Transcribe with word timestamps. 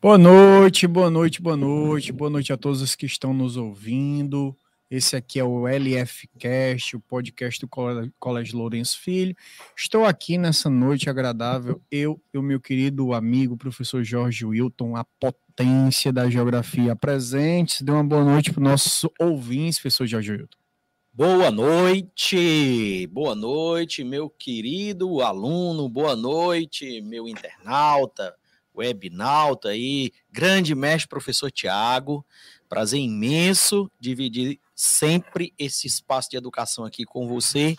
Boa 0.00 0.16
noite, 0.16 0.86
boa 0.86 1.10
noite, 1.10 1.42
boa 1.42 1.56
noite, 1.56 2.12
boa 2.12 2.30
noite 2.30 2.52
a 2.52 2.56
todos 2.56 2.80
os 2.80 2.94
que 2.94 3.06
estão 3.06 3.34
nos 3.34 3.56
ouvindo. 3.56 4.56
Esse 4.90 5.16
aqui 5.16 5.40
é 5.40 5.44
o 5.44 5.66
LF 5.66 6.28
Cast, 6.38 6.96
o 6.96 7.00
podcast 7.00 7.60
do 7.60 7.68
Colégio 8.20 8.56
Lourenço 8.56 9.00
Filho. 9.00 9.36
Estou 9.76 10.04
aqui 10.04 10.38
nessa 10.38 10.70
noite 10.70 11.10
agradável, 11.10 11.82
eu 11.90 12.20
e 12.32 12.38
o 12.38 12.42
meu 12.42 12.60
querido 12.60 13.12
amigo, 13.12 13.56
professor 13.56 14.04
Jorge 14.04 14.46
Wilton, 14.46 14.96
a 14.96 15.04
potência 15.04 16.12
da 16.12 16.30
geografia 16.30 16.94
presentes. 16.94 17.82
Dê 17.82 17.90
uma 17.90 18.04
boa 18.04 18.24
noite 18.24 18.52
para 18.52 18.60
os 18.60 18.68
nossos 18.68 19.10
ouvintes, 19.18 19.80
professor 19.80 20.06
Jorge 20.06 20.32
Wilton. 20.32 20.56
Boa 21.12 21.50
noite, 21.50 23.06
boa 23.08 23.34
noite, 23.34 24.04
meu 24.04 24.30
querido 24.30 25.20
aluno, 25.20 25.88
boa 25.88 26.14
noite, 26.14 27.00
meu 27.00 27.26
internauta, 27.26 28.36
webnauta 28.76 29.70
aí, 29.70 30.12
grande 30.30 30.74
mestre 30.74 31.08
professor 31.08 31.50
Tiago. 31.50 32.24
Prazer 32.68 33.00
imenso 33.00 33.90
dividir 33.98 34.60
sempre 34.74 35.54
esse 35.58 35.86
espaço 35.86 36.30
de 36.30 36.36
educação 36.36 36.84
aqui 36.84 37.04
com 37.04 37.26
você, 37.26 37.76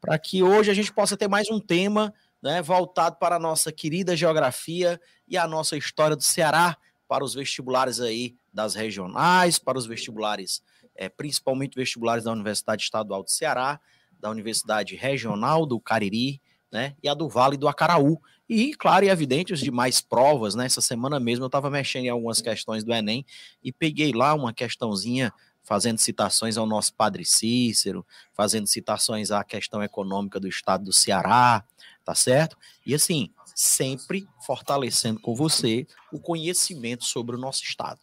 para 0.00 0.18
que 0.18 0.42
hoje 0.42 0.70
a 0.70 0.74
gente 0.74 0.92
possa 0.92 1.16
ter 1.16 1.28
mais 1.28 1.48
um 1.50 1.60
tema 1.60 2.12
né, 2.42 2.60
voltado 2.60 3.16
para 3.16 3.36
a 3.36 3.38
nossa 3.38 3.72
querida 3.72 4.14
geografia 4.14 5.00
e 5.26 5.38
a 5.38 5.46
nossa 5.46 5.76
história 5.76 6.14
do 6.14 6.22
Ceará, 6.22 6.76
para 7.08 7.24
os 7.24 7.34
vestibulares 7.34 8.00
aí 8.00 8.36
das 8.52 8.74
regionais, 8.74 9.58
para 9.58 9.78
os 9.78 9.86
vestibulares, 9.86 10.62
é, 10.94 11.08
principalmente 11.08 11.76
vestibulares 11.76 12.24
da 12.24 12.32
Universidade 12.32 12.82
Estadual 12.82 13.22
do 13.22 13.30
Ceará, 13.30 13.80
da 14.18 14.30
Universidade 14.30 14.94
Regional 14.96 15.64
do 15.64 15.80
Cariri, 15.80 16.40
né, 16.72 16.96
e 17.02 17.08
a 17.08 17.14
do 17.14 17.28
Vale 17.28 17.56
do 17.56 17.68
Acaraú. 17.68 18.20
E, 18.48 18.74
claro 18.74 19.04
e 19.04 19.08
evidente, 19.08 19.52
os 19.52 19.60
demais 19.60 20.00
provas, 20.00 20.54
né? 20.54 20.66
Essa 20.66 20.80
semana 20.80 21.18
mesmo 21.18 21.44
eu 21.44 21.48
estava 21.48 21.70
mexendo 21.70 22.04
em 22.04 22.10
algumas 22.10 22.40
questões 22.40 22.84
do 22.84 22.92
Enem 22.92 23.24
e 23.62 23.72
peguei 23.72 24.12
lá 24.12 24.34
uma 24.34 24.52
questãozinha 24.52 25.32
fazendo 25.62 25.98
citações 25.98 26.58
ao 26.58 26.66
nosso 26.66 26.94
padre 26.94 27.24
Cícero, 27.24 28.06
fazendo 28.34 28.66
citações 28.66 29.30
à 29.30 29.42
questão 29.42 29.82
econômica 29.82 30.38
do 30.38 30.46
estado 30.46 30.84
do 30.84 30.92
Ceará, 30.92 31.64
tá 32.04 32.14
certo? 32.14 32.56
E 32.84 32.94
assim, 32.94 33.30
sempre 33.54 34.28
fortalecendo 34.44 35.18
com 35.20 35.34
você 35.34 35.86
o 36.12 36.20
conhecimento 36.20 37.04
sobre 37.04 37.34
o 37.34 37.38
nosso 37.38 37.64
estado. 37.64 37.98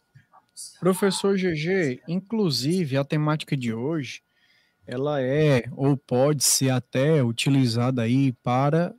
Professor 0.80 1.36
GG, 1.36 2.02
inclusive 2.08 2.96
a 2.96 3.04
temática 3.04 3.56
de 3.56 3.72
hoje, 3.72 4.22
ela 4.84 5.22
é 5.22 5.64
ou 5.76 5.96
pode 5.96 6.42
ser 6.42 6.70
até 6.70 7.22
utilizada 7.22 8.02
aí 8.02 8.32
para 8.32 8.92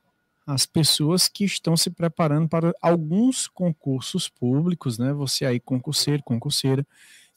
as 0.45 0.65
pessoas 0.65 1.27
que 1.27 1.45
estão 1.45 1.75
se 1.77 1.89
preparando 1.89 2.49
para 2.49 2.73
alguns 2.81 3.47
concursos 3.47 4.27
públicos, 4.27 4.97
né? 4.97 5.13
Você 5.13 5.45
aí 5.45 5.59
concurseiro, 5.59 6.21
concurseira, 6.23 6.85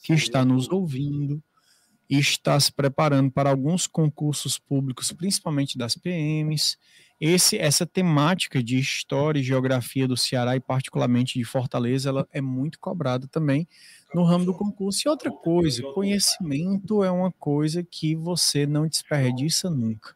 que 0.03 0.13
está 0.13 0.43
nos 0.43 0.69
ouvindo 0.69 1.41
e 2.09 2.17
está 2.19 2.59
se 2.59 2.71
preparando 2.71 3.31
para 3.31 3.49
alguns 3.49 3.85
concursos 3.87 4.57
públicos, 4.57 5.11
principalmente 5.11 5.77
das 5.77 5.95
PMs. 5.95 6.77
Esse, 7.19 7.57
essa 7.57 7.85
temática 7.85 8.61
de 8.61 8.77
história 8.77 9.39
e 9.39 9.43
geografia 9.43 10.07
do 10.07 10.15
Ceará 10.15 10.55
e 10.55 10.59
particularmente 10.59 11.39
de 11.39 11.43
Fortaleza, 11.43 12.09
ela 12.09 12.27
é 12.31 12.39
muito 12.39 12.79
cobrada 12.79 13.27
também 13.27 13.67
no 14.13 14.23
ramo 14.23 14.45
do 14.45 14.53
concurso. 14.53 15.01
E 15.05 15.09
outra 15.09 15.31
coisa, 15.31 15.81
conhecimento 15.93 17.03
é 17.03 17.11
uma 17.11 17.31
coisa 17.31 17.83
que 17.83 18.15
você 18.15 18.65
não 18.65 18.87
desperdiça 18.87 19.69
nunca. 19.69 20.15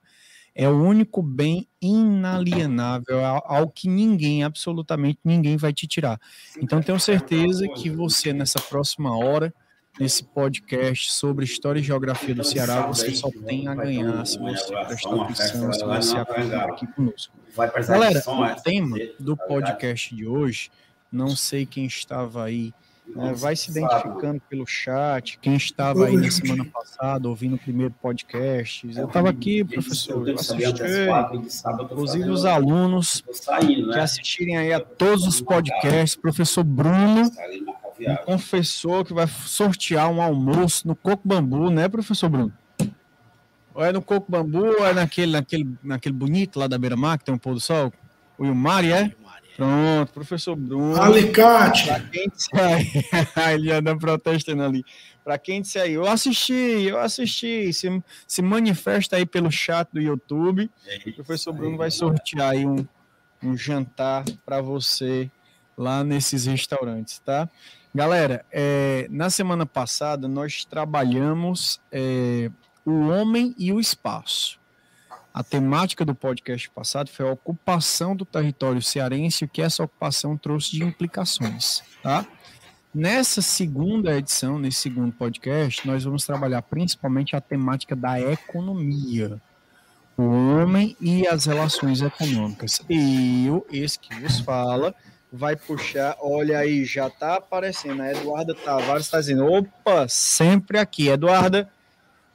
É 0.54 0.68
o 0.68 0.84
único 0.84 1.22
bem 1.22 1.68
inalienável, 1.82 3.20
é 3.20 3.42
algo 3.46 3.72
que 3.72 3.88
ninguém, 3.88 4.44
absolutamente 4.44 5.20
ninguém 5.24 5.56
vai 5.56 5.72
te 5.72 5.88
tirar. 5.88 6.20
Então 6.62 6.82
tenho 6.82 7.00
certeza 7.00 7.68
que 7.70 7.90
você 7.90 8.34
nessa 8.34 8.60
próxima 8.60 9.18
hora 9.18 9.54
nesse 10.00 10.24
podcast 10.24 11.12
sobre 11.12 11.46
história 11.46 11.80
e 11.80 11.84
geografia 11.84 12.34
do 12.34 12.44
Ceará, 12.44 12.88
você 12.88 13.14
só 13.14 13.30
tem 13.46 13.68
a 13.68 13.76
ganhar 13.76 14.26
se 14.26 14.38
você 14.40 14.74
prestar 14.86 15.22
atenção, 15.22 15.74
se 15.74 15.84
você 15.84 16.18
acompanhar 16.18 16.70
aqui 16.70 16.88
conosco. 16.88 17.34
Galera, 17.88 18.22
o 18.28 18.62
tema 18.62 18.98
do 19.20 19.36
podcast 19.36 20.16
de 20.16 20.26
hoje, 20.26 20.72
não 21.12 21.36
sei 21.36 21.66
quem 21.66 21.86
estava 21.86 22.46
aí, 22.46 22.74
né, 23.08 23.34
vai 23.34 23.56
se 23.56 23.72
identificando 23.72 24.42
pelo 24.50 24.66
chat, 24.66 25.38
quem 25.40 25.56
estava 25.56 26.06
aí 26.06 26.18
na 26.18 26.32
semana 26.32 26.66
passada 26.66 27.28
ouvindo 27.28 27.56
o 27.56 27.60
primeiro 27.60 27.94
podcast. 28.02 28.88
Eu 28.96 29.08
estava 29.08 29.30
aqui, 29.30 29.64
professor, 29.64 30.28
eu 30.28 30.36
assisti, 30.36 30.64
inclusive 31.84 32.30
os 32.30 32.46
alunos 32.46 33.24
que 33.60 34.00
assistirem 34.00 34.58
aí 34.58 34.74
a 34.74 34.80
todos 34.80 35.26
os 35.28 35.42
podcasts, 35.42 36.16
professor 36.16 36.64
Bruno 36.64 37.30
um 38.08 38.16
confessor 38.26 39.06
que 39.06 39.14
vai 39.14 39.28
sortear 39.28 40.10
um 40.10 40.22
almoço 40.22 40.88
no 40.88 40.96
Coco 40.96 41.28
Bambu, 41.28 41.70
né, 41.70 41.88
professor 41.88 42.30
Bruno? 42.30 42.54
Ou 43.74 43.84
é 43.84 43.92
no 43.92 44.02
Coco 44.02 44.32
Bambu 44.32 44.66
ou 44.66 44.86
é 44.86 44.94
naquele, 44.94 45.32
naquele, 45.32 45.78
naquele 45.84 46.14
bonito 46.14 46.60
lá 46.60 46.68
da 46.68 46.78
beira-mar 46.78 47.18
que 47.18 47.26
tem 47.26 47.34
um 47.34 47.38
pôr 47.38 47.54
do 47.54 47.60
sol? 47.60 47.94
O 48.38 48.46
Ilmari, 48.46 48.92
é? 48.92 49.14
Pronto, 49.56 50.14
professor 50.14 50.56
Bruno. 50.56 51.02
Alicate! 51.02 51.86
Pra 51.86 52.00
quem 52.00 52.30
disser 52.30 53.36
aí, 53.36 53.54
ele 53.54 53.72
anda 53.72 53.98
protestando 53.98 54.64
ali. 54.64 54.84
Para 55.24 55.38
quem 55.38 55.62
disser 55.62 55.84
aí, 55.84 55.94
eu 55.94 56.08
assisti, 56.08 56.54
eu 56.54 57.00
assisti, 57.00 57.72
se, 57.74 58.04
se 58.28 58.42
manifesta 58.42 59.18
aí 59.18 59.26
pelo 59.26 59.52
chat 59.52 59.90
do 59.92 60.02
YouTube. 60.02 60.70
o 61.06 61.14
professor 61.14 61.54
Bruno 61.54 61.78
vai 61.78 61.92
sortear 61.92 62.52
aí 62.52 62.66
um, 62.66 62.86
um 63.44 63.56
jantar 63.56 64.24
para 64.46 64.62
você 64.62 65.30
lá 65.78 66.04
nesses 66.04 66.46
restaurantes, 66.46 67.20
tá? 67.20 67.50
Galera, 67.94 68.46
é, 68.52 69.06
na 69.10 69.30
semana 69.30 69.66
passada 69.66 70.28
nós 70.28 70.64
trabalhamos 70.64 71.82
é, 71.92 72.50
o 72.86 73.10
homem 73.10 73.54
e 73.58 73.74
o 73.74 73.80
espaço. 73.80 74.61
A 75.34 75.44
temática 75.44 76.04
do 76.04 76.14
podcast 76.14 76.70
passado 76.70 77.10
foi 77.10 77.28
a 77.28 77.32
ocupação 77.32 78.16
do 78.16 78.26
território 78.26 78.82
cearense 78.82 79.44
e 79.44 79.46
o 79.46 79.50
que 79.50 79.62
essa 79.62 79.84
ocupação 79.84 80.38
trouxe 80.38 80.72
de 80.72 80.84
implicações, 80.84 81.82
tá? 82.04 82.26
Nessa 82.94 83.42
segunda 83.42 84.18
edição, 84.18 84.60
nesse 84.60 84.80
segundo 84.80 85.14
podcast, 85.14 85.88
nós 85.88 86.04
vamos 86.04 86.26
trabalhar 86.26 86.62
principalmente 86.64 87.34
a 87.34 87.40
temática 87.40 87.96
da 87.96 88.20
economia, 88.20 89.42
o 90.18 90.24
homem 90.24 90.98
e 91.00 91.26
as 91.26 91.46
relações 91.46 92.02
econômicas. 92.02 92.82
E 92.90 93.48
eu, 93.48 93.66
esse 93.72 93.98
que 93.98 94.14
vos 94.16 94.42
fala, 94.42 94.94
vai 95.32 95.56
puxar. 95.56 96.18
Olha 96.20 96.60
aí, 96.60 96.84
já 96.84 97.10
tá 97.10 97.36
aparecendo. 97.36 98.02
A 98.02 98.12
Eduarda 98.12 98.54
Tavares 98.54 99.06
está 99.06 99.20
dizendo: 99.20 99.46
opa, 99.46 100.08
sempre 100.10 100.78
aqui. 100.78 101.08
Eduarda, 101.08 101.70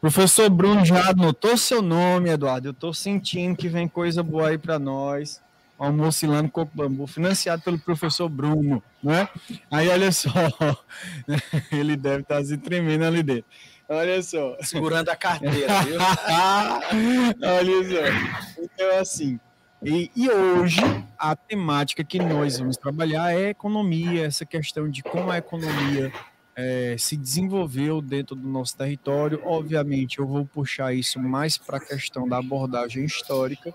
professor 0.01 0.49
Bruno 0.51 0.85
já 0.85 1.11
anotou 1.11 1.57
seu 1.57 1.83
nome, 1.83 2.31
Eduardo. 2.31 2.69
Eu 2.69 2.75
tô 2.75 2.93
sentindo 2.93 3.57
que 3.57 3.69
vem 3.69 3.89
coisa 3.89 4.23
boa 4.23 4.49
aí 4.49 4.59
para 4.59 4.79
nós. 4.79 5.41
Almoço 5.79 6.27
lá 6.27 6.43
no 6.43 6.51
Coco 6.51 6.73
Bambu, 6.75 7.07
financiado 7.07 7.63
pelo 7.63 7.79
professor 7.79 8.31
Bruno, 8.31 8.83
né? 9.03 9.29
Aí 9.71 9.89
olha 9.89 10.11
só, 10.11 10.31
ele 11.71 11.97
deve 11.97 12.23
estar 12.23 12.37
tá 12.37 12.45
se 12.45 12.57
tremendo 12.57 13.05
ali 13.05 13.23
dentro. 13.23 13.45
Olha 13.89 14.23
só. 14.23 14.57
Segurando 14.63 15.11
a 15.11 15.17
carteira, 15.17 15.83
viu? 15.83 15.99
olha 17.45 17.85
só. 17.85 18.63
Então, 18.63 18.99
assim, 18.99 19.39
e, 19.83 20.11
e, 20.17 20.31
hoje 20.31 20.81
a 21.19 21.37
temática 21.37 22.03
que 22.03 22.19
nós 22.19 22.59
vamos 22.59 22.77
trabalhar 22.77 23.33
é 23.35 23.51
economia, 23.51 24.27
essa 24.27 24.47
questão 24.47 24.89
de 24.89 25.03
como 25.03 25.31
a 25.31 25.39
economia 25.39 26.11
é, 26.57 26.97
se 26.99 27.17
desenvolveu 27.17 28.01
dentro 28.01 28.35
do 28.35 28.49
nosso 28.49 28.77
território. 28.77 29.41
Obviamente, 29.45 30.19
eu 30.19 30.27
vou 30.27 30.47
puxar 30.47 30.95
isso 30.95 31.21
mais 31.21 31.59
para 31.59 31.77
a 31.77 31.81
questão 31.81 32.27
da 32.27 32.39
abordagem 32.39 33.05
histórica. 33.05 33.75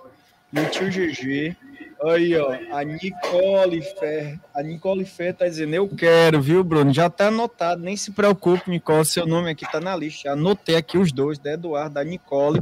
E 0.51 0.59
o 0.59 0.69
tio 0.69 0.89
GG, 0.89 1.55
aí 2.03 2.35
ó, 2.35 2.51
a 2.75 2.83
Nicole 2.83 3.81
Fer, 3.81 4.37
a 4.53 4.61
Nicole 4.61 5.05
Fer 5.05 5.33
tá 5.33 5.47
dizendo, 5.47 5.75
eu 5.75 5.87
quero, 5.87 6.41
viu, 6.41 6.61
Bruno? 6.61 6.93
Já 6.93 7.09
tá 7.09 7.27
anotado, 7.27 7.81
nem 7.81 7.95
se 7.95 8.11
preocupe, 8.11 8.69
Nicole, 8.69 9.05
seu 9.05 9.25
nome 9.25 9.51
aqui 9.51 9.71
tá 9.71 9.79
na 9.79 9.95
lista. 9.95 10.31
Anotei 10.31 10.75
aqui 10.75 10.97
os 10.97 11.11
dois, 11.13 11.39
da 11.39 11.53
Eduardo, 11.53 11.93
da 11.93 12.03
Nicole. 12.03 12.59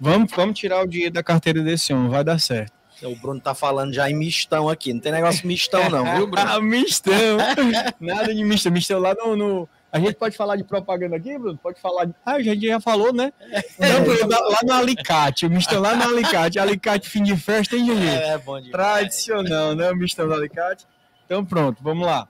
Vamos, 0.00 0.32
vamos 0.34 0.58
tirar 0.58 0.82
o 0.82 0.86
dinheiro 0.86 1.14
da 1.14 1.22
carteira 1.22 1.62
desse 1.62 1.92
homem, 1.92 2.10
vai 2.10 2.24
dar 2.24 2.40
certo. 2.40 2.81
O 3.04 3.16
Bruno 3.16 3.40
tá 3.40 3.54
falando 3.54 3.92
já 3.92 4.10
em 4.10 4.14
mistão 4.14 4.68
aqui. 4.68 4.92
Não 4.92 5.00
tem 5.00 5.12
negócio 5.12 5.46
mistão, 5.46 5.88
não, 5.90 6.16
viu, 6.16 6.26
Bruno? 6.26 6.62
mistão. 6.62 7.38
Nada 8.00 8.34
de 8.34 8.44
mistão. 8.44 8.72
Mistão 8.72 9.00
lá 9.00 9.14
no, 9.14 9.36
no, 9.36 9.68
A 9.90 9.98
gente 9.98 10.14
pode 10.14 10.36
falar 10.36 10.56
de 10.56 10.64
propaganda 10.64 11.16
aqui, 11.16 11.36
Bruno? 11.38 11.58
Pode 11.58 11.80
falar. 11.80 12.06
De... 12.06 12.14
Ah, 12.24 12.32
a 12.32 12.42
gente 12.42 12.66
já 12.66 12.80
falou, 12.80 13.12
né? 13.12 13.32
Não, 13.78 14.04
Bruno, 14.04 14.28
lá 14.28 14.58
no 14.62 14.72
alicate. 14.72 15.46
O 15.46 15.50
mistão 15.50 15.80
lá 15.80 15.94
no 15.94 16.04
alicate. 16.04 16.58
Alicate 16.58 17.08
fim 17.08 17.22
de 17.22 17.36
festa, 17.36 17.76
hein, 17.76 17.86
gente? 17.86 18.06
É, 18.06 18.38
bom 18.38 18.60
demais. 18.60 18.70
Tradicional, 18.70 19.74
né? 19.74 19.90
O 19.90 19.96
mistão 19.96 20.26
do 20.26 20.34
alicate. 20.34 20.86
Então, 21.26 21.44
pronto, 21.44 21.82
vamos 21.82 22.06
lá. 22.06 22.28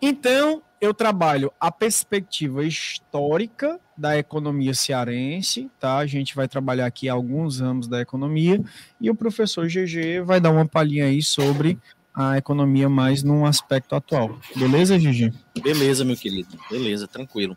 Então, 0.00 0.62
eu 0.80 0.94
trabalho 0.94 1.52
a 1.60 1.70
perspectiva 1.70 2.64
histórica 2.64 3.78
da 3.96 4.16
economia 4.16 4.72
cearense, 4.72 5.70
tá? 5.78 5.98
A 5.98 6.06
gente 6.06 6.34
vai 6.34 6.48
trabalhar 6.48 6.86
aqui 6.86 7.08
alguns 7.08 7.60
ramos 7.60 7.86
da 7.86 8.00
economia 8.00 8.60
e 9.00 9.10
o 9.10 9.14
professor 9.14 9.66
GG 9.66 10.22
vai 10.24 10.40
dar 10.40 10.50
uma 10.50 10.66
palhinha 10.66 11.04
aí 11.04 11.22
sobre 11.22 11.78
a 12.14 12.38
economia 12.38 12.88
mais 12.88 13.22
num 13.22 13.44
aspecto 13.44 13.94
atual. 13.94 14.38
Beleza, 14.56 14.98
Gigi? 14.98 15.32
Beleza, 15.62 16.04
meu 16.04 16.16
querido. 16.16 16.58
Beleza, 16.70 17.06
tranquilo. 17.06 17.56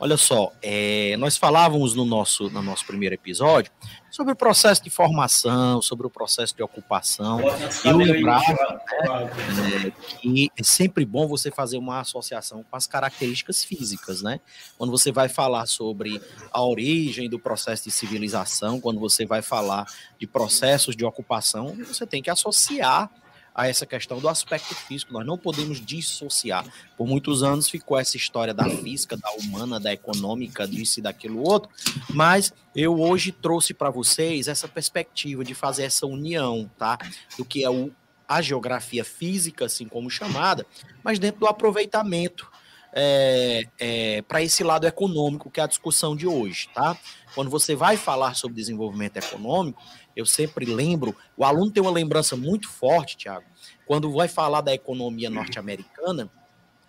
Olha 0.00 0.16
só, 0.16 0.52
é, 0.62 1.16
nós 1.16 1.36
falávamos 1.36 1.94
no 1.94 2.04
nosso, 2.04 2.48
no 2.50 2.62
nosso 2.62 2.86
primeiro 2.86 3.16
episódio 3.16 3.72
sobre 4.10 4.32
o 4.32 4.36
processo 4.36 4.82
de 4.82 4.90
formação, 4.90 5.82
sobre 5.82 6.06
o 6.06 6.10
processo 6.10 6.54
de 6.54 6.62
ocupação. 6.62 7.40
Eu 7.84 7.96
lembrava 7.96 8.80
né, 9.02 9.92
que 10.20 10.50
é 10.56 10.62
sempre 10.62 11.04
bom 11.04 11.26
você 11.26 11.50
fazer 11.50 11.78
uma 11.78 12.00
associação 12.00 12.62
com 12.62 12.76
as 12.76 12.86
características 12.86 13.64
físicas, 13.64 14.22
né? 14.22 14.40
Quando 14.76 14.90
você 14.90 15.10
vai 15.10 15.28
falar 15.28 15.66
sobre 15.66 16.20
a 16.52 16.62
origem 16.62 17.28
do 17.28 17.38
processo 17.38 17.84
de 17.84 17.90
civilização, 17.90 18.80
quando 18.80 19.00
você 19.00 19.26
vai 19.26 19.42
falar 19.42 19.84
de 20.16 20.28
processos 20.28 20.94
de 20.94 21.04
ocupação, 21.04 21.76
você 21.86 22.06
tem 22.06 22.22
que 22.22 22.30
associar 22.30 23.10
a 23.58 23.66
essa 23.66 23.84
questão 23.84 24.20
do 24.20 24.28
aspecto 24.28 24.72
físico. 24.72 25.12
Nós 25.12 25.26
não 25.26 25.36
podemos 25.36 25.84
dissociar. 25.84 26.64
Por 26.96 27.08
muitos 27.08 27.42
anos 27.42 27.68
ficou 27.68 27.98
essa 27.98 28.16
história 28.16 28.54
da 28.54 28.70
física, 28.70 29.16
da 29.16 29.28
humana, 29.32 29.80
da 29.80 29.92
econômica, 29.92 30.64
disso 30.64 31.00
e 31.00 31.02
daquilo 31.02 31.42
outro, 31.42 31.68
mas 32.08 32.54
eu 32.72 33.00
hoje 33.00 33.32
trouxe 33.32 33.74
para 33.74 33.90
vocês 33.90 34.46
essa 34.46 34.68
perspectiva 34.68 35.44
de 35.44 35.54
fazer 35.54 35.82
essa 35.82 36.06
união, 36.06 36.70
tá? 36.78 36.96
Do 37.36 37.44
que 37.44 37.64
é 37.64 37.68
o, 37.68 37.90
a 38.28 38.40
geografia 38.40 39.04
física, 39.04 39.64
assim 39.64 39.88
como 39.88 40.08
chamada, 40.08 40.64
mas 41.02 41.18
dentro 41.18 41.40
do 41.40 41.46
aproveitamento. 41.48 42.48
É, 42.90 43.68
é, 43.78 44.22
para 44.22 44.42
esse 44.42 44.64
lado 44.64 44.86
econômico 44.86 45.50
que 45.50 45.60
é 45.60 45.62
a 45.62 45.66
discussão 45.66 46.16
de 46.16 46.26
hoje, 46.26 46.70
tá? 46.72 46.96
Quando 47.34 47.50
você 47.50 47.76
vai 47.76 47.98
falar 47.98 48.34
sobre 48.34 48.56
desenvolvimento 48.56 49.18
econômico, 49.18 49.80
eu 50.18 50.26
sempre 50.26 50.66
lembro, 50.66 51.14
o 51.36 51.44
aluno 51.44 51.70
tem 51.70 51.80
uma 51.80 51.92
lembrança 51.92 52.36
muito 52.36 52.68
forte, 52.68 53.16
Tiago, 53.16 53.46
quando 53.86 54.10
vai 54.12 54.26
falar 54.26 54.60
da 54.60 54.74
economia 54.74 55.30
norte-americana, 55.30 56.28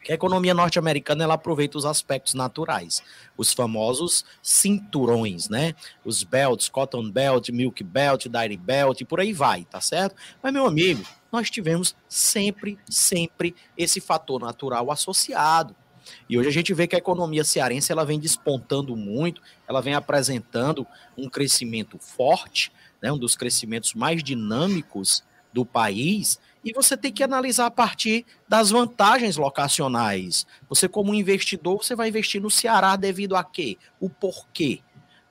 que 0.03 0.11
a 0.11 0.15
economia 0.15 0.51
norte-americana 0.51 1.25
ela 1.25 1.35
aproveita 1.35 1.77
os 1.77 1.85
aspectos 1.85 2.33
naturais, 2.33 3.03
os 3.37 3.53
famosos 3.53 4.25
cinturões, 4.41 5.47
né? 5.47 5.75
Os 6.03 6.23
belts, 6.23 6.69
cotton 6.69 7.11
belt, 7.11 7.49
milk 7.49 7.83
belt, 7.83 8.25
dairy 8.25 8.57
belt 8.57 9.01
e 9.01 9.05
por 9.05 9.19
aí 9.19 9.31
vai, 9.31 9.63
tá 9.63 9.79
certo? 9.79 10.15
Mas 10.41 10.51
meu 10.51 10.65
amigo, 10.65 11.05
nós 11.31 11.51
tivemos 11.51 11.95
sempre, 12.07 12.79
sempre 12.89 13.55
esse 13.77 14.01
fator 14.01 14.41
natural 14.41 14.89
associado. 14.89 15.75
E 16.27 16.35
hoje 16.35 16.49
a 16.49 16.53
gente 16.53 16.73
vê 16.73 16.87
que 16.87 16.95
a 16.95 16.99
economia 16.99 17.43
cearense 17.43 17.91
ela 17.91 18.03
vem 18.03 18.19
despontando 18.19 18.95
muito, 18.95 19.39
ela 19.67 19.81
vem 19.81 19.93
apresentando 19.93 20.87
um 21.15 21.29
crescimento 21.29 21.99
forte, 21.99 22.71
né, 23.01 23.11
um 23.11 23.17
dos 23.17 23.35
crescimentos 23.35 23.93
mais 23.93 24.23
dinâmicos 24.23 25.23
do 25.51 25.65
país, 25.65 26.39
e 26.63 26.73
você 26.73 26.97
tem 26.97 27.11
que 27.11 27.23
analisar 27.23 27.67
a 27.67 27.71
partir 27.71 28.25
das 28.47 28.69
vantagens 28.69 29.37
locacionais. 29.37 30.45
Você, 30.67 30.87
como 30.87 31.13
investidor, 31.13 31.83
você 31.83 31.95
vai 31.95 32.09
investir 32.09 32.41
no 32.41 32.51
Ceará 32.51 32.95
devido 32.95 33.35
a 33.35 33.43
quê? 33.43 33.77
O 33.99 34.09
porquê. 34.09 34.81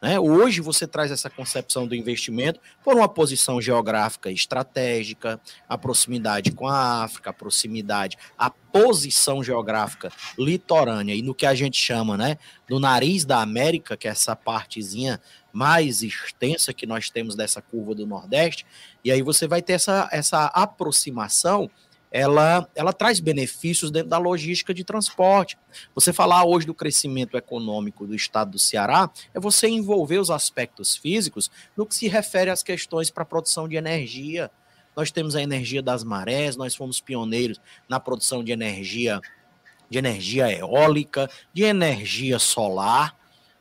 Né? 0.00 0.18
Hoje 0.18 0.60
você 0.60 0.86
traz 0.86 1.10
essa 1.10 1.28
concepção 1.28 1.86
do 1.86 1.94
investimento 1.94 2.60
por 2.84 2.96
uma 2.96 3.08
posição 3.08 3.60
geográfica 3.60 4.30
estratégica, 4.30 5.40
a 5.68 5.76
proximidade 5.76 6.52
com 6.52 6.68
a 6.68 7.02
África, 7.02 7.30
a 7.30 7.32
proximidade, 7.32 8.16
a 8.36 8.48
posição 8.48 9.42
geográfica 9.42 10.12
litorânea 10.38 11.14
e 11.14 11.22
no 11.22 11.34
que 11.34 11.46
a 11.46 11.54
gente 11.54 11.76
chama 11.76 12.16
né, 12.16 12.38
do 12.68 12.78
nariz 12.78 13.24
da 13.24 13.40
América, 13.40 13.96
que 13.96 14.06
é 14.06 14.12
essa 14.12 14.36
partezinha 14.36 15.20
mais 15.52 16.02
extensa 16.02 16.72
que 16.72 16.86
nós 16.86 17.10
temos 17.10 17.34
dessa 17.34 17.60
curva 17.60 17.94
do 17.94 18.06
Nordeste, 18.06 18.66
e 19.04 19.10
aí 19.10 19.22
você 19.22 19.46
vai 19.46 19.62
ter 19.62 19.74
essa, 19.74 20.08
essa 20.12 20.46
aproximação 20.46 21.70
ela, 22.10 22.68
ela 22.74 22.92
traz 22.92 23.20
benefícios 23.20 23.90
dentro 23.90 24.08
da 24.08 24.18
logística 24.18 24.72
de 24.72 24.82
transporte. 24.82 25.58
Você 25.94 26.12
falar 26.12 26.44
hoje 26.44 26.66
do 26.66 26.74
crescimento 26.74 27.36
econômico 27.36 28.06
do 28.06 28.14
estado 28.14 28.52
do 28.52 28.58
Ceará 28.58 29.10
é 29.34 29.40
você 29.40 29.68
envolver 29.68 30.18
os 30.18 30.30
aspectos 30.30 30.96
físicos 30.96 31.50
no 31.76 31.84
que 31.84 31.94
se 31.94 32.08
refere 32.08 32.50
às 32.50 32.62
questões 32.62 33.10
para 33.10 33.22
a 33.22 33.26
produção 33.26 33.68
de 33.68 33.76
energia. 33.76 34.50
Nós 34.96 35.10
temos 35.10 35.36
a 35.36 35.42
energia 35.42 35.82
das 35.82 36.02
marés, 36.02 36.56
nós 36.56 36.74
fomos 36.74 37.00
pioneiros 37.00 37.60
na 37.88 38.00
produção 38.00 38.42
de 38.42 38.52
energia 38.52 39.20
de 39.90 39.96
energia 39.96 40.52
eólica, 40.52 41.30
de 41.50 41.62
energia 41.62 42.38
solar 42.38 43.16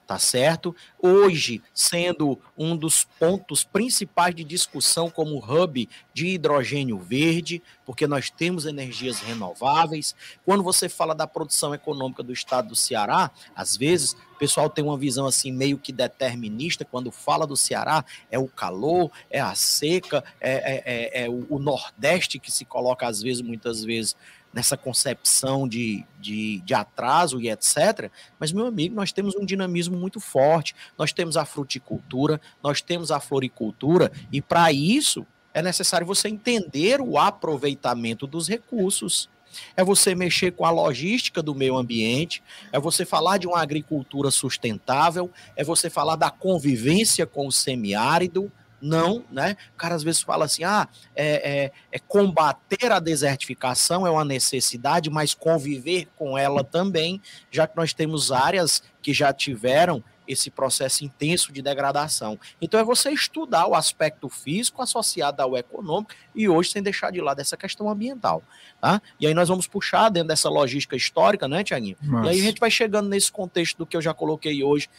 tá 0.08 0.18
certo? 0.18 0.74
Hoje, 0.98 1.62
sendo 1.74 2.40
um 2.58 2.78
dos 2.78 3.04
pontos 3.20 3.66
principais 3.66 4.34
de 4.34 4.46
discussão 4.46 5.10
como 5.10 5.38
hub 5.38 5.88
de 6.14 6.28
hidrogênio 6.28 6.98
verde, 6.98 7.62
porque 7.86 8.08
nós 8.08 8.30
temos 8.30 8.66
energias 8.66 9.20
renováveis. 9.20 10.16
Quando 10.46 10.64
você 10.64 10.88
fala 10.88 11.14
da 11.14 11.28
produção 11.28 11.76
econômica 11.76 12.24
do 12.24 12.32
estado 12.32 12.70
do 12.70 12.76
Ceará, 12.76 13.30
às 13.54 13.76
vezes 13.76 14.16
o 14.38 14.40
pessoal 14.40 14.70
tem 14.70 14.86
uma 14.86 14.98
visão 14.98 15.26
assim 15.26 15.52
meio 15.52 15.78
que 15.78 15.92
determinista 15.92 16.86
quando 16.86 17.12
fala 17.12 17.46
do 17.46 17.58
Ceará, 17.58 18.06
é 18.32 18.40
o 18.40 18.48
calor, 18.48 19.12
é 19.30 19.42
a 19.42 19.56
seca, 19.56 20.24
é, 20.40 20.54
é, 20.54 20.84
é, 20.86 21.26
é 21.26 21.30
o, 21.30 21.46
o 21.50 21.60
Nordeste 21.60 22.40
que 22.40 22.52
se 22.52 22.64
coloca 22.64 23.08
às 23.08 23.22
vezes, 23.22 23.42
muitas 23.42 23.84
vezes, 23.84 24.16
nessa 24.54 24.76
concepção 24.76 25.68
de, 25.68 26.04
de, 26.20 26.60
de, 26.62 26.74
atraso 26.74 27.40
e 27.40 27.50
etc. 27.50 28.10
Mas, 28.40 28.52
meu 28.52 28.66
amigo, 28.66 28.96
nós 28.96 29.12
temos 29.12 29.36
um 29.36 29.46
dinamismo 29.46 29.98
muito 29.98 30.20
forte. 30.20 30.76
Nós 30.98 31.12
temos 31.12 31.38
a 31.38 31.46
fruticultura, 31.46 32.42
nós 32.64 32.82
temos 32.82 33.12
a 33.12 33.20
floricultura, 33.20 34.12
e 34.32 34.42
para 34.42 34.72
isso 34.72 35.26
é 35.54 35.62
necessário 35.62 36.06
você 36.06 36.28
entender 36.28 37.02
o 37.02 37.18
aproveitamento 37.18 38.28
dos 38.28 38.48
recursos. 38.48 39.30
É 39.76 39.84
você 39.84 40.14
mexer 40.14 40.52
com 40.52 40.66
a 40.66 40.70
logística 40.70 41.42
do 41.42 41.56
meio 41.56 41.78
ambiente, 41.78 42.44
é 42.72 42.80
você 42.80 43.06
falar 43.06 43.38
de 43.38 43.48
uma 43.48 43.62
agricultura 43.62 44.30
sustentável, 44.30 45.32
é 45.56 45.64
você 45.64 45.90
falar 45.90 46.16
da 46.16 46.30
convivência 46.30 47.26
com 47.26 47.48
o 47.48 47.52
semiárido, 47.52 48.52
não, 48.82 49.24
né? 49.32 49.58
O 49.74 49.78
cara 49.78 49.96
às 49.96 50.04
vezes 50.04 50.22
fala 50.22 50.46
assim: 50.46 50.64
ah, 50.64 50.88
é, 51.16 51.66
é, 51.66 51.72
é, 51.92 52.00
combater 52.00 52.92
a 52.92 53.00
desertificação 53.00 54.06
é 54.06 54.12
uma 54.12 54.26
necessidade, 54.26 55.10
mas 55.10 55.34
conviver 55.34 56.08
com 56.16 56.38
ela 56.38 56.64
também, 56.64 57.22
já 57.52 57.68
que 57.68 57.76
nós 57.76 57.94
temos 57.94 58.32
áreas 58.32 58.84
que 59.02 59.14
já 59.14 59.34
tiveram 59.34 60.04
esse 60.28 60.52
processo 60.52 61.06
intenso 61.06 61.54
de 61.54 61.62
degradação. 61.62 62.38
Então 62.62 62.80
é 62.80 62.84
você 62.84 63.10
estudar 63.12 63.66
o 63.68 63.74
aspecto 63.74 64.28
físico 64.28 64.82
associado 64.82 65.42
ao 65.42 65.58
econômico 65.58 66.12
e 66.36 66.50
hoje 66.50 66.72
sem 66.72 66.84
deixar 66.84 67.12
de 67.12 67.22
lado 67.22 67.40
essa 67.40 67.56
questão 67.56 67.90
ambiental, 67.90 68.44
tá? 68.82 69.02
E 69.20 69.26
aí 69.26 69.34
nós 69.34 69.48
vamos 69.48 69.68
puxar 69.68 70.10
dentro 70.10 70.28
dessa 70.28 70.50
logística 70.50 70.96
histórica, 70.96 71.48
né, 71.48 71.64
Tiaguinho? 71.64 71.96
E 72.26 72.30
aí 72.30 72.40
a 72.40 72.44
gente 72.44 72.60
vai 72.60 72.70
chegando 72.70 73.08
nesse 73.08 73.32
contexto 73.32 73.78
do 73.78 73.86
que 73.86 73.96
eu 73.96 74.02
já 74.02 74.14
coloquei 74.14 74.62
hoje 74.64 74.90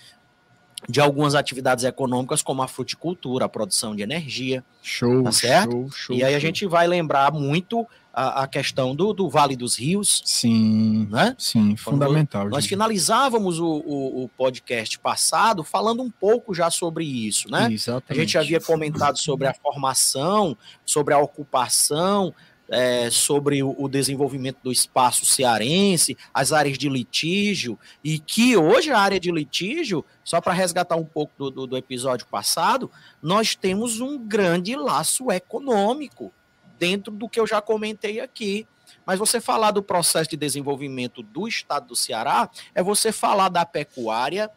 de 0.86 1.00
algumas 1.00 1.34
atividades 1.34 1.84
econômicas, 1.84 2.42
como 2.42 2.62
a 2.62 2.68
fruticultura, 2.68 3.46
a 3.46 3.48
produção 3.48 3.96
de 3.96 4.02
energia. 4.02 4.62
Show, 4.82 5.22
tá 5.22 5.32
certo? 5.32 5.70
show, 5.70 5.90
show. 5.90 6.16
E 6.16 6.22
aí 6.22 6.32
show. 6.32 6.36
a 6.36 6.40
gente 6.40 6.66
vai 6.66 6.86
lembrar 6.86 7.32
muito 7.32 7.86
a, 8.12 8.42
a 8.42 8.46
questão 8.48 8.96
do, 8.96 9.12
do, 9.12 9.28
Vale 9.28 9.54
dos 9.54 9.78
Rios. 9.78 10.22
Sim, 10.24 11.06
né? 11.10 11.36
sim, 11.38 11.76
fundamental. 11.76 12.42
Quando 12.42 12.52
nós 12.52 12.64
gente. 12.64 12.70
finalizávamos 12.70 13.58
o, 13.58 13.66
o, 13.66 14.24
o, 14.24 14.28
podcast 14.30 14.98
passado 14.98 15.62
falando 15.62 16.02
um 16.02 16.10
pouco 16.10 16.52
já 16.52 16.70
sobre 16.70 17.04
isso, 17.04 17.48
né? 17.50 17.72
Exatamente. 17.72 18.04
A 18.10 18.14
gente 18.14 18.38
havia 18.38 18.60
comentado 18.60 19.18
sobre 19.18 19.46
a 19.46 19.54
formação, 19.54 20.56
sobre 20.84 21.14
a 21.14 21.18
ocupação, 21.18 22.34
é, 22.70 23.08
sobre 23.10 23.62
o, 23.62 23.74
o, 23.78 23.88
desenvolvimento 23.88 24.58
do 24.62 24.70
espaço 24.70 25.24
cearense, 25.24 26.16
as 26.32 26.52
áreas 26.52 26.76
de 26.76 26.88
litígio, 26.88 27.78
e 28.04 28.18
que 28.18 28.56
hoje 28.56 28.90
a 28.90 28.98
área 28.98 29.18
de 29.18 29.30
litígio, 29.30 30.04
só 30.22 30.40
para 30.40 30.52
resgatar 30.52 30.96
um 30.96 31.04
pouco 31.04 31.32
do, 31.38 31.50
do, 31.50 31.66
do 31.66 31.76
episódio 31.76 32.26
passado, 32.26 32.90
nós 33.22 33.54
temos 33.54 34.00
um 34.00 34.18
grande 34.18 34.76
laço 34.76 35.30
econômico 35.32 36.32
dentro 36.78 37.12
do 37.12 37.28
que 37.28 37.40
eu 37.40 37.46
já 37.46 37.60
comentei 37.60 38.20
aqui. 38.20 38.66
Mas 39.04 39.18
você 39.18 39.40
falar 39.40 39.70
do 39.70 39.82
processo 39.82 40.30
de 40.30 40.36
desenvolvimento 40.36 41.22
do 41.22 41.48
estado 41.48 41.88
do 41.88 41.96
Ceará 41.96 42.50
é 42.74 42.82
você 42.82 43.10
falar 43.10 43.48
da 43.48 43.64
pecuária, 43.64 44.50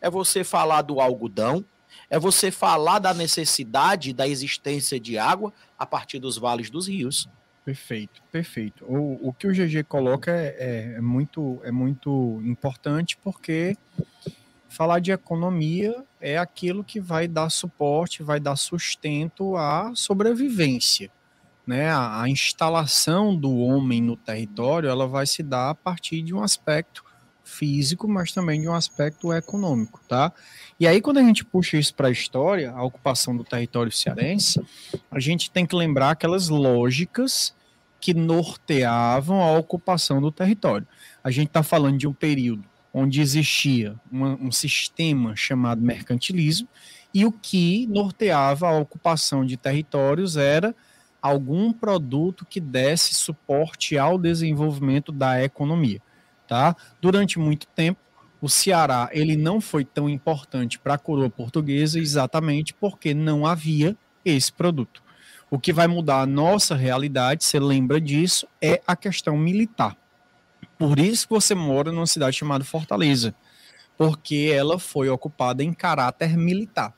é 0.00 0.08
você 0.08 0.44
falar 0.44 0.82
do 0.82 1.00
algodão, 1.00 1.64
é 2.08 2.18
você 2.18 2.52
falar 2.52 3.00
da 3.00 3.12
necessidade 3.12 4.12
da 4.12 4.28
existência 4.28 5.00
de 5.00 5.18
água 5.18 5.52
a 5.76 5.84
partir 5.84 6.20
dos 6.20 6.38
vales 6.38 6.70
dos 6.70 6.86
rios. 6.86 7.28
Perfeito, 7.66 8.22
perfeito. 8.30 8.84
O, 8.84 9.30
o 9.30 9.32
que 9.32 9.48
o 9.48 9.52
GG 9.52 9.82
coloca 9.88 10.30
é, 10.30 10.56
é, 10.56 10.94
é, 10.98 11.00
muito, 11.00 11.60
é 11.64 11.72
muito 11.72 12.40
importante 12.44 13.18
porque 13.24 13.76
falar 14.68 15.00
de 15.00 15.10
economia 15.10 16.04
é 16.20 16.38
aquilo 16.38 16.84
que 16.84 17.00
vai 17.00 17.26
dar 17.26 17.50
suporte, 17.50 18.22
vai 18.22 18.38
dar 18.38 18.54
sustento 18.54 19.56
à 19.56 19.90
sobrevivência. 19.96 21.10
Né? 21.66 21.90
A, 21.90 22.22
a 22.22 22.28
instalação 22.28 23.34
do 23.34 23.56
homem 23.56 24.00
no 24.00 24.16
território 24.16 24.88
ela 24.88 25.08
vai 25.08 25.26
se 25.26 25.42
dar 25.42 25.70
a 25.70 25.74
partir 25.74 26.22
de 26.22 26.32
um 26.32 26.44
aspecto 26.44 27.04
físico, 27.46 28.08
mas 28.08 28.32
também 28.32 28.60
de 28.60 28.68
um 28.68 28.74
aspecto 28.74 29.32
econômico, 29.32 30.00
tá? 30.08 30.32
E 30.78 30.86
aí, 30.86 31.00
quando 31.00 31.18
a 31.18 31.22
gente 31.22 31.44
puxa 31.44 31.78
isso 31.78 31.94
para 31.94 32.08
a 32.08 32.10
história, 32.10 32.72
a 32.72 32.82
ocupação 32.82 33.36
do 33.36 33.44
território 33.44 33.92
cearense, 33.92 34.60
a 35.10 35.20
gente 35.20 35.50
tem 35.50 35.64
que 35.64 35.76
lembrar 35.76 36.10
aquelas 36.10 36.48
lógicas 36.48 37.54
que 38.00 38.12
norteavam 38.12 39.40
a 39.42 39.56
ocupação 39.56 40.20
do 40.20 40.30
território. 40.30 40.86
A 41.24 41.30
gente 41.30 41.48
está 41.48 41.62
falando 41.62 41.98
de 41.98 42.06
um 42.06 42.12
período 42.12 42.64
onde 42.92 43.20
existia 43.20 43.94
uma, 44.10 44.34
um 44.40 44.50
sistema 44.50 45.36
chamado 45.36 45.80
mercantilismo, 45.82 46.68
e 47.12 47.24
o 47.24 47.32
que 47.32 47.86
norteava 47.86 48.68
a 48.68 48.78
ocupação 48.78 49.44
de 49.44 49.56
territórios 49.56 50.36
era 50.36 50.74
algum 51.20 51.72
produto 51.72 52.44
que 52.44 52.60
desse 52.60 53.14
suporte 53.14 53.96
ao 53.98 54.18
desenvolvimento 54.18 55.12
da 55.12 55.42
economia, 55.42 56.00
tá? 56.46 56.76
Durante 57.00 57.38
muito 57.38 57.66
tempo, 57.68 58.00
o 58.40 58.48
Ceará 58.48 59.08
ele 59.12 59.36
não 59.36 59.60
foi 59.60 59.84
tão 59.84 60.08
importante 60.08 60.78
para 60.78 60.94
a 60.94 60.98
coroa 60.98 61.30
portuguesa 61.30 61.98
exatamente 61.98 62.74
porque 62.74 63.14
não 63.14 63.46
havia 63.46 63.96
esse 64.24 64.52
produto. 64.52 65.02
O 65.50 65.58
que 65.58 65.72
vai 65.72 65.86
mudar 65.86 66.20
a 66.20 66.26
nossa 66.26 66.74
realidade, 66.74 67.44
você 67.44 67.58
lembra 67.58 68.00
disso, 68.00 68.46
é 68.60 68.82
a 68.86 68.96
questão 68.96 69.36
militar. 69.36 69.96
Por 70.78 70.98
isso 70.98 71.26
que 71.26 71.34
você 71.34 71.54
mora 71.54 71.92
numa 71.92 72.06
cidade 72.06 72.36
chamada 72.36 72.64
Fortaleza, 72.64 73.34
porque 73.96 74.52
ela 74.52 74.78
foi 74.78 75.08
ocupada 75.08 75.62
em 75.62 75.72
caráter 75.72 76.36
militar. 76.36 76.92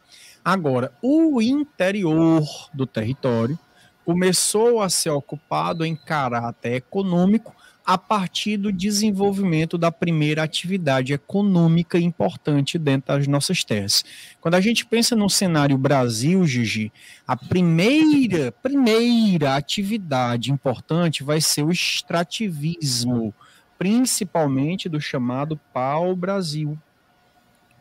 Agora, 0.44 0.92
o 1.02 1.40
interior 1.42 2.42
do 2.72 2.86
território 2.86 3.58
começou 4.04 4.80
a 4.80 4.88
ser 4.88 5.10
ocupado 5.10 5.84
em 5.84 5.94
caráter 5.94 6.76
econômico 6.76 7.54
a 7.88 7.96
partir 7.96 8.58
do 8.58 8.70
desenvolvimento 8.70 9.78
da 9.78 9.90
primeira 9.90 10.42
atividade 10.42 11.14
econômica 11.14 11.98
importante 11.98 12.78
dentro 12.78 13.16
das 13.16 13.26
nossas 13.26 13.64
terras. 13.64 14.04
Quando 14.42 14.56
a 14.56 14.60
gente 14.60 14.84
pensa 14.84 15.16
no 15.16 15.30
cenário 15.30 15.78
Brasil, 15.78 16.46
Gigi, 16.46 16.92
a 17.26 17.34
primeira, 17.34 18.52
primeira 18.52 19.56
atividade 19.56 20.52
importante 20.52 21.24
vai 21.24 21.40
ser 21.40 21.62
o 21.62 21.72
extrativismo, 21.72 23.32
principalmente 23.78 24.86
do 24.86 25.00
chamado 25.00 25.58
pau-brasil. 25.72 26.78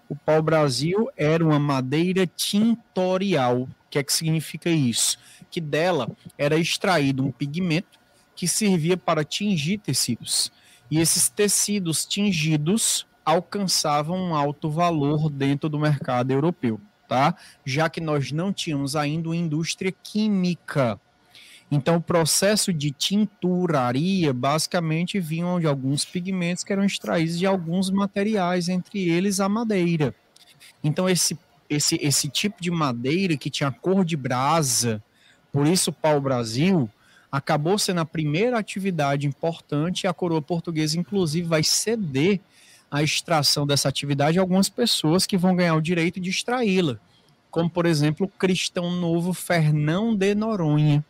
O 0.07 0.15
pau-brasil 0.15 1.09
era 1.17 1.43
uma 1.43 1.59
madeira 1.59 2.25
tintorial. 2.25 3.63
O 3.63 3.69
que 3.89 3.99
é 3.99 4.03
que 4.03 4.13
significa 4.13 4.69
isso? 4.69 5.19
Que 5.51 5.59
dela 5.59 6.09
era 6.37 6.55
extraído 6.57 7.25
um 7.25 7.31
pigmento 7.31 8.06
que 8.37 8.47
servia 8.47 8.95
para 8.95 9.25
tingir 9.25 9.79
tecidos. 9.79 10.51
E 10.91 10.99
esses 10.99 11.27
tecidos 11.27 12.05
tingidos 12.05 13.07
alcançavam 13.25 14.15
um 14.15 14.35
alto 14.35 14.69
valor 14.69 15.29
dentro 15.29 15.67
do 15.67 15.79
mercado 15.79 16.31
europeu, 16.31 16.79
tá? 17.09 17.35
Já 17.65 17.89
que 17.89 17.99
nós 17.99 18.31
não 18.31 18.53
tínhamos 18.53 18.95
ainda 18.95 19.29
uma 19.29 19.35
indústria 19.35 19.91
química. 19.91 21.01
Então, 21.69 21.97
o 21.97 22.01
processo 22.01 22.71
de 22.71 22.91
tinturaria 22.91 24.31
basicamente 24.31 25.19
vinha 25.19 25.59
de 25.59 25.67
alguns 25.67 26.05
pigmentos 26.05 26.63
que 26.63 26.71
eram 26.71 26.85
extraídos 26.85 27.39
de 27.39 27.45
alguns 27.45 27.89
materiais, 27.89 28.69
entre 28.69 29.09
eles 29.09 29.39
a 29.39 29.49
madeira. 29.49 30.15
Então, 30.81 31.09
esse, 31.09 31.37
esse, 31.67 31.99
esse 32.01 32.29
tipo 32.29 32.61
de 32.61 32.69
madeira 32.69 33.35
que 33.35 33.49
tinha 33.49 33.71
cor 33.71 34.05
de 34.05 34.15
brasa, 34.15 35.03
por 35.51 35.67
isso 35.67 35.89
o 35.89 35.93
pau-brasil, 35.93 36.89
acabou 37.37 37.77
sendo 37.77 38.01
a 38.01 38.05
primeira 38.05 38.57
atividade 38.57 39.27
importante 39.27 40.03
e 40.03 40.07
a 40.07 40.13
coroa 40.13 40.41
portuguesa, 40.41 40.99
inclusive, 40.99 41.47
vai 41.47 41.63
ceder 41.63 42.39
a 42.89 43.03
extração 43.03 43.67
dessa 43.67 43.87
atividade 43.87 44.39
a 44.39 44.41
algumas 44.41 44.69
pessoas 44.69 45.27
que 45.27 45.37
vão 45.37 45.55
ganhar 45.55 45.75
o 45.75 45.81
direito 45.81 46.19
de 46.19 46.31
extraí-la, 46.31 46.97
como, 47.51 47.69
por 47.69 47.85
exemplo, 47.85 48.25
o 48.25 48.29
cristão 48.29 48.89
novo 48.91 49.33
Fernão 49.33 50.15
de 50.15 50.33
Noronha. 50.33 51.05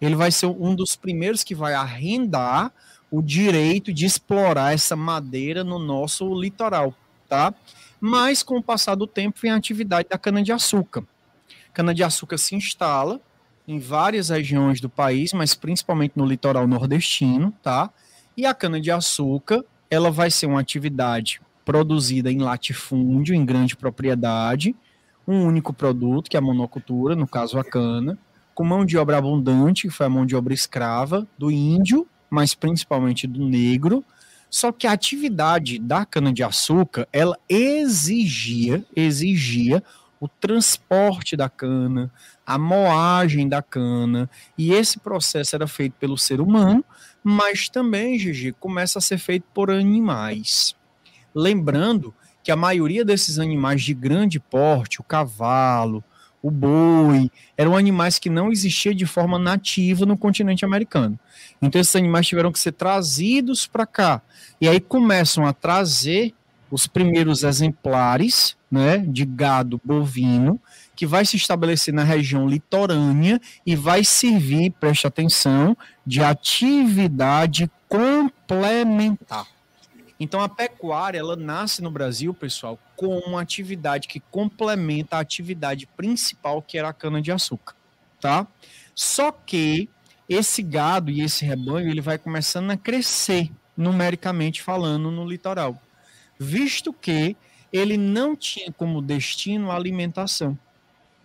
Ele 0.00 0.16
vai 0.16 0.32
ser 0.32 0.46
um 0.46 0.74
dos 0.74 0.96
primeiros 0.96 1.44
que 1.44 1.54
vai 1.54 1.74
arrendar 1.74 2.72
o 3.08 3.22
direito 3.22 3.92
de 3.92 4.06
explorar 4.06 4.74
essa 4.74 4.96
madeira 4.96 5.62
no 5.62 5.78
nosso 5.78 6.34
litoral, 6.34 6.92
tá? 7.28 7.54
Mas 8.00 8.42
com 8.42 8.56
o 8.56 8.62
passar 8.62 8.96
do 8.96 9.06
tempo 9.06 9.38
vem 9.40 9.52
a 9.52 9.56
atividade 9.56 10.08
da 10.08 10.18
cana-de-açúcar. 10.18 11.04
Cana-de-açúcar 11.72 12.38
se 12.38 12.56
instala, 12.56 13.20
em 13.70 13.78
várias 13.78 14.30
regiões 14.30 14.80
do 14.80 14.90
país, 14.90 15.32
mas 15.32 15.54
principalmente 15.54 16.14
no 16.16 16.26
litoral 16.26 16.66
nordestino, 16.66 17.54
tá? 17.62 17.88
E 18.36 18.44
a 18.44 18.52
cana-de-açúcar, 18.52 19.64
ela 19.88 20.10
vai 20.10 20.28
ser 20.28 20.46
uma 20.46 20.58
atividade 20.58 21.40
produzida 21.64 22.32
em 22.32 22.38
latifúndio, 22.38 23.32
em 23.32 23.44
grande 23.44 23.76
propriedade, 23.76 24.74
um 25.24 25.44
único 25.44 25.72
produto, 25.72 26.28
que 26.28 26.36
é 26.36 26.40
a 26.40 26.42
monocultura, 26.42 27.14
no 27.14 27.28
caso 27.28 27.60
a 27.60 27.64
cana, 27.64 28.18
com 28.56 28.64
mão 28.64 28.84
de 28.84 28.98
obra 28.98 29.18
abundante, 29.18 29.86
que 29.86 29.94
foi 29.94 30.06
a 30.06 30.10
mão 30.10 30.26
de 30.26 30.34
obra 30.34 30.52
escrava 30.52 31.24
do 31.38 31.48
índio, 31.48 32.08
mas 32.28 32.56
principalmente 32.56 33.24
do 33.24 33.46
negro. 33.46 34.04
Só 34.50 34.72
que 34.72 34.84
a 34.84 34.92
atividade 34.92 35.78
da 35.78 36.04
cana-de-açúcar, 36.04 37.06
ela 37.12 37.38
exigia, 37.48 38.84
exigia 38.96 39.80
o 40.20 40.28
transporte 40.28 41.34
da 41.34 41.48
cana, 41.48 42.12
a 42.46 42.58
moagem 42.58 43.48
da 43.48 43.62
cana, 43.62 44.28
e 44.56 44.72
esse 44.72 45.00
processo 45.00 45.56
era 45.56 45.66
feito 45.66 45.94
pelo 45.98 46.18
ser 46.18 46.42
humano, 46.42 46.84
mas 47.24 47.70
também, 47.70 48.18
Gigi, 48.18 48.52
começa 48.52 48.98
a 48.98 49.02
ser 49.02 49.18
feito 49.18 49.46
por 49.54 49.70
animais. 49.70 50.76
Lembrando 51.34 52.14
que 52.42 52.52
a 52.52 52.56
maioria 52.56 53.04
desses 53.04 53.38
animais 53.38 53.82
de 53.82 53.94
grande 53.94 54.38
porte, 54.38 55.00
o 55.00 55.04
cavalo, 55.04 56.04
o 56.42 56.50
boi, 56.50 57.30
eram 57.56 57.76
animais 57.76 58.18
que 58.18 58.30
não 58.30 58.50
existiam 58.50 58.94
de 58.94 59.06
forma 59.06 59.38
nativa 59.38 60.06
no 60.06 60.16
continente 60.16 60.64
americano. 60.64 61.18
Então 61.60 61.80
esses 61.80 61.96
animais 61.96 62.26
tiveram 62.26 62.50
que 62.50 62.58
ser 62.58 62.72
trazidos 62.72 63.66
para 63.66 63.86
cá. 63.86 64.22
E 64.60 64.68
aí 64.68 64.80
começam 64.80 65.46
a 65.46 65.52
trazer 65.52 66.34
os 66.70 66.86
primeiros 66.86 67.42
exemplares 67.42 68.56
né, 68.70 68.98
de 68.98 69.24
gado 69.24 69.80
bovino, 69.84 70.60
que 70.94 71.04
vai 71.04 71.24
se 71.24 71.36
estabelecer 71.36 71.92
na 71.92 72.04
região 72.04 72.46
litorânea 72.46 73.40
e 73.66 73.74
vai 73.74 74.04
servir, 74.04 74.70
preste 74.72 75.06
atenção, 75.06 75.76
de 76.06 76.22
atividade 76.22 77.70
complementar. 77.88 79.46
Então 80.20 80.40
a 80.40 80.48
pecuária, 80.48 81.18
ela 81.18 81.34
nasce 81.34 81.82
no 81.82 81.90
Brasil, 81.90 82.32
pessoal, 82.32 82.78
com 82.94 83.18
uma 83.20 83.40
atividade 83.40 84.06
que 84.06 84.20
complementa 84.20 85.16
a 85.16 85.20
atividade 85.20 85.86
principal, 85.86 86.62
que 86.62 86.78
era 86.78 86.90
a 86.90 86.92
cana 86.92 87.20
de 87.20 87.32
açúcar, 87.32 87.74
tá? 88.20 88.46
Só 88.94 89.32
que 89.32 89.88
esse 90.28 90.62
gado 90.62 91.10
e 91.10 91.22
esse 91.22 91.44
rebanho, 91.44 91.90
ele 91.90 92.02
vai 92.02 92.18
começando 92.18 92.70
a 92.70 92.76
crescer 92.76 93.50
numericamente 93.76 94.62
falando 94.62 95.10
no 95.10 95.26
litoral 95.26 95.80
visto 96.40 96.90
que 96.90 97.36
ele 97.70 97.98
não 97.98 98.34
tinha 98.34 98.72
como 98.72 99.02
destino 99.02 99.70
a 99.70 99.76
alimentação. 99.76 100.58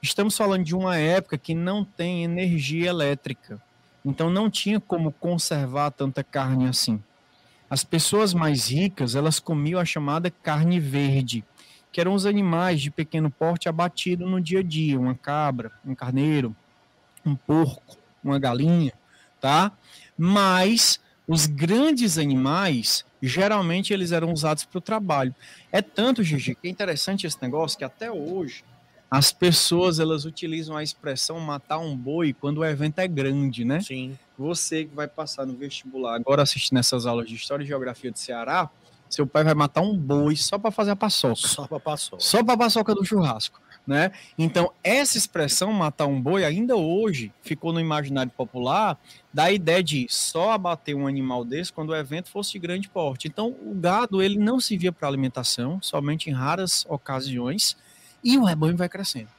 Estamos 0.01 0.35
falando 0.35 0.65
de 0.65 0.75
uma 0.75 0.97
época 0.97 1.37
que 1.37 1.55
não 1.55 1.85
tem 1.85 2.25
energia 2.25 2.89
elétrica, 2.89 3.59
então 4.03 4.29
não 4.29 4.49
tinha 4.49 4.79
como 4.79 5.13
conservar 5.13 5.91
tanta 5.91 6.21
carne 6.21 6.67
assim. 6.67 7.01
As 7.69 7.83
pessoas 7.83 8.33
mais 8.33 8.69
ricas, 8.69 9.15
elas 9.15 9.39
comiam 9.39 9.79
a 9.79 9.85
chamada 9.85 10.29
carne 10.29 10.79
verde, 10.79 11.45
que 11.91 12.01
eram 12.01 12.13
os 12.13 12.25
animais 12.25 12.81
de 12.81 12.91
pequeno 12.91 13.31
porte 13.31 13.69
abatido 13.69 14.27
no 14.27 14.41
dia 14.41 14.59
a 14.59 14.63
dia, 14.63 14.99
uma 14.99 15.15
cabra, 15.15 15.71
um 15.83 15.95
carneiro, 15.95 16.53
um 17.25 17.35
porco, 17.35 17.97
uma 18.21 18.37
galinha, 18.37 18.93
tá? 19.39 19.71
Mas 20.17 20.99
os 21.25 21.47
grandes 21.47 22.17
animais, 22.17 23.05
geralmente 23.27 23.93
eles 23.93 24.11
eram 24.11 24.31
usados 24.31 24.65
para 24.65 24.77
o 24.77 24.81
trabalho. 24.81 25.33
É 25.71 25.81
tanto, 25.81 26.23
Gigi, 26.23 26.55
que 26.55 26.67
é 26.67 26.69
interessante 26.69 27.25
esse 27.25 27.41
negócio 27.41 27.77
que 27.77 27.83
até 27.83 28.11
hoje 28.11 28.63
as 29.09 29.31
pessoas 29.31 29.99
elas 29.99 30.25
utilizam 30.25 30.75
a 30.75 30.83
expressão 30.83 31.39
matar 31.39 31.77
um 31.77 31.95
boi 31.95 32.33
quando 32.33 32.59
o 32.59 32.65
evento 32.65 32.99
é 32.99 33.07
grande, 33.07 33.63
né? 33.63 33.79
Sim. 33.79 34.17
Você 34.37 34.85
que 34.85 34.95
vai 34.95 35.07
passar 35.07 35.45
no 35.45 35.55
vestibular 35.55 36.15
agora 36.15 36.41
assistindo 36.41 36.79
essas 36.79 37.05
aulas 37.05 37.27
de 37.27 37.35
História 37.35 37.63
e 37.63 37.67
Geografia 37.67 38.11
do 38.11 38.17
Ceará, 38.17 38.69
seu 39.09 39.25
pai 39.25 39.43
vai 39.43 39.53
matar 39.53 39.81
um 39.81 39.95
boi 39.95 40.35
só 40.35 40.57
para 40.57 40.71
fazer 40.71 40.91
a 40.91 40.95
paçoca. 40.95 41.35
Só 41.35 41.67
para 41.67 41.79
paçoca. 41.79 42.21
Só 42.21 42.43
para 42.43 42.57
paçoca 42.57 42.93
do 42.93 43.05
churrasco. 43.05 43.61
Né? 43.87 44.11
Então, 44.35 44.71
essa 44.83 45.15
expressão 45.15 45.71
matar 45.71 46.07
um 46.07 46.19
boi 46.19 46.43
ainda 46.43 46.75
hoje 46.75 47.31
ficou 47.43 47.71
no 47.71 47.79
imaginário 47.79 48.31
popular 48.31 48.97
da 49.31 49.51
ideia 49.51 49.83
de 49.83 50.07
só 50.09 50.53
abater 50.53 50.95
um 50.95 51.05
animal 51.05 51.45
desse 51.45 51.71
quando 51.71 51.89
o 51.89 51.95
evento 51.95 52.29
fosse 52.29 52.53
de 52.53 52.59
grande 52.59 52.89
porte. 52.89 53.27
Então, 53.27 53.55
o 53.61 53.75
gado 53.75 54.23
ele 54.23 54.39
não 54.39 54.59
se 54.59 54.75
via 54.75 54.91
para 54.91 55.07
alimentação, 55.07 55.79
somente 55.83 56.31
em 56.31 56.33
raras 56.33 56.83
ocasiões, 56.89 57.77
e 58.23 58.37
o 58.39 58.43
rebanho 58.43 58.75
vai 58.75 58.89
crescendo. 58.89 59.29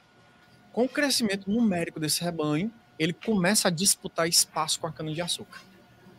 Com 0.71 0.85
o 0.85 0.89
crescimento 0.89 1.51
numérico 1.51 1.99
desse 1.99 2.23
rebanho, 2.23 2.71
ele 2.97 3.11
começa 3.11 3.67
a 3.67 3.71
disputar 3.71 4.29
espaço 4.29 4.79
com 4.79 4.87
a 4.87 4.91
cana 4.91 5.13
de 5.13 5.21
açúcar. 5.21 5.59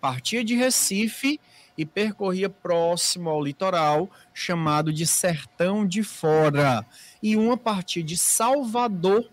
Partia 0.00 0.44
de 0.44 0.54
Recife 0.54 1.40
e 1.76 1.84
percorria 1.84 2.48
próximo 2.48 3.28
ao 3.28 3.42
litoral, 3.42 4.08
chamado 4.32 4.92
de 4.92 5.04
Sertão 5.04 5.84
de 5.84 6.04
Fora. 6.04 6.86
E 7.20 7.36
uma 7.36 7.56
partia 7.56 8.04
de 8.04 8.16
Salvador 8.16 9.28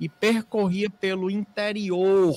e 0.00 0.08
percorria 0.08 0.90
pelo 0.90 1.30
interior, 1.30 2.34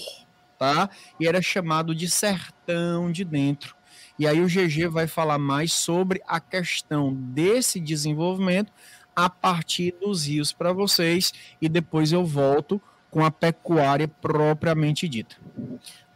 tá? 0.55 0.87
E 1.19 1.27
era 1.27 1.41
chamado 1.41 1.95
de 1.95 2.07
Sertão 2.07 3.11
de 3.11 3.25
Dentro. 3.25 3.75
E 4.19 4.27
aí 4.27 4.39
o 4.39 4.47
GG 4.47 4.87
vai 4.87 5.07
falar 5.07 5.39
mais 5.39 5.73
sobre 5.73 6.21
a 6.27 6.39
questão 6.39 7.11
desse 7.11 7.79
desenvolvimento 7.79 8.71
a 9.15 9.27
partir 9.31 9.95
dos 9.99 10.27
rios 10.27 10.53
para 10.53 10.71
vocês 10.71 11.33
e 11.59 11.67
depois 11.67 12.11
eu 12.11 12.23
volto 12.23 12.79
com 13.11 13.23
a 13.23 13.29
pecuária 13.29 14.07
propriamente 14.07 15.07
dita. 15.07 15.35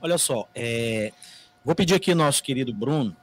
Olha 0.02 0.18
só, 0.18 0.48
é... 0.56 1.12
vou 1.64 1.76
pedir 1.76 1.94
aqui 1.94 2.12
ao 2.12 2.18
nosso 2.18 2.42
querido 2.42 2.74
Bruno 2.74 3.16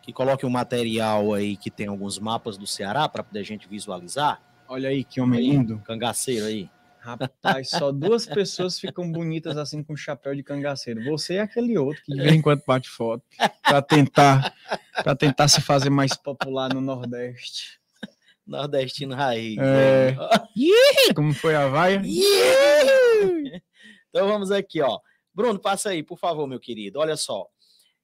que 0.00 0.12
coloque 0.12 0.46
um 0.46 0.50
material 0.50 1.34
aí 1.34 1.54
que 1.54 1.70
tem 1.70 1.88
alguns 1.88 2.18
mapas 2.18 2.56
do 2.56 2.66
Ceará 2.66 3.06
para 3.08 3.22
poder 3.22 3.40
a 3.40 3.44
gente 3.44 3.68
visualizar. 3.68 4.40
Olha 4.66 4.88
aí 4.88 5.04
que 5.04 5.20
homem 5.20 5.40
lindo. 5.40 5.82
Cangaceiro 5.84 6.46
aí. 6.46 6.70
Rapaz, 6.98 7.70
só 7.70 7.92
duas 7.92 8.26
pessoas 8.26 8.78
ficam 8.78 9.10
bonitas 9.10 9.56
assim 9.56 9.82
com 9.82 9.96
chapéu 9.96 10.34
de 10.34 10.42
cangaceiro. 10.42 11.04
Você 11.04 11.34
e 11.34 11.38
aquele 11.38 11.76
outro 11.76 12.02
que 12.04 12.12
de 12.12 12.20
vez 12.20 12.32
em 12.32 12.40
quando 12.40 12.62
bate 12.66 12.88
foto 12.88 13.22
para 13.62 13.82
tentar 13.82 14.54
para 15.02 15.14
tentar 15.14 15.48
se 15.48 15.60
fazer 15.60 15.90
mais 15.90 16.14
popular 16.14 16.72
no 16.72 16.80
Nordeste. 16.80 17.78
Nordestino 18.48 19.14
raiz. 19.14 19.58
É... 19.58 20.16
Como 21.14 21.34
foi 21.34 21.54
a 21.54 21.68
vaia? 21.68 22.02
então 24.08 24.26
vamos 24.26 24.50
aqui, 24.50 24.80
ó. 24.80 24.98
Bruno, 25.34 25.58
passa 25.58 25.90
aí, 25.90 26.02
por 26.02 26.18
favor, 26.18 26.46
meu 26.46 26.58
querido. 26.58 26.98
Olha 26.98 27.16
só. 27.16 27.46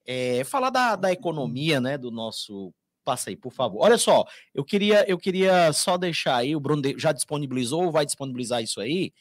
É, 0.06 0.44
falar 0.44 0.70
da, 0.70 0.96
da 0.96 1.10
economia, 1.10 1.80
né, 1.80 1.96
do 1.96 2.10
nosso 2.10 2.72
passa 3.04 3.30
aí, 3.30 3.36
por 3.36 3.52
favor. 3.52 3.82
Olha 3.82 3.98
só, 3.98 4.24
eu 4.54 4.64
queria, 4.64 5.04
eu 5.08 5.18
queria 5.18 5.72
só 5.72 5.96
deixar 5.98 6.36
aí, 6.36 6.56
o 6.56 6.60
Bruno 6.60 6.82
já 6.98 7.12
disponibilizou, 7.12 7.92
vai 7.92 8.06
disponibilizar 8.06 8.62
isso 8.62 8.80
aí, 8.80 9.12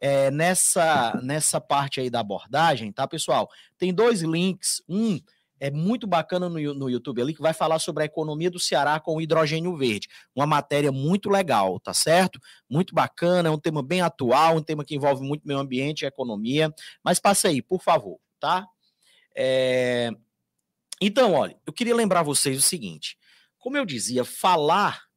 é, 0.00 0.30
nessa, 0.30 1.18
nessa 1.22 1.60
parte 1.60 2.00
aí 2.00 2.10
da 2.10 2.20
abordagem, 2.20 2.92
tá, 2.92 3.08
pessoal? 3.08 3.48
Tem 3.78 3.92
dois 3.92 4.22
links, 4.22 4.82
um 4.88 5.18
é 5.60 5.70
muito 5.70 6.06
bacana 6.06 6.48
no, 6.48 6.58
no 6.74 6.88
YouTube 6.88 7.20
ali, 7.20 7.34
que 7.34 7.42
vai 7.42 7.52
falar 7.52 7.78
sobre 7.78 8.02
a 8.02 8.06
economia 8.06 8.50
do 8.50 8.58
Ceará 8.58 8.98
com 8.98 9.16
o 9.16 9.20
hidrogênio 9.20 9.76
verde. 9.76 10.08
Uma 10.34 10.46
matéria 10.46 10.90
muito 10.90 11.28
legal, 11.28 11.78
tá 11.78 11.92
certo? 11.92 12.40
Muito 12.68 12.94
bacana, 12.94 13.50
é 13.50 13.52
um 13.52 13.58
tema 13.58 13.82
bem 13.82 14.00
atual, 14.00 14.56
um 14.56 14.62
tema 14.62 14.84
que 14.84 14.96
envolve 14.96 15.22
muito 15.22 15.46
meio 15.46 15.60
ambiente 15.60 16.02
e 16.02 16.06
economia. 16.06 16.74
Mas 17.04 17.20
passe 17.20 17.46
aí, 17.46 17.60
por 17.60 17.82
favor, 17.82 18.18
tá? 18.40 18.66
É... 19.36 20.10
Então, 21.00 21.34
olha, 21.34 21.56
eu 21.66 21.72
queria 21.72 21.94
lembrar 21.94 22.22
vocês 22.22 22.58
o 22.58 22.62
seguinte: 22.62 23.18
como 23.58 23.76
eu 23.76 23.84
dizia, 23.84 24.24
falar 24.24 25.09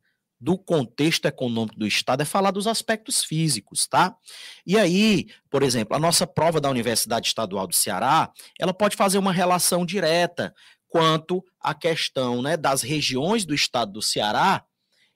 do 0.43 0.57
contexto 0.57 1.25
econômico 1.25 1.79
do 1.79 1.87
Estado 1.87 2.21
é 2.21 2.25
falar 2.25 2.51
dos 2.51 2.67
aspectos 2.67 3.23
físicos, 3.23 3.87
tá? 3.87 4.13
E 4.67 4.77
aí, 4.77 5.27
por 5.49 5.63
exemplo, 5.63 5.95
a 5.95 5.99
nossa 5.99 6.27
prova 6.27 6.59
da 6.59 6.69
Universidade 6.69 7.27
Estadual 7.27 7.65
do 7.65 7.73
Ceará, 7.73 8.29
ela 8.59 8.73
pode 8.73 8.97
fazer 8.97 9.17
uma 9.17 9.31
relação 9.31 9.85
direta 9.85 10.53
quanto 10.89 11.41
à 11.61 11.73
questão 11.73 12.41
né, 12.41 12.57
das 12.57 12.81
regiões 12.81 13.45
do 13.45 13.55
estado 13.55 13.93
do 13.93 14.01
Ceará 14.01 14.65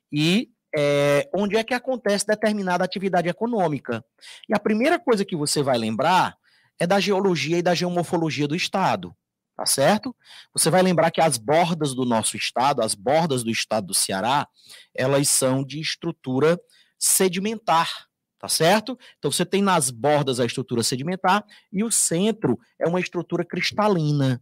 e 0.09 0.49
é, 0.73 1.29
onde 1.35 1.57
é 1.57 1.63
que 1.63 1.73
acontece 1.73 2.25
determinada 2.25 2.85
atividade 2.85 3.27
econômica. 3.27 4.05
E 4.47 4.55
a 4.55 4.59
primeira 4.59 4.97
coisa 4.97 5.25
que 5.25 5.35
você 5.35 5.61
vai 5.61 5.77
lembrar 5.77 6.37
é 6.79 6.87
da 6.87 7.01
geologia 7.01 7.57
e 7.57 7.61
da 7.61 7.75
geomorfologia 7.75 8.47
do 8.47 8.55
estado 8.55 9.13
tá 9.58 9.65
certo? 9.65 10.15
Você 10.54 10.70
vai 10.70 10.84
lembrar 10.84 11.10
que 11.10 11.20
as 11.20 11.36
bordas 11.39 11.96
do 11.96 12.06
nosso 12.06 12.38
estado, 12.38 12.84
as 12.84 12.93
bordas 12.93 13.43
do 13.43 13.50
estado 13.50 13.88
do 13.88 13.93
Ceará, 13.93 14.48
elas 14.96 15.28
são 15.30 15.63
de 15.63 15.82
estrutura 15.82 16.60
sedimentar, 17.00 17.89
tá 18.38 18.48
certo? 18.48 18.98
Então 19.17 19.32
você 19.32 19.43
tem 19.43 19.63
nas 19.63 19.89
bordas 19.89 20.39
a 20.39 20.46
estrutura 20.46 20.84
sedimentar 20.84 21.43
e 21.74 21.84
o 21.84 21.89
centro 21.89 22.60
é 22.80 22.88
uma 22.88 23.00
estrutura 23.00 23.43
cristalina. 23.43 24.39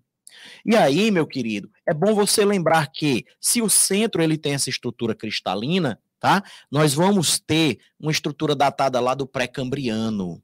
E 0.66 0.76
aí, 0.76 1.10
meu 1.12 1.26
querido, 1.26 1.72
é 1.88 1.94
bom 1.94 2.14
você 2.14 2.44
lembrar 2.44 2.92
que 2.92 3.26
se 3.40 3.62
o 3.62 3.70
centro 3.70 4.22
ele 4.22 4.38
tem 4.38 4.54
essa 4.54 4.70
estrutura 4.70 5.16
cristalina, 5.16 5.98
tá? 6.20 6.44
Nós 6.70 6.94
vamos 6.94 7.40
ter 7.40 7.80
uma 7.98 8.12
estrutura 8.12 8.54
datada 8.54 9.00
lá 9.00 9.16
do 9.16 9.26
pré-cambriano. 9.26 10.44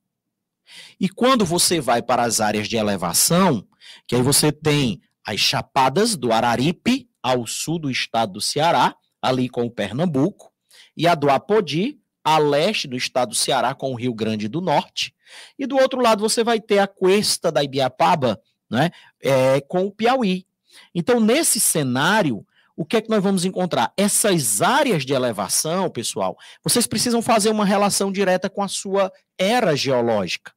E 0.98 1.10
quando 1.10 1.46
você 1.46 1.82
vai 1.82 2.02
para 2.02 2.24
as 2.24 2.40
áreas 2.40 2.70
de 2.70 2.78
elevação, 2.78 3.68
que 4.08 4.16
aí 4.16 4.22
você 4.22 4.52
tem 4.52 5.02
as 5.26 5.40
chapadas 5.40 6.16
do 6.16 6.32
Araripe, 6.32 7.10
ao 7.22 7.46
sul 7.46 7.78
do 7.78 7.92
estado 7.92 8.34
do 8.34 8.42
Ceará, 8.42 8.96
ali 9.22 9.48
com 9.48 9.64
o 9.66 9.72
Pernambuco, 9.72 10.52
e 10.98 11.08
a 11.08 11.14
do 11.14 11.30
Apodi, 11.30 12.00
a 12.24 12.38
leste 12.38 12.88
do 12.88 12.96
estado 12.96 13.30
do 13.30 13.36
Ceará, 13.36 13.74
com 13.74 13.92
o 13.92 13.96
Rio 13.96 14.14
Grande 14.14 14.48
do 14.48 14.62
Norte. 14.62 15.14
E 15.58 15.66
do 15.66 15.78
outro 15.78 16.02
lado 16.02 16.22
você 16.22 16.44
vai 16.44 16.60
ter 16.60 16.80
a 16.80 16.88
cuesta 16.88 17.52
da 17.52 17.64
Ibiapaba, 17.64 18.42
né, 18.70 18.90
é, 19.22 19.62
com 19.62 19.86
o 19.86 19.92
Piauí. 19.92 20.46
Então, 20.94 21.20
nesse 21.20 21.60
cenário, 21.60 22.46
o 22.76 22.86
que 22.86 22.98
é 22.98 23.02
que 23.02 23.10
nós 23.10 23.22
vamos 23.22 23.46
encontrar? 23.46 23.94
Essas 23.98 24.62
áreas 24.62 25.06
de 25.06 25.14
elevação, 25.14 25.90
pessoal, 25.90 26.38
vocês 26.64 26.88
precisam 26.88 27.22
fazer 27.22 27.50
uma 27.50 27.66
relação 27.66 28.12
direta 28.12 28.50
com 28.50 28.64
a 28.64 28.68
sua 28.68 29.12
era 29.38 29.76
geológica. 29.76 30.54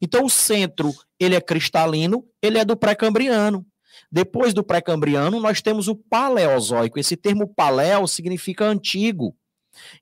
Então 0.00 0.24
o 0.24 0.30
centro, 0.30 0.92
ele 1.18 1.34
é 1.34 1.40
cristalino, 1.40 2.24
ele 2.42 2.58
é 2.58 2.64
do 2.64 2.76
pré-cambriano. 2.76 3.66
Depois 4.10 4.54
do 4.54 4.62
pré-cambriano, 4.62 5.40
nós 5.40 5.60
temos 5.60 5.88
o 5.88 5.96
paleozoico. 5.96 6.98
Esse 6.98 7.16
termo 7.16 7.52
paleo 7.52 8.06
significa 8.06 8.64
antigo. 8.64 9.36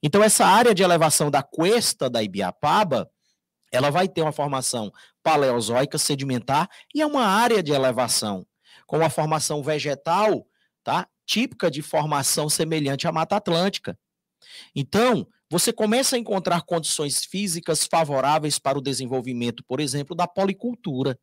Então 0.03 0.23
essa 0.23 0.45
área 0.45 0.75
de 0.75 0.83
elevação 0.83 1.31
da 1.31 1.43
cuesta 1.43 2.11
da 2.11 2.23
Ibiapaba, 2.23 3.11
ela 3.71 3.91
vai 3.91 4.07
ter 4.07 4.21
uma 4.21 4.33
formação 4.33 4.93
paleozoica 5.23 5.97
sedimentar 5.97 6.69
e 6.95 7.01
é 7.01 7.07
uma 7.07 7.25
área 7.25 7.63
de 7.63 7.73
elevação 7.73 8.47
com 8.87 8.99
uma 8.99 9.09
formação 9.09 9.63
vegetal, 9.63 10.47
tá? 10.85 11.09
Típica 11.25 11.71
de 11.71 11.81
formação 11.81 12.51
semelhante 12.51 13.09
à 13.09 13.13
Mata 13.13 13.37
Atlântica. 13.37 13.99
Então, 14.75 15.27
você 15.53 15.71
começa 15.71 16.17
a 16.17 16.19
encontrar 16.19 16.63
condições 16.63 17.27
físicas 17.27 17.85
favoráveis 17.85 18.59
para 18.59 18.79
o 18.79 18.81
desenvolvimento, 18.81 19.63
por 19.63 19.81
exemplo, 19.81 20.17
da 20.17 20.27
policultura. 20.27 21.21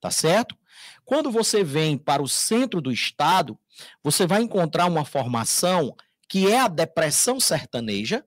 Tá 0.00 0.10
certo? 0.10 0.56
Quando 1.04 1.30
você 1.30 1.62
vem 1.62 1.98
para 1.98 2.22
o 2.22 2.28
centro 2.28 2.80
do 2.80 2.90
estado, 2.90 3.58
você 4.02 4.26
vai 4.26 4.40
encontrar 4.40 4.86
uma 4.86 5.04
formação 5.04 5.94
que 6.26 6.50
é 6.50 6.58
a 6.58 6.68
depressão 6.68 7.38
sertaneja, 7.38 8.24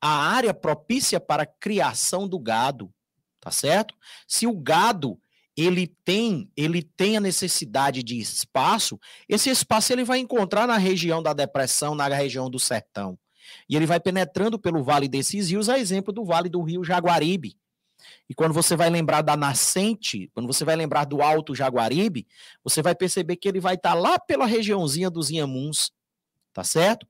a 0.00 0.08
área 0.08 0.54
propícia 0.54 1.20
para 1.20 1.42
a 1.42 1.46
criação 1.60 2.26
do 2.26 2.38
gado, 2.38 2.90
tá 3.38 3.50
certo? 3.50 3.94
Se 4.26 4.46
o 4.46 4.58
gado 4.58 5.20
ele 5.54 5.86
tem, 6.02 6.50
ele 6.56 6.82
tem 6.82 7.18
a 7.18 7.20
necessidade 7.20 8.02
de 8.02 8.18
espaço, 8.18 8.98
esse 9.28 9.50
espaço 9.50 9.92
ele 9.92 10.02
vai 10.02 10.18
encontrar 10.18 10.66
na 10.66 10.78
região 10.78 11.22
da 11.22 11.34
depressão, 11.34 11.94
na 11.94 12.08
região 12.08 12.48
do 12.48 12.58
sertão. 12.58 13.18
E 13.68 13.76
ele 13.76 13.86
vai 13.86 13.98
penetrando 13.98 14.58
pelo 14.58 14.82
vale 14.82 15.08
desses 15.08 15.50
rios, 15.50 15.68
a 15.68 15.78
exemplo 15.78 16.12
do 16.12 16.24
vale 16.24 16.48
do 16.48 16.62
rio 16.62 16.84
Jaguaribe, 16.84 17.56
E 18.28 18.34
quando 18.34 18.52
você 18.52 18.76
vai 18.76 18.90
lembrar 18.90 19.22
da 19.22 19.36
nascente, 19.36 20.30
quando 20.34 20.46
você 20.46 20.64
vai 20.64 20.76
lembrar 20.76 21.04
do 21.04 21.22
Alto 21.22 21.54
Jaguaribe, 21.54 22.26
você 22.62 22.82
vai 22.82 22.94
perceber 22.94 23.36
que 23.36 23.48
ele 23.48 23.60
vai 23.60 23.74
estar 23.74 23.90
tá 23.90 23.94
lá 23.94 24.18
pela 24.18 24.46
regiãozinha 24.46 25.10
dos 25.10 25.30
Inhamuns, 25.30 25.90
tá 26.52 26.62
certo? 26.62 27.06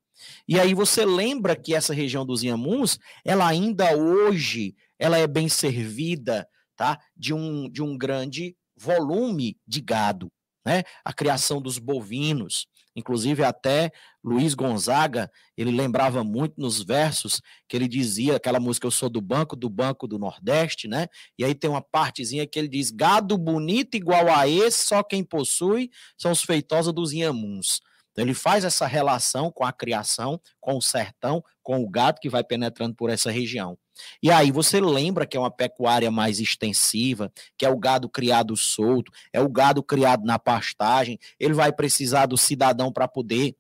E 0.49 0.59
aí 0.59 0.75
você 0.75 1.05
lembra 1.05 1.57
que 1.57 1.75
essa 1.75 1.93
região 1.93 2.25
dos 2.25 2.43
Inhamuns, 2.43 2.99
ela 3.25 3.47
ainda 3.47 3.97
hoje, 3.97 4.75
ela 4.99 5.19
é 5.19 5.27
bem 5.27 5.49
servida, 5.49 6.49
tá? 6.75 6.99
De 7.17 7.35
um, 7.35 7.69
de 7.69 7.83
um 7.83 7.97
grande 7.97 8.57
volume 8.77 9.59
de 9.67 9.81
gado, 9.81 10.31
né? 10.65 10.83
A 11.05 11.13
criação 11.13 11.61
dos 11.61 11.79
bovinos, 11.79 12.67
Inclusive, 12.97 13.45
até 13.45 13.93
Luiz 14.25 14.55
Gonzaga, 14.55 15.31
ele 15.55 15.71
lembrava 15.71 16.25
muito 16.25 16.59
nos 16.59 16.83
versos 16.83 17.43
que 17.69 17.77
ele 17.77 17.87
dizia 17.87 18.37
aquela 18.37 18.59
música 18.59 18.87
Eu 18.87 18.91
sou 18.91 19.11
do 19.11 19.21
banco, 19.21 19.55
do 19.55 19.69
banco 19.69 20.09
do 20.09 20.19
Nordeste, 20.19 20.89
né? 20.89 21.07
E 21.39 21.45
aí 21.45 21.55
tem 21.55 21.69
uma 21.69 21.83
partezinha 21.83 22.47
que 22.47 22.59
ele 22.59 22.69
diz: 22.69 22.91
Gado 22.91 23.37
bonito 23.37 23.97
igual 23.97 24.35
a 24.35 24.49
esse, 24.49 24.87
só 24.87 25.03
quem 25.03 25.23
possui 25.23 25.91
são 26.17 26.33
os 26.33 26.43
feitosos 26.43 26.93
dos 26.93 27.13
Inhamuns. 27.13 27.81
Então, 28.13 28.25
ele 28.25 28.33
faz 28.33 28.65
essa 28.65 28.87
relação 28.87 29.53
com 29.53 29.63
a 29.63 29.71
criação, 29.71 30.41
com 30.59 30.79
o 30.79 30.81
sertão, 30.81 31.45
com 31.63 31.83
o 31.83 31.91
gado 31.91 32.19
que 32.19 32.31
vai 32.31 32.43
penetrando 32.43 32.95
por 32.95 33.11
essa 33.11 33.31
região. 33.31 33.77
E 34.23 34.31
aí 34.31 34.51
você 34.51 34.81
lembra 34.81 35.27
que 35.27 35.37
é 35.37 35.41
uma 35.41 35.51
pecuária 35.51 36.11
mais 36.11 36.41
extensiva, 36.41 37.33
que 37.57 37.65
é 37.65 37.69
o 37.69 37.79
gado 37.79 38.09
criado 38.09 38.57
solto, 38.57 39.13
é 39.33 39.41
o 39.41 39.49
gado 39.49 39.83
criado 39.83 40.25
na 40.25 40.39
pastagem, 40.39 41.19
ele 41.39 41.55
vai 41.55 41.73
precisar 41.73 42.27
do 42.27 42.37
cidadão 42.37 42.93
para 42.93 43.09
poder 43.09 43.57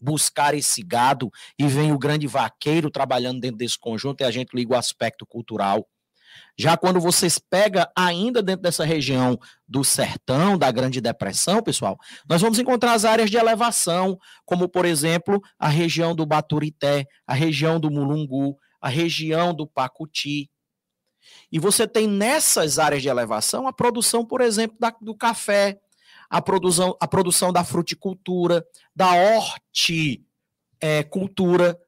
buscar 0.00 0.54
esse 0.54 0.82
gado 0.82 1.30
e 1.56 1.66
vem 1.68 1.92
o 1.92 1.98
grande 1.98 2.26
vaqueiro 2.26 2.90
trabalhando 2.90 3.40
dentro 3.40 3.58
desse 3.58 3.78
conjunto 3.78 4.20
e 4.20 4.24
a 4.24 4.30
gente 4.30 4.54
liga 4.54 4.74
o 4.74 4.78
aspecto 4.78 5.24
cultural. 5.24 5.86
Já 6.58 6.76
quando 6.76 7.00
vocês 7.00 7.38
pega 7.38 7.90
ainda 7.96 8.42
dentro 8.42 8.62
dessa 8.62 8.84
região 8.84 9.38
do 9.66 9.82
sertão, 9.82 10.58
da 10.58 10.70
Grande 10.70 11.00
Depressão, 11.00 11.62
pessoal, 11.62 11.98
nós 12.28 12.40
vamos 12.40 12.58
encontrar 12.58 12.92
as 12.92 13.04
áreas 13.04 13.30
de 13.30 13.36
elevação, 13.36 14.18
como 14.44 14.68
por 14.68 14.84
exemplo, 14.84 15.40
a 15.58 15.68
região 15.68 16.14
do 16.14 16.26
Baturité, 16.26 17.06
a 17.26 17.34
região 17.34 17.80
do 17.80 17.90
Mulungu, 17.90 18.56
a 18.82 18.88
região 18.88 19.54
do 19.54 19.66
Pacuti. 19.66 20.50
E 21.50 21.58
você 21.58 21.86
tem 21.86 22.08
nessas 22.08 22.78
áreas 22.78 23.00
de 23.00 23.08
elevação 23.08 23.66
a 23.68 23.72
produção, 23.72 24.26
por 24.26 24.40
exemplo, 24.40 24.76
da, 24.78 24.90
do 25.00 25.14
café, 25.14 25.80
a 26.28 26.42
produção, 26.42 26.96
a 27.00 27.06
produção 27.06 27.52
da 27.52 27.62
fruticultura, 27.62 28.66
da 28.94 29.12
horticultura. 30.80 31.80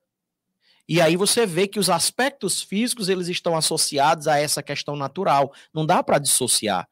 E 0.89 1.01
aí 1.01 1.17
você 1.17 1.45
vê 1.45 1.67
que 1.67 1.81
os 1.81 1.91
aspectos 1.91 2.63
físicos 2.63 3.09
eles 3.09 3.27
estão 3.27 3.57
associados 3.57 4.29
a 4.29 4.39
essa 4.39 4.63
questão 4.63 4.95
natural. 4.95 5.53
Não 5.73 5.85
dá 5.85 6.03
para 6.03 6.19
dissociar. 6.19 6.89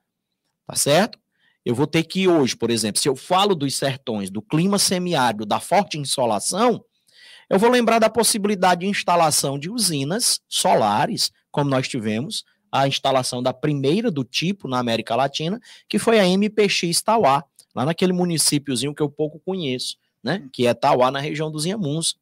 Tá 0.66 0.74
certo? 0.74 1.20
Eu 1.64 1.74
vou 1.76 1.86
ter 1.86 2.02
que 2.02 2.26
hoje, 2.26 2.56
por 2.56 2.70
exemplo, 2.70 3.00
se 3.00 3.08
eu 3.08 3.14
falo 3.14 3.54
dos 3.54 3.76
sertões, 3.76 4.30
do 4.30 4.42
clima 4.42 4.78
semiárido, 4.78 5.46
da 5.46 5.60
forte 5.60 5.96
insolação, 5.96 6.84
eu 7.52 7.58
vou 7.58 7.68
lembrar 7.68 7.98
da 7.98 8.08
possibilidade 8.08 8.80
de 8.80 8.86
instalação 8.86 9.58
de 9.58 9.68
usinas 9.68 10.40
solares, 10.48 11.30
como 11.50 11.68
nós 11.68 11.86
tivemos 11.86 12.44
a 12.72 12.88
instalação 12.88 13.42
da 13.42 13.52
primeira 13.52 14.10
do 14.10 14.24
tipo 14.24 14.66
na 14.66 14.78
América 14.78 15.14
Latina, 15.14 15.60
que 15.86 15.98
foi 15.98 16.18
a 16.18 16.24
MPX 16.24 17.02
Tauá, 17.02 17.44
lá 17.74 17.84
naquele 17.84 18.14
municípiozinho 18.14 18.94
que 18.94 19.02
eu 19.02 19.10
pouco 19.10 19.38
conheço, 19.38 19.98
né, 20.24 20.48
que 20.50 20.66
é 20.66 20.72
Tauá, 20.72 21.10
na 21.10 21.20
região 21.20 21.50
dos 21.50 21.66
Inhamuns. 21.66 22.16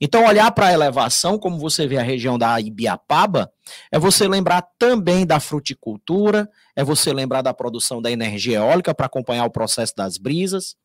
Então, 0.00 0.24
olhar 0.24 0.48
para 0.52 0.68
a 0.68 0.72
elevação, 0.72 1.40
como 1.40 1.58
você 1.58 1.84
vê 1.84 1.98
a 1.98 2.02
região 2.02 2.38
da 2.38 2.60
Ibiapaba, 2.60 3.52
é 3.90 3.98
você 3.98 4.28
lembrar 4.28 4.62
também 4.78 5.26
da 5.26 5.40
fruticultura, 5.40 6.48
é 6.76 6.84
você 6.84 7.12
lembrar 7.12 7.42
da 7.42 7.52
produção 7.52 8.00
da 8.00 8.12
energia 8.12 8.58
eólica 8.58 8.94
para 8.94 9.06
acompanhar 9.06 9.44
o 9.44 9.50
processo 9.50 9.96
das 9.96 10.16
brisas, 10.18 10.76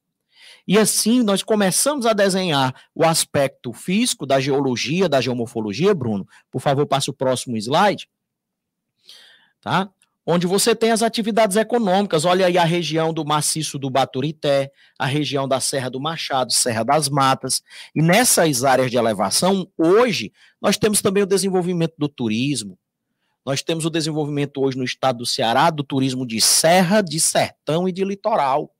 e 0.68 0.78
assim 0.78 1.22
nós 1.24 1.44
começamos 1.44 2.06
a 2.06 2.14
desenhar 2.14 2.74
o 2.96 3.04
aspecto 3.04 3.74
físico 3.74 4.26
da 4.26 4.40
geologia, 4.40 5.10
da 5.10 5.20
geomorfologia, 5.20 5.94
Bruno. 5.94 6.28
Por 6.50 6.62
favor, 6.62 6.86
passe 6.86 7.10
o 7.10 7.14
próximo 7.14 7.58
slide. 7.58 8.10
Tá? 9.62 9.90
Onde 10.26 10.48
você 10.48 10.74
tem 10.74 10.92
as 10.92 11.02
atividades 11.02 11.58
econômicas. 11.58 12.24
Olha 12.24 12.46
aí 12.46 12.58
a 12.58 12.64
região 12.64 13.14
do 13.14 13.26
maciço 13.26 13.78
do 13.78 13.90
Baturité, 13.90 14.72
a 14.98 15.06
região 15.06 15.48
da 15.50 15.60
Serra 15.60 15.90
do 15.90 16.00
Machado, 16.00 16.54
Serra 16.54 16.84
das 16.84 17.10
Matas. 17.10 17.62
E 17.94 18.02
nessas 18.02 18.64
áreas 18.64 18.90
de 18.90 18.96
elevação, 18.96 19.68
hoje, 19.78 20.32
nós 20.62 20.78
temos 20.78 21.02
também 21.02 21.24
o 21.24 21.28
desenvolvimento 21.28 21.96
do 21.98 22.08
turismo, 22.08 22.80
nós 23.46 23.62
temos 23.62 23.84
o 23.84 23.90
desenvolvimento 23.90 24.62
hoje 24.62 24.78
no 24.78 24.86
estado 24.86 25.18
do 25.18 25.26
Ceará 25.26 25.70
do 25.70 25.84
turismo 25.84 26.26
de 26.26 26.40
serra, 26.40 27.02
de 27.02 27.20
sertão 27.20 27.90
e 27.90 27.92
de 27.92 28.06
litoral 28.06 28.74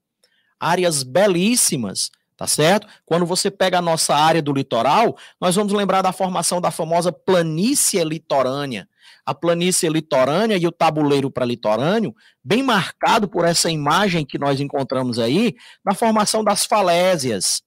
áreas 0.60 1.04
belíssimas, 1.04 2.12
tá 2.36 2.48
certo? 2.48 2.88
Quando 3.06 3.26
você 3.26 3.50
pega 3.50 3.78
a 3.78 3.82
nossa 3.82 4.16
área 4.16 4.42
do 4.42 4.54
litoral, 4.54 5.18
nós 5.40 5.56
vamos 5.56 5.74
lembrar 5.74 6.02
da 6.02 6.12
formação 6.12 6.60
da 6.60 6.72
famosa 6.72 7.12
planície 7.12 8.04
litorânea. 8.04 8.88
A 9.26 9.34
planície 9.34 9.88
litorânea 9.88 10.58
e 10.58 10.68
o 10.68 10.72
tabuleiro 10.72 11.32
para 11.32 11.46
litorâneo, 11.46 12.14
bem 12.44 12.62
marcado 12.62 13.28
por 13.28 13.46
essa 13.46 13.72
imagem 13.72 14.26
que 14.26 14.38
nós 14.38 14.60
encontramos 14.60 15.18
aí, 15.18 15.56
na 15.86 15.94
formação 15.94 16.44
das 16.44 16.66
falésias, 16.66 17.64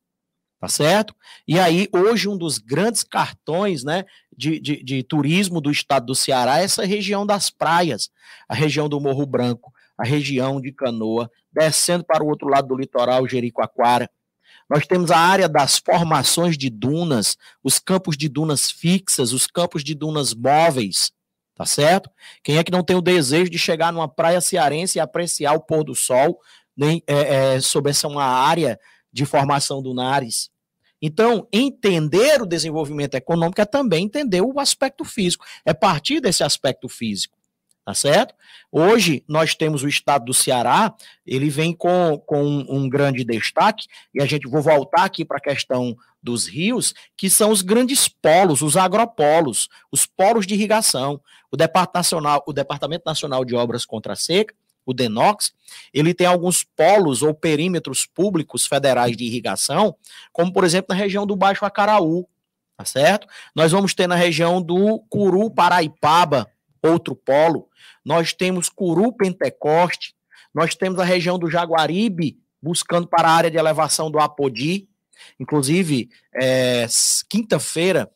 tá 0.61 0.69
certo? 0.69 1.15
E 1.47 1.59
aí, 1.59 1.89
hoje, 1.93 2.29
um 2.29 2.37
dos 2.37 2.59
grandes 2.59 3.03
cartões, 3.03 3.85
né, 3.85 4.05
de, 4.37 4.61
de, 4.61 4.83
de 4.83 5.03
turismo 5.03 5.61
do 5.61 5.71
estado 5.71 6.07
do 6.07 6.15
Ceará 6.15 6.61
é 6.61 6.65
essa 6.65 6.85
região 6.85 7.25
das 7.25 7.49
praias, 7.49 8.11
a 8.49 8.55
região 8.55 8.89
do 8.89 9.01
Morro 9.01 9.25
Branco, 9.25 9.73
a 9.97 10.05
região 10.05 10.61
de 10.61 10.73
Canoa, 10.73 11.31
descendo 11.53 12.05
para 12.05 12.23
o 12.23 12.29
outro 12.29 12.49
lado 12.49 12.69
do 12.69 12.77
litoral, 12.77 13.27
Jericoacoara. 13.27 14.11
Nós 14.69 14.87
temos 14.87 15.11
a 15.11 15.19
área 15.19 15.49
das 15.49 15.79
formações 15.79 16.59
de 16.59 16.69
dunas, 16.69 17.37
os 17.63 17.79
campos 17.79 18.17
de 18.17 18.29
dunas 18.29 18.71
fixas, 18.71 19.33
os 19.33 19.47
campos 19.47 19.85
de 19.85 19.95
dunas 19.95 20.35
móveis, 20.35 21.13
tá 21.55 21.65
certo? 21.65 22.11
Quem 22.43 22.59
é 22.59 22.65
que 22.65 22.73
não 22.73 22.83
tem 22.83 22.97
o 22.97 23.03
desejo 23.03 23.51
de 23.51 23.59
chegar 23.59 23.93
numa 23.93 24.09
praia 24.09 24.41
cearense 24.41 24.99
e 24.99 25.01
apreciar 25.01 25.55
o 25.55 25.61
pôr 25.61 25.85
do 25.85 25.95
sol 25.95 26.41
nem, 26.77 27.03
é, 27.07 27.55
é, 27.55 27.61
sobre 27.61 27.91
essa 27.91 28.09
uma 28.09 28.25
área 28.25 28.79
de 29.13 29.25
formação 29.25 29.81
dunares? 29.81 30.51
Então, 31.01 31.47
entender 31.53 32.43
o 32.43 32.47
desenvolvimento 32.47 33.15
econômico 33.15 33.61
é 33.61 33.67
também 33.67 34.07
entender 34.07 34.41
o 34.41 34.59
aspecto 34.59 35.05
físico, 35.05 35.45
é 35.65 35.73
partir 35.73 36.21
desse 36.21 36.43
aspecto 36.43 36.89
físico 36.89 37.36
tá 37.87 37.95
certo? 37.95 38.35
Hoje 38.71 39.23
nós 39.29 39.55
temos 39.55 39.85
o 39.85 39.89
estado 39.89 40.25
do 40.25 40.35
Ceará, 40.35 40.93
ele 41.25 41.49
vem 41.49 41.73
com, 41.73 42.21
com 42.27 42.45
um, 42.45 42.67
um 42.69 42.89
grande 42.89 43.25
destaque, 43.25 43.87
e 44.13 44.21
a 44.21 44.27
gente 44.27 44.49
vou 44.49 44.61
voltar 44.61 45.05
aqui 45.05 45.25
para 45.25 45.37
a 45.37 45.41
questão 45.41 45.97
dos 46.21 46.49
rios, 46.49 46.93
que 47.17 47.31
são 47.31 47.53
os 47.53 47.63
grandes 47.63 48.09
polos, 48.09 48.61
os 48.61 48.77
agropolos, 48.77 49.69
os 49.93 50.05
polos 50.05 50.49
de 50.49 50.55
irrigação. 50.55 51.21
O, 51.49 51.57
Departamento 51.57 51.97
Nacional, 51.97 52.45
o 52.45 52.53
Departamento 52.53 53.05
Nacional 53.07 53.45
de 53.45 53.55
Obras 53.55 53.85
contra 53.87 54.15
a 54.15 54.17
Seca, 54.17 54.53
o 54.85 54.93
DENOX, 54.93 55.53
ele 55.95 56.13
tem 56.13 56.27
alguns 56.27 56.65
polos 56.65 57.23
ou 57.23 57.33
perímetros 57.33 58.05
públicos 58.05 58.67
federais 58.67 59.17
de 59.17 59.25
irrigação, 59.25 59.95
como 60.33 60.53
por 60.53 60.65
exemplo 60.65 60.89
na 60.89 61.01
região 61.01 61.25
do 61.25 61.37
Baixo 61.37 61.65
Acaraú, 61.65 62.29
tá 62.77 62.85
certo? 62.85 63.29
Nós 63.55 63.71
vamos 63.71 63.95
ter 63.95 64.09
na 64.09 64.17
região 64.17 64.61
do 64.61 64.99
Curu 65.09 65.49
Paraipaba, 65.51 66.51
outro 66.87 67.15
polo. 67.15 67.69
Nós 68.05 68.33
temos 68.33 68.69
Curu 68.69 69.13
Pentecoste, 69.13 70.15
nós 70.55 70.75
temos 70.75 70.99
a 70.99 71.05
região 71.05 71.39
do 71.39 71.51
Jaguaribe, 71.51 72.39
buscando 72.63 73.07
para 73.07 73.29
a 73.29 73.33
área 73.33 73.51
de 73.51 73.59
elevação 73.59 74.11
do 74.11 74.19
Apodi. 74.19 74.89
Inclusive, 75.39 76.09
é, 76.35 76.87
quinta-feira, 77.29 78.11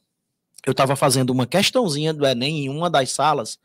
eu 0.67 0.73
estava 0.73 0.97
fazendo 0.97 1.31
uma 1.31 1.47
questãozinha 1.47 2.13
do 2.13 2.27
Enem 2.27 2.67
em 2.67 2.69
uma 2.69 2.91
das 2.91 3.13
salas, 3.13 3.59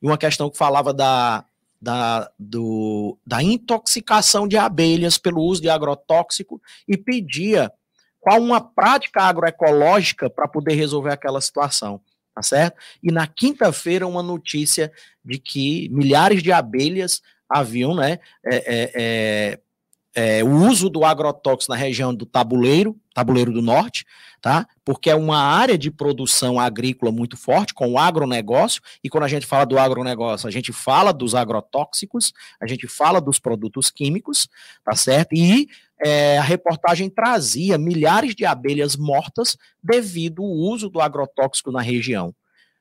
e 0.00 0.06
uma 0.06 0.18
questão 0.18 0.50
que 0.50 0.58
falava 0.58 0.92
da, 0.92 1.44
da, 1.80 2.30
do, 2.38 3.18
da 3.26 3.42
intoxicação 3.42 4.48
de 4.48 4.56
abelhas 4.56 5.18
pelo 5.18 5.42
uso 5.42 5.62
de 5.62 5.68
agrotóxico 5.68 6.60
e 6.88 6.96
pedia 6.96 7.72
qual 8.20 8.40
uma 8.40 8.60
prática 8.60 9.22
agroecológica 9.22 10.30
para 10.30 10.48
poder 10.48 10.74
resolver 10.74 11.12
aquela 11.12 11.40
situação 11.40 12.00
tá 12.34 12.42
certo? 12.42 12.76
E 13.02 13.12
na 13.12 13.26
quinta-feira, 13.26 14.06
uma 14.06 14.22
notícia 14.22 14.92
de 15.24 15.38
que 15.38 15.88
milhares 15.90 16.42
de 16.42 16.50
abelhas 16.50 17.22
haviam, 17.48 17.94
né, 17.94 18.18
é, 18.44 18.56
é, 18.56 18.92
é, 18.94 20.38
é, 20.38 20.44
o 20.44 20.50
uso 20.68 20.88
do 20.88 21.04
agrotóxico 21.04 21.72
na 21.72 21.78
região 21.78 22.14
do 22.14 22.24
tabuleiro, 22.24 22.96
tabuleiro 23.12 23.52
do 23.52 23.62
norte, 23.62 24.04
tá? 24.40 24.66
Porque 24.84 25.08
é 25.08 25.14
uma 25.14 25.38
área 25.38 25.78
de 25.78 25.90
produção 25.90 26.58
agrícola 26.58 27.10
muito 27.10 27.36
forte, 27.36 27.72
com 27.72 27.92
o 27.92 27.98
agronegócio, 27.98 28.82
e 29.02 29.08
quando 29.08 29.24
a 29.24 29.28
gente 29.28 29.46
fala 29.46 29.64
do 29.64 29.78
agronegócio, 29.78 30.48
a 30.48 30.50
gente 30.50 30.72
fala 30.72 31.12
dos 31.12 31.34
agrotóxicos, 31.34 32.32
a 32.60 32.66
gente 32.66 32.86
fala 32.86 33.20
dos 33.20 33.38
produtos 33.38 33.90
químicos, 33.90 34.48
tá 34.84 34.94
certo? 34.94 35.34
E 35.34 35.68
é, 36.02 36.38
a 36.38 36.42
reportagem 36.42 37.08
trazia 37.10 37.78
milhares 37.78 38.34
de 38.34 38.44
abelhas 38.44 38.96
mortas 38.96 39.56
devido 39.82 40.42
ao 40.42 40.48
uso 40.48 40.88
do 40.88 41.00
agrotóxico 41.00 41.70
na 41.70 41.80
região. 41.80 42.34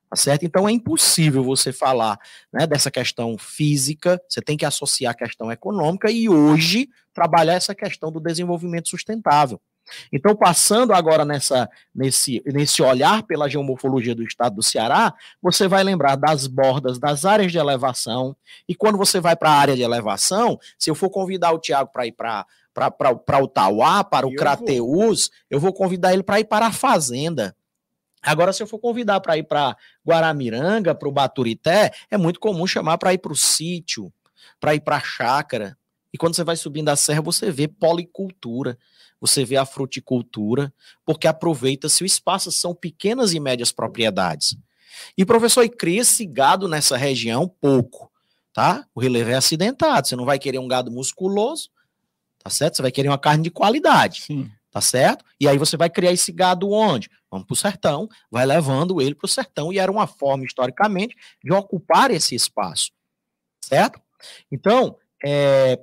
Tá 0.10 0.16
certo? 0.16 0.46
Então 0.46 0.70
é 0.70 0.72
impossível 0.72 1.44
você 1.44 1.74
falar 1.74 2.20
né, 2.52 2.68
dessa 2.68 2.92
questão 2.92 3.36
física, 3.38 4.22
você 4.30 4.42
tem 4.42 4.56
que 4.56 4.66
associar 4.66 5.12
a 5.12 5.18
questão 5.18 5.52
econômica 5.52 6.12
e 6.12 6.30
hoje 6.30 6.88
trabalhar 7.14 7.54
essa 7.54 7.74
questão 7.74 8.12
do 8.12 8.20
desenvolvimento 8.20 8.90
sustentável. 8.90 9.60
Então, 10.12 10.36
passando 10.36 10.94
agora 10.94 11.26
nessa, 11.26 11.70
nesse, 11.94 12.42
nesse 12.46 12.82
olhar 12.82 13.24
pela 13.24 13.50
geomorfologia 13.50 14.16
do 14.16 14.24
estado 14.24 14.56
do 14.56 14.64
Ceará, 14.64 15.14
você 15.42 15.68
vai 15.68 15.84
lembrar 15.84 16.16
das 16.16 16.48
bordas, 16.48 17.00
das 17.00 17.26
áreas 17.26 17.52
de 17.52 17.58
elevação. 17.58 18.36
E 18.68 18.76
quando 18.76 18.98
você 18.98 19.20
vai 19.20 19.36
para 19.36 19.50
a 19.50 19.58
área 19.58 19.76
de 19.76 19.82
elevação, 19.82 20.58
se 20.78 20.90
eu 20.90 20.96
for 20.96 21.10
convidar 21.10 21.52
o 21.52 21.60
Tiago 21.60 21.92
para 21.92 22.08
ir 22.08 22.14
para 22.14 22.46
o 23.42 23.48
Tauá, 23.48 24.04
para 24.04 24.28
o 24.28 24.36
Crateus, 24.36 25.30
eu 25.50 25.60
vou 25.60 25.74
convidar 25.74 26.14
ele 26.14 26.24
para 26.24 26.40
ir 26.40 26.46
para 26.46 26.68
a 26.68 26.72
fazenda. 26.72 27.56
Agora, 28.22 28.54
se 28.54 28.64
eu 28.64 28.68
for 28.68 28.80
convidar 28.80 29.20
para 29.20 29.38
ir 29.38 29.44
para 29.44 29.76
Guaramiranga, 30.06 30.96
para 30.96 31.10
o 31.10 31.12
Baturité, 31.12 31.92
é 32.10 32.18
muito 32.18 32.40
comum 32.40 32.66
chamar 32.66 32.98
para 32.98 33.14
ir 33.14 33.18
para 33.18 33.34
o 33.34 33.36
sítio, 33.36 34.12
para 34.60 34.74
ir 34.74 34.80
para 34.80 34.96
a 34.96 35.02
chácara. 35.02 35.78
E 36.14 36.18
quando 36.18 36.36
você 36.36 36.44
vai 36.44 36.56
subindo 36.56 36.90
a 36.90 36.96
serra, 36.96 37.22
você 37.22 37.52
vê 37.52 37.68
policultura 37.68 38.78
você 39.24 39.46
vê 39.46 39.56
a 39.56 39.66
fruticultura, 39.66 40.74
porque 41.06 41.28
aproveita-se 41.28 42.04
o 42.04 42.06
espaço, 42.06 42.52
são 42.52 42.76
pequenas 42.76 43.34
e 43.34 43.40
médias 43.40 43.72
propriedades. 43.72 44.58
E 45.18 45.24
professor, 45.24 45.64
e 45.64 45.70
cria 45.70 46.02
esse 46.02 46.26
gado 46.26 46.68
nessa 46.68 46.98
região 46.98 47.48
pouco, 47.48 48.12
tá? 48.52 48.86
O 48.94 49.00
relevo 49.00 49.30
é 49.30 49.36
acidentado, 49.36 50.10
você 50.10 50.18
não 50.18 50.26
vai 50.26 50.38
querer 50.38 50.60
um 50.60 50.68
gado 50.68 50.92
musculoso, 50.92 51.70
tá 52.44 52.50
certo? 52.50 52.76
Você 52.76 52.82
vai 52.82 52.92
querer 52.92 53.10
uma 53.10 53.18
carne 53.18 53.44
de 53.44 53.52
qualidade. 53.52 54.22
Sim. 54.22 54.52
Tá 54.70 54.82
certo? 54.82 55.24
E 55.40 55.48
aí 55.48 55.58
você 55.58 55.78
vai 55.78 55.90
criar 55.90 56.12
esse 56.12 56.32
gado 56.32 56.72
onde? 56.72 57.10
Vamos 57.30 57.46
para 57.46 57.54
o 57.54 57.58
sertão, 57.58 58.10
vai 58.30 58.46
levando 58.46 59.00
ele 59.00 59.14
para 59.14 59.26
o 59.26 59.30
sertão, 59.30 59.72
e 59.72 59.78
era 59.78 59.92
uma 59.92 60.08
forma, 60.08 60.46
historicamente, 60.46 61.16
de 61.44 61.54
ocupar 61.54 62.12
esse 62.12 62.34
espaço. 62.34 62.92
Certo? 63.64 64.02
Então, 64.52 64.98
é, 65.24 65.80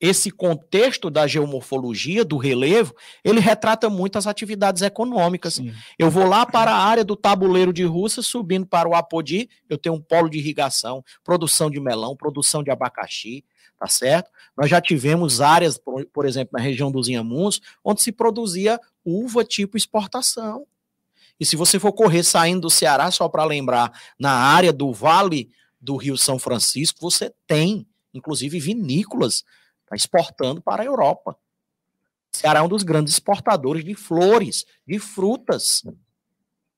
esse 0.00 0.30
contexto 0.30 1.10
da 1.10 1.26
geomorfologia, 1.26 2.24
do 2.24 2.36
relevo, 2.36 2.94
ele 3.22 3.38
retrata 3.38 3.90
muito 3.90 4.16
as 4.16 4.26
atividades 4.26 4.80
econômicas. 4.82 5.54
Sim. 5.54 5.72
Eu 5.98 6.10
vou 6.10 6.26
lá 6.26 6.46
para 6.46 6.72
a 6.72 6.82
área 6.82 7.04
do 7.04 7.14
tabuleiro 7.14 7.72
de 7.72 7.84
Rússia, 7.84 8.22
subindo 8.22 8.66
para 8.66 8.88
o 8.88 8.94
Apodi, 8.94 9.48
eu 9.68 9.76
tenho 9.76 9.94
um 9.94 10.00
polo 10.00 10.30
de 10.30 10.38
irrigação, 10.38 11.04
produção 11.22 11.70
de 11.70 11.78
melão, 11.78 12.16
produção 12.16 12.62
de 12.62 12.70
abacaxi, 12.70 13.44
tá 13.80 13.88
certo? 13.88 14.30
Nós 14.54 14.68
já 14.68 14.78
tivemos 14.78 15.40
áreas, 15.40 15.78
por, 15.78 16.04
por 16.04 16.26
exemplo, 16.26 16.50
na 16.52 16.62
região 16.62 16.92
dos 16.92 17.08
Inhamuns, 17.08 17.62
onde 17.82 18.02
se 18.02 18.12
produzia 18.12 18.78
uva 19.02 19.42
tipo 19.42 19.74
exportação. 19.74 20.66
E 21.40 21.46
se 21.46 21.56
você 21.56 21.78
for 21.78 21.90
correr 21.94 22.22
saindo 22.22 22.60
do 22.60 22.70
Ceará, 22.70 23.10
só 23.10 23.26
para 23.26 23.42
lembrar, 23.42 23.90
na 24.18 24.32
área 24.32 24.70
do 24.70 24.92
Vale 24.92 25.50
do 25.80 25.96
Rio 25.96 26.18
São 26.18 26.38
Francisco, 26.38 27.00
você 27.00 27.32
tem, 27.46 27.86
inclusive, 28.12 28.60
vinícolas 28.60 29.42
está 29.84 29.96
exportando 29.96 30.60
para 30.60 30.82
a 30.82 30.84
Europa. 30.84 31.34
O 32.34 32.36
Ceará 32.36 32.60
é 32.60 32.62
um 32.62 32.68
dos 32.68 32.82
grandes 32.82 33.14
exportadores 33.14 33.82
de 33.82 33.94
flores, 33.94 34.66
de 34.86 34.98
frutas. 34.98 35.82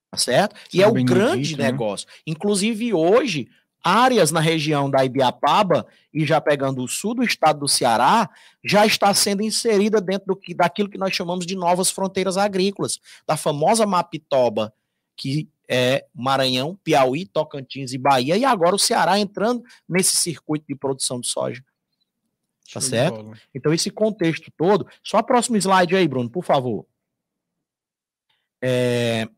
Tá 0.08 0.18
certo? 0.18 0.54
E 0.72 0.80
é 0.80 0.86
o 0.86 0.92
grande 0.92 1.48
dito, 1.48 1.58
né? 1.58 1.72
negócio. 1.72 2.06
Né? 2.06 2.14
Inclusive, 2.28 2.94
hoje, 2.94 3.48
áreas 3.82 4.30
na 4.30 4.40
região 4.40 4.90
da 4.90 5.04
Ibiapaba, 5.04 5.86
e 6.12 6.24
já 6.24 6.40
pegando 6.40 6.82
o 6.82 6.88
sul 6.88 7.14
do 7.14 7.22
estado 7.22 7.60
do 7.60 7.68
Ceará, 7.68 8.30
já 8.62 8.86
está 8.86 9.12
sendo 9.12 9.42
inserida 9.42 10.00
dentro 10.00 10.28
do 10.28 10.36
que, 10.36 10.54
daquilo 10.54 10.88
que 10.88 10.98
nós 10.98 11.14
chamamos 11.14 11.46
de 11.46 11.56
novas 11.56 11.90
fronteiras 11.90 12.36
agrícolas, 12.36 13.00
da 13.26 13.36
famosa 13.36 13.86
Mapitoba, 13.86 14.72
que 15.16 15.48
é 15.68 16.04
Maranhão, 16.14 16.78
Piauí, 16.84 17.26
Tocantins 17.26 17.92
e 17.92 17.98
Bahia, 17.98 18.36
e 18.36 18.44
agora 18.44 18.76
o 18.76 18.78
Ceará 18.78 19.18
entrando 19.18 19.64
nesse 19.88 20.16
circuito 20.16 20.66
de 20.68 20.74
produção 20.74 21.20
de 21.20 21.26
soja. 21.26 21.64
Tá 22.72 22.80
Show 22.80 22.82
certo? 22.82 23.32
Então, 23.54 23.72
esse 23.72 23.90
contexto 23.90 24.50
todo. 24.56 24.86
Só 25.02 25.22
próximo 25.22 25.56
slide 25.56 25.94
aí, 25.94 26.08
Bruno, 26.08 26.30
por 26.30 26.44
favor. 26.44 26.86
É... 28.62 29.28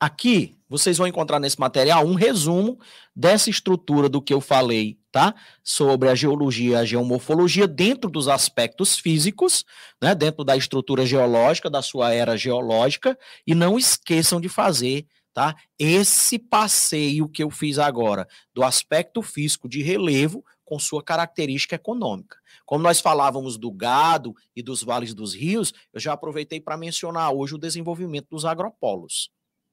Aqui, 0.00 0.56
vocês 0.66 0.96
vão 0.96 1.06
encontrar 1.06 1.38
nesse 1.38 1.60
material 1.60 2.06
um 2.06 2.14
resumo 2.14 2.78
dessa 3.14 3.50
estrutura 3.50 4.08
do 4.08 4.22
que 4.22 4.32
eu 4.32 4.40
falei, 4.40 4.98
tá? 5.12 5.34
Sobre 5.62 6.08
a 6.08 6.14
geologia, 6.14 6.78
a 6.78 6.84
geomorfologia 6.86 7.68
dentro 7.68 8.08
dos 8.08 8.26
aspectos 8.26 8.98
físicos, 8.98 9.62
né? 10.00 10.14
Dentro 10.14 10.42
da 10.42 10.56
estrutura 10.56 11.04
geológica, 11.04 11.68
da 11.68 11.82
sua 11.82 12.14
era 12.14 12.34
geológica. 12.34 13.18
E 13.46 13.54
não 13.54 13.76
esqueçam 13.76 14.40
de 14.40 14.48
fazer 14.48 15.06
tá? 15.32 15.54
Esse 15.78 16.38
passeio 16.38 17.28
que 17.28 17.42
eu 17.42 17.50
fiz 17.50 17.78
agora 17.78 18.26
do 18.54 18.62
aspecto 18.62 19.22
físico 19.22 19.68
de 19.68 19.82
relevo 19.82 20.44
com 20.64 20.78
sua 20.78 21.02
característica 21.02 21.74
econômica. 21.74 22.36
Como 22.64 22.82
nós 22.82 23.00
falávamos 23.00 23.56
do 23.58 23.72
gado 23.72 24.34
e 24.54 24.62
dos 24.62 24.82
vales 24.82 25.14
dos 25.14 25.34
rios, 25.34 25.72
eu 25.92 26.00
já 26.00 26.12
aproveitei 26.12 26.60
para 26.60 26.76
mencionar 26.76 27.32
hoje 27.32 27.54
o 27.54 27.58
desenvolvimento 27.58 28.28
dos 28.30 28.44
agropolos. 28.44 29.30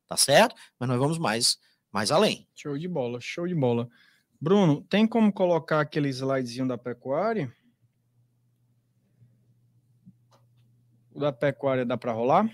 Tá 0.08 0.16
certo? 0.18 0.56
Mas 0.80 0.88
nós 0.90 1.00
vamos 1.00 1.18
mais 1.18 1.60
mais 1.92 2.12
além. 2.12 2.48
Show 2.56 2.78
de 2.78 2.88
bola, 2.88 3.20
show 3.20 3.48
de 3.48 3.56
bola. 3.56 3.90
Bruno, 4.40 4.84
tem 4.84 5.08
como 5.08 5.34
colocar 5.34 5.80
aquele 5.80 6.10
slidezinho 6.10 6.68
da 6.68 6.78
pecuária? 6.78 7.52
O 11.12 11.20
da 11.20 11.32
pecuária 11.32 11.84
dá 11.86 11.98
para 11.98 12.12
rolar? 12.12 12.48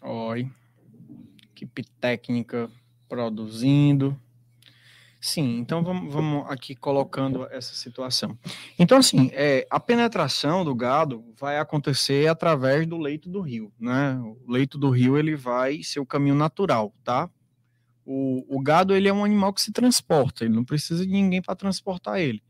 Oi. 0.00 0.48
Equipe 1.50 1.82
técnica 2.00 2.70
produzindo. 3.08 4.16
Sim, 5.24 5.58
então 5.58 5.84
vamos, 5.84 6.12
vamos, 6.12 6.50
aqui 6.50 6.74
colocando 6.74 7.46
essa 7.52 7.74
situação. 7.74 8.36
Então, 8.76 8.98
assim, 8.98 9.30
é, 9.32 9.64
a 9.70 9.78
penetração 9.78 10.64
do 10.64 10.74
gado 10.74 11.24
vai 11.38 11.58
acontecer 11.58 12.28
através 12.28 12.86
do 12.88 12.98
leito 12.98 13.30
do 13.30 13.40
rio, 13.40 13.72
né? 13.78 14.18
O 14.18 14.50
leito 14.50 14.76
do 14.76 14.90
rio 14.90 15.16
ele 15.16 15.36
vai 15.36 15.80
ser 15.84 16.00
o 16.00 16.06
caminho 16.06 16.34
natural, 16.34 16.92
tá? 17.04 17.30
O, 18.04 18.44
o 18.48 18.60
gado 18.60 18.92
ele 18.92 19.08
é 19.08 19.12
um 19.12 19.24
animal 19.24 19.52
que 19.52 19.62
se 19.62 19.70
transporta, 19.70 20.44
ele 20.44 20.54
não 20.54 20.64
precisa 20.64 21.06
de 21.06 21.12
ninguém 21.12 21.40
para 21.40 21.54
transportar 21.54 22.18
ele. 22.18 22.42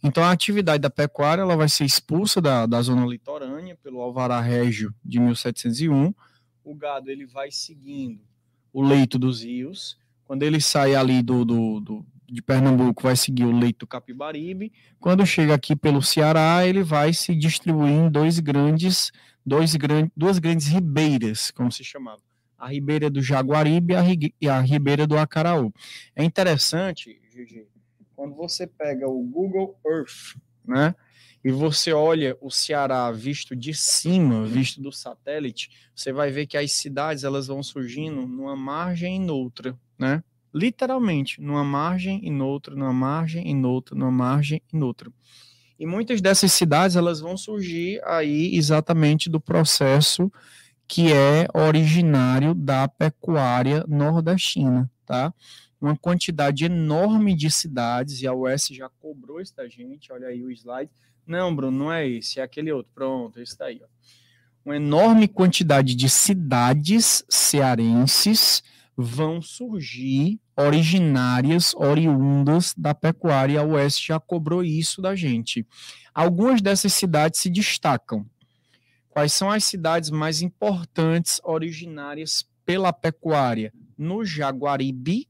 Então, 0.00 0.22
a 0.22 0.30
atividade 0.30 0.82
da 0.82 0.90
pecuária 0.90 1.42
ela 1.42 1.56
vai 1.56 1.68
ser 1.68 1.84
expulsa 1.84 2.40
da, 2.40 2.64
da 2.64 2.80
zona 2.80 3.04
litorânea 3.04 3.76
pelo 3.82 4.00
Alvará 4.00 4.40
Régio 4.40 4.94
de 5.04 5.18
1701 5.18 6.14
o 6.64 6.74
gado 6.74 7.10
ele 7.10 7.26
vai 7.26 7.50
seguindo 7.50 8.20
o 8.72 8.82
leito 8.82 9.18
dos 9.18 9.44
rios. 9.44 9.98
Quando 10.24 10.42
ele 10.42 10.60
sai 10.60 10.94
ali 10.94 11.22
do, 11.22 11.44
do, 11.44 11.80
do, 11.80 12.06
de 12.26 12.42
Pernambuco, 12.42 13.02
vai 13.02 13.16
seguir 13.16 13.44
o 13.44 13.56
leito 13.56 13.86
Capibaribe. 13.86 14.72
Quando 14.98 15.24
chega 15.26 15.54
aqui 15.54 15.76
pelo 15.76 16.02
Ceará, 16.02 16.66
ele 16.66 16.82
vai 16.82 17.12
se 17.12 17.34
distribuir 17.34 17.92
em 17.92 18.10
dois 18.10 18.38
grandes, 18.38 19.12
dois 19.44 19.74
grandes, 19.76 20.10
duas 20.16 20.38
grandes 20.38 20.66
ribeiras, 20.66 21.50
como 21.50 21.70
se 21.70 21.84
chamava. 21.84 22.20
A 22.58 22.68
ribeira 22.68 23.10
do 23.10 23.20
Jaguaribe 23.20 23.94
e 24.40 24.48
a, 24.48 24.60
ribeira 24.60 25.06
do 25.06 25.18
Acaraú. 25.18 25.72
É 26.16 26.24
interessante, 26.24 27.20
Gigi, 27.30 27.66
quando 28.16 28.34
você 28.34 28.66
pega 28.66 29.06
o 29.06 29.22
Google 29.22 29.78
Earth, 29.86 30.36
né? 30.64 30.94
E 31.44 31.52
você 31.52 31.92
olha 31.92 32.36
o 32.40 32.50
Ceará 32.50 33.12
visto 33.12 33.54
de 33.54 33.74
cima, 33.74 34.46
visto 34.46 34.80
do 34.80 34.90
satélite, 34.90 35.70
você 35.94 36.10
vai 36.10 36.30
ver 36.30 36.46
que 36.46 36.56
as 36.56 36.72
cidades 36.72 37.22
elas 37.22 37.48
vão 37.48 37.62
surgindo 37.62 38.26
numa 38.26 38.56
margem 38.56 39.16
e 39.16 39.18
noutra, 39.18 39.78
né? 39.98 40.24
Literalmente, 40.54 41.40
numa 41.42 41.62
margem 41.62 42.20
e 42.24 42.30
noutra, 42.30 42.74
numa 42.74 42.92
margem 42.92 43.46
e 43.46 43.52
noutra, 43.52 43.94
numa 43.94 44.10
margem 44.10 44.62
e 44.72 44.76
noutra. 44.76 45.12
E 45.78 45.84
muitas 45.84 46.22
dessas 46.22 46.52
cidades 46.52 46.96
elas 46.96 47.20
vão 47.20 47.36
surgir 47.36 48.00
aí 48.04 48.56
exatamente 48.56 49.28
do 49.28 49.40
processo 49.40 50.32
que 50.88 51.12
é 51.12 51.46
originário 51.52 52.54
da 52.54 52.88
pecuária 52.88 53.84
nordestina, 53.86 54.90
tá? 55.04 55.34
Uma 55.80 55.96
quantidade 55.96 56.64
enorme 56.64 57.34
de 57.34 57.50
cidades, 57.50 58.22
e 58.22 58.26
a 58.26 58.32
US 58.32 58.68
já 58.70 58.88
cobrou 58.88 59.40
isso 59.40 59.54
da 59.54 59.68
gente, 59.68 60.12
olha 60.12 60.28
aí 60.28 60.42
o 60.42 60.50
slide, 60.50 60.90
não, 61.26 61.54
Bruno, 61.54 61.78
não 61.78 61.92
é 61.92 62.06
esse, 62.08 62.40
é 62.40 62.42
aquele 62.42 62.72
outro. 62.72 62.90
Pronto, 62.94 63.40
esse 63.40 63.56
daí. 63.58 63.80
Ó. 63.82 63.86
Uma 64.64 64.76
enorme 64.76 65.28
quantidade 65.28 65.94
de 65.94 66.08
cidades 66.08 67.24
cearenses 67.28 68.62
vão 68.96 69.42
surgir 69.42 70.40
originárias, 70.56 71.74
oriundas 71.74 72.72
da 72.76 72.94
pecuária. 72.94 73.60
A 73.60 73.64
Oeste 73.64 74.08
já 74.08 74.20
cobrou 74.20 74.62
isso 74.62 75.02
da 75.02 75.14
gente. 75.14 75.66
Algumas 76.14 76.62
dessas 76.62 76.92
cidades 76.94 77.40
se 77.40 77.50
destacam. 77.50 78.24
Quais 79.10 79.32
são 79.32 79.50
as 79.50 79.64
cidades 79.64 80.10
mais 80.10 80.42
importantes 80.42 81.40
originárias 81.44 82.48
pela 82.64 82.92
pecuária? 82.92 83.72
No 83.96 84.24
Jaguaribe, 84.24 85.28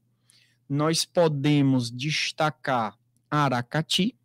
nós 0.67 1.05
podemos 1.05 1.91
destacar 1.91 2.97
Aracati, 3.29 4.15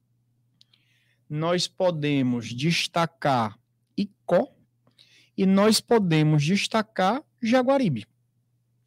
nós 1.31 1.69
podemos 1.69 2.53
destacar 2.53 3.57
Icó, 3.97 4.49
e 5.37 5.47
nós 5.47 5.81
podemos 5.81 6.45
destacar 6.45 7.23
Jaguaribe. 7.41 8.07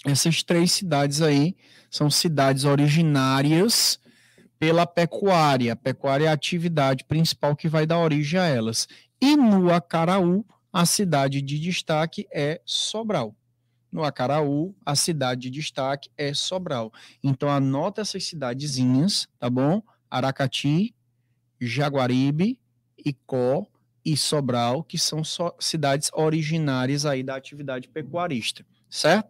Essas 0.06 0.44
três 0.44 0.72
cidades 0.72 1.22
aí 1.22 1.56
são 1.90 2.10
cidades 2.10 2.66
originárias 2.66 3.98
pela 4.60 4.86
pecuária. 4.86 5.74
A 5.74 5.76
pecuária 5.76 6.26
é 6.26 6.28
a 6.28 6.34
atividade 6.34 7.06
principal 7.06 7.56
que 7.56 7.70
vai 7.70 7.86
dar 7.86 8.00
origem 8.00 8.40
a 8.40 8.46
elas. 8.46 8.88
E 9.22 9.36
no 9.38 9.74
Acaraú, 9.74 10.46
a 10.72 10.86
cidade 10.86 11.42
de 11.42 11.58
destaque 11.58 12.28
é 12.32 12.62
Sobral. 12.66 13.36
No 13.92 14.04
Acaraú, 14.04 14.76
a 14.86 14.96
cidade 14.96 15.42
de 15.42 15.52
destaque 15.52 16.10
é 16.18 16.34
Sobral. 16.34 16.92
Então 17.24 17.50
anota 17.50 18.02
essas 18.02 18.26
cidadezinhas, 18.26 19.28
tá 19.40 19.50
bom? 19.50 19.82
Aracati, 20.10 20.94
Jaguaribe, 21.60 22.60
Icó 23.06 23.68
e 24.06 24.18
Sobral, 24.18 24.84
que 24.84 24.98
são 24.98 25.22
cidades 25.60 26.10
originárias 26.14 27.06
aí 27.06 27.24
da 27.24 27.36
atividade 27.36 27.88
pecuarista, 27.88 28.66
certo? 28.90 29.30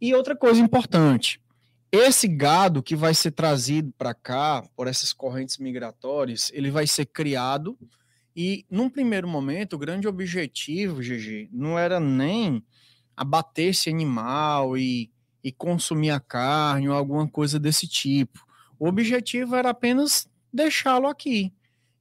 E 0.00 0.14
outra 0.14 0.36
coisa 0.36 0.60
importante, 0.60 1.40
esse 1.90 2.28
gado 2.28 2.82
que 2.82 2.96
vai 2.96 3.14
ser 3.14 3.30
trazido 3.30 3.92
para 3.96 4.14
cá 4.14 4.62
por 4.76 4.86
essas 4.86 5.12
correntes 5.12 5.58
migratórias, 5.58 6.50
ele 6.52 6.70
vai 6.70 6.86
ser 6.86 7.06
criado 7.06 7.78
e 8.36 8.66
num 8.68 8.90
primeiro 8.90 9.28
momento 9.28 9.74
o 9.74 9.78
grande 9.78 10.08
objetivo, 10.08 11.00
GG, 11.00 11.48
não 11.52 11.78
era 11.78 12.00
nem 12.00 12.64
abater 13.16 13.70
esse 13.70 13.88
animal 13.88 14.76
e, 14.76 15.10
e 15.42 15.52
consumir 15.52 16.10
a 16.10 16.18
carne 16.18 16.88
ou 16.88 16.94
alguma 16.96 17.28
coisa 17.28 17.60
desse 17.60 17.86
tipo. 17.86 18.44
O 18.78 18.88
objetivo 18.88 19.54
era 19.54 19.70
apenas 19.70 20.28
deixá-lo 20.54 21.06
aqui 21.06 21.52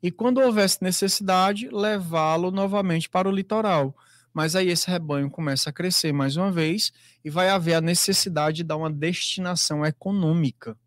e 0.04 0.12
quando 0.12 0.42
houvesse 0.42 0.84
necessidade, 0.84 1.70
levá-lo 1.72 2.52
novamente 2.52 3.10
para 3.10 3.30
o 3.30 3.32
litoral. 3.32 3.96
Mas 4.34 4.54
aí 4.54 4.68
esse 4.68 4.90
rebanho 4.92 5.30
começa 5.30 5.70
a 5.70 5.74
crescer 5.74 6.12
mais 6.12 6.36
uma 6.36 6.52
vez 6.52 6.92
e 7.24 7.30
vai 7.30 7.48
haver 7.48 7.76
a 7.76 7.82
necessidade 7.82 8.58
de 8.58 8.64
dar 8.64 8.76
uma 8.76 8.92
destinação 8.92 9.86
econômica 9.86 10.78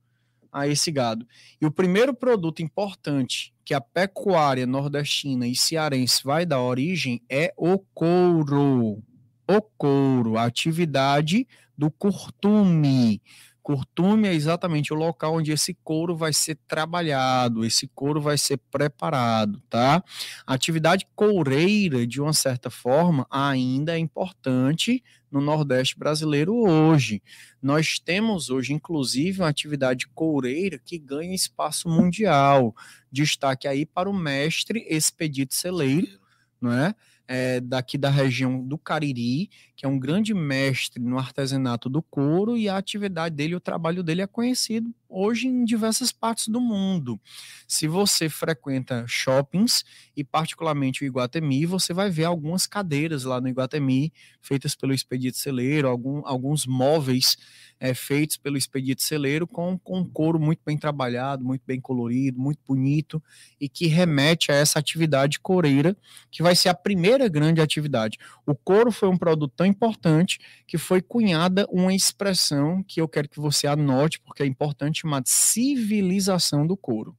a 0.53 0.69
esse 0.69 0.91
gado. 0.91 1.27
E 1.59 1.65
o 1.65 1.71
primeiro 1.71 2.13
produto 2.13 2.61
importante 2.61 3.55
que 3.65 3.73
a 3.73 3.81
pecuária 3.81 4.67
nordestina 4.67 5.47
e 5.47 5.57
cearense 5.57 6.23
vai 6.23 6.45
dar 6.45 6.61
origem 6.61 7.23
é 7.27 7.55
o 7.57 7.79
couro. 7.95 9.03
O 9.49 9.63
couro, 9.79 10.37
a 10.37 10.45
atividade 10.45 11.49
do 11.77 11.91
curtume. 11.91 13.23
Curtume 13.67 14.29
é 14.29 14.33
exatamente 14.33 14.93
o 14.93 14.97
local 14.97 15.35
onde 15.35 15.51
esse 15.51 15.75
couro 15.83 16.15
vai 16.15 16.33
ser 16.33 16.57
trabalhado, 16.69 17.65
esse 17.65 17.89
couro 17.89 18.21
vai 18.21 18.39
ser 18.39 18.59
preparado, 18.71 19.61
tá? 19.69 20.05
A 20.47 20.55
atividade 20.55 21.05
coureira, 21.17 22.07
de 22.07 22.21
uma 22.21 22.33
certa 22.33 22.71
forma, 22.71 23.27
ainda 23.29 23.97
é 23.97 23.99
importante 23.99 25.03
no 25.29 25.41
Nordeste 25.41 25.99
brasileiro 25.99 26.55
hoje. 26.55 27.21
Nós 27.61 27.99
temos 27.99 28.51
hoje, 28.51 28.73
inclusive, 28.73 29.41
uma 29.41 29.49
atividade 29.49 30.07
coureira 30.15 30.79
que 30.79 30.97
ganha 30.97 31.35
espaço 31.35 31.89
mundial. 31.89 32.73
Destaque 33.11 33.67
aí 33.67 33.85
para 33.85 34.09
o 34.09 34.15
mestre 34.15 34.87
Expedito 34.89 35.57
Celeiro, 35.57 36.21
não 36.61 36.71
é? 36.73 36.95
é, 37.29 37.61
daqui 37.61 37.99
da 37.99 38.09
região 38.09 38.63
do 38.63 38.79
Cariri, 38.79 39.51
que 39.77 39.85
é 39.85 39.89
um 39.89 39.99
grande 39.99 40.33
mestre 40.33 41.03
no 41.03 41.19
artesanato 41.19 41.91
do 41.91 42.03
couro, 42.03 42.57
e 42.57 42.69
a 42.69 42.79
atividade 42.79 43.37
dele, 43.37 43.55
o 43.55 43.61
trabalho 43.61 44.03
dele 44.03 44.23
é 44.23 44.27
conhecido 44.27 44.93
hoje 45.09 45.47
em 45.47 45.65
diversas 45.65 46.11
partes 46.13 46.49
do 46.49 46.61
mundo. 46.61 47.21
Se 47.69 47.87
você 47.87 48.29
frequenta 48.29 49.05
shoppings, 49.07 49.85
e 50.17 50.25
particularmente 50.25 51.05
o 51.05 51.07
Iguatemi, 51.07 51.67
você 51.67 51.93
vai 51.93 52.11
ver 52.11 52.25
algumas 52.25 52.67
cadeiras 52.67 53.25
lá 53.25 53.41
no 53.41 53.49
Iguatemi, 53.49 54.13
feitas 54.41 54.75
pelo 54.75 54.93
Expedito 54.93 55.39
Celeiro, 55.39 55.89
algum, 55.89 56.23
alguns 56.27 56.67
móveis 56.67 57.37
é, 57.79 57.95
feitos 57.95 58.37
pelo 58.37 58.57
Expedito 58.57 59.03
Celeiro 59.03 59.47
com, 59.47 59.79
com 59.79 60.05
couro 60.05 60.39
muito 60.41 60.61
bem 60.65 60.77
trabalhado, 60.77 61.45
muito 61.45 61.63
bem 61.67 61.81
colorido, 61.81 62.41
muito 62.41 62.61
bonito, 62.67 63.23
e 63.61 63.69
que 63.69 63.87
remete 63.87 64.51
a 64.51 64.55
essa 64.55 64.79
atividade 64.79 65.39
coureira, 65.41 65.97
que 66.31 66.43
vai 66.43 66.55
ser 66.57 66.69
a 66.69 66.75
primeira 66.75 67.29
grande 67.29 67.61
atividade. 67.61 68.19
O 68.47 68.55
couro 68.55 68.91
foi 68.91 69.09
um 69.09 69.17
produto 69.19 69.53
tão 69.57 69.66
importante 69.67 70.39
que 70.67 70.79
foi 70.79 71.01
cunhada 71.01 71.67
uma 71.71 71.95
expressão 71.95 72.83
que 72.83 73.01
eu 73.01 73.09
quero 73.09 73.29
que 73.29 73.41
você 73.41 73.67
anote, 73.67 74.21
porque 74.21 74.43
é 74.43 74.47
importante, 74.47 75.01
chamada 75.01 75.25
civilização 75.27 76.67
do 76.67 76.77
couro. 76.77 77.17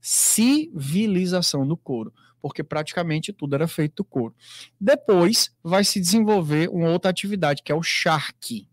Civilização 0.00 1.66
do 1.66 1.76
couro 1.76 2.12
porque 2.40 2.64
praticamente 2.64 3.32
tudo 3.32 3.54
era 3.54 3.68
feito 3.68 3.96
do 3.96 4.04
couro. 4.04 4.34
Depois 4.80 5.54
vai 5.62 5.84
se 5.84 6.00
desenvolver 6.00 6.68
uma 6.70 6.88
outra 6.88 7.10
atividade, 7.10 7.62
que 7.62 7.70
é 7.70 7.74
o 7.74 7.82
charque, 7.82 8.66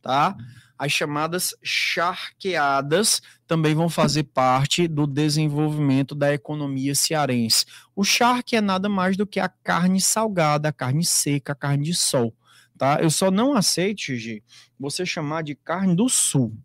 tá? 0.00 0.36
As 0.78 0.92
chamadas 0.92 1.54
charqueadas 1.62 3.20
também 3.46 3.74
vão 3.74 3.90
fazer 3.90 4.22
parte 4.24 4.88
do 4.88 5.06
desenvolvimento 5.06 6.14
da 6.14 6.32
economia 6.32 6.94
cearense. 6.94 7.66
O 7.94 8.02
charque 8.02 8.56
é 8.56 8.62
nada 8.62 8.88
mais 8.88 9.14
do 9.14 9.26
que 9.26 9.38
a 9.38 9.48
carne 9.48 10.00
salgada, 10.00 10.70
a 10.70 10.72
carne 10.72 11.04
seca, 11.04 11.52
a 11.52 11.54
carne 11.54 11.84
de 11.84 11.94
sol. 11.94 12.34
Tá? 12.80 12.98
Eu 12.98 13.10
só 13.10 13.30
não 13.30 13.52
aceito, 13.52 14.00
Gigi, 14.00 14.42
você 14.78 15.04
chamar 15.04 15.42
de 15.42 15.54
carne 15.54 15.94
do 15.94 16.08
sul. 16.08 16.56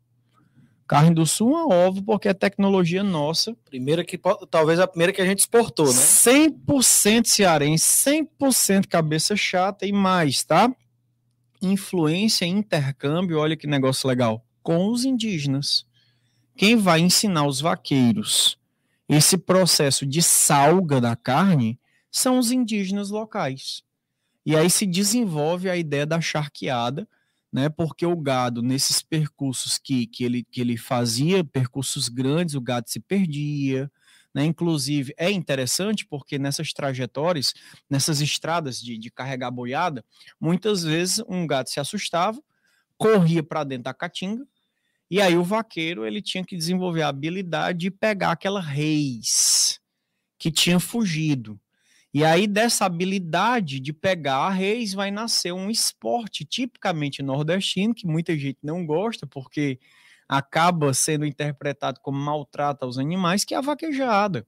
Carne 0.87 1.13
do 1.13 1.25
sul 1.25 1.57
é 1.57 1.75
ovo, 1.75 2.01
porque 2.01 2.29
é 2.29 2.33
tecnologia 2.33 3.03
nossa. 3.03 3.53
Primeira 3.65 4.01
que 4.01 4.17
talvez 4.49 4.79
a 4.79 4.87
primeira 4.87 5.11
que 5.11 5.21
a 5.21 5.25
gente 5.25 5.39
exportou, 5.39 5.87
né? 5.87 5.91
100% 5.91 7.25
cearense, 7.25 7.85
100% 8.39 8.87
cabeça 8.87 9.35
chata 9.35 9.85
e 9.85 9.91
mais, 9.91 10.41
tá? 10.41 10.73
influência 11.61 12.45
intercâmbio, 12.45 13.37
olha 13.37 13.57
que 13.57 13.67
negócio 13.67 14.07
legal, 14.07 14.41
com 14.63 14.87
os 14.87 15.03
indígenas. 15.03 15.85
Quem 16.55 16.77
vai 16.77 17.01
ensinar 17.01 17.45
os 17.45 17.59
vaqueiros 17.59 18.57
esse 19.07 19.37
processo 19.37 20.05
de 20.05 20.21
salga 20.21 20.99
da 21.01 21.13
carne 21.13 21.77
são 22.09 22.39
os 22.39 22.51
indígenas 22.51 23.09
locais. 23.09 23.83
E 24.45 24.55
aí 24.55 24.69
se 24.69 24.85
desenvolve 24.85 25.69
a 25.69 25.75
ideia 25.75 26.05
da 26.05 26.21
charqueada, 26.21 27.07
né? 27.51 27.69
Porque 27.69 28.05
o 28.05 28.15
gado, 28.15 28.61
nesses 28.61 29.01
percursos 29.01 29.77
que, 29.77 30.05
que, 30.07 30.23
ele, 30.23 30.43
que 30.43 30.61
ele 30.61 30.77
fazia, 30.77 31.43
percursos 31.43 32.09
grandes, 32.09 32.53
o 32.53 32.61
gado 32.61 32.89
se 32.89 32.99
perdia, 32.99 33.89
né? 34.33 34.43
Inclusive, 34.43 35.13
é 35.17 35.31
interessante 35.31 36.05
porque 36.05 36.37
nessas 36.37 36.73
trajetórias, 36.73 37.53
nessas 37.89 38.19
estradas 38.19 38.81
de, 38.81 38.97
de 38.97 39.09
carregar 39.09 39.49
boiada, 39.49 40.03
muitas 40.39 40.83
vezes 40.83 41.23
um 41.29 41.47
gato 41.47 41.69
se 41.69 41.79
assustava, 41.79 42.39
corria 42.97 43.41
para 43.41 43.63
dentro 43.63 43.85
da 43.85 43.93
caatinga, 43.93 44.45
e 45.09 45.21
aí 45.21 45.37
o 45.37 45.43
vaqueiro 45.43 46.05
ele 46.05 46.21
tinha 46.21 46.43
que 46.43 46.57
desenvolver 46.57 47.03
a 47.03 47.07
habilidade 47.07 47.79
de 47.79 47.91
pegar 47.91 48.31
aquela 48.31 48.59
reis 48.59 49.79
que 50.37 50.51
tinha 50.51 50.79
fugido. 50.79 51.59
E 52.15 52.23
aí 52.23 52.47
dessa 52.47 52.85
habilidade 52.85 53.77
de 53.77 53.91
pegar 53.91 54.49
reis 54.51 54.93
vai 54.93 55.11
nascer 55.11 55.51
um 55.51 55.69
esporte 55.69 56.45
tipicamente 56.45 57.21
nordestino 57.21 57.93
que 57.93 58.07
muita 58.07 58.37
gente 58.37 58.59
não 58.63 58.85
gosta 58.85 59.27
porque 59.27 59.77
acaba 60.25 60.93
sendo 60.93 61.25
interpretado 61.25 61.99
como 61.99 62.17
maltrata 62.17 62.85
os 62.85 62.97
animais, 62.97 63.43
que 63.43 63.53
é 63.53 63.57
a 63.57 63.61
vaquejada. 63.61 64.47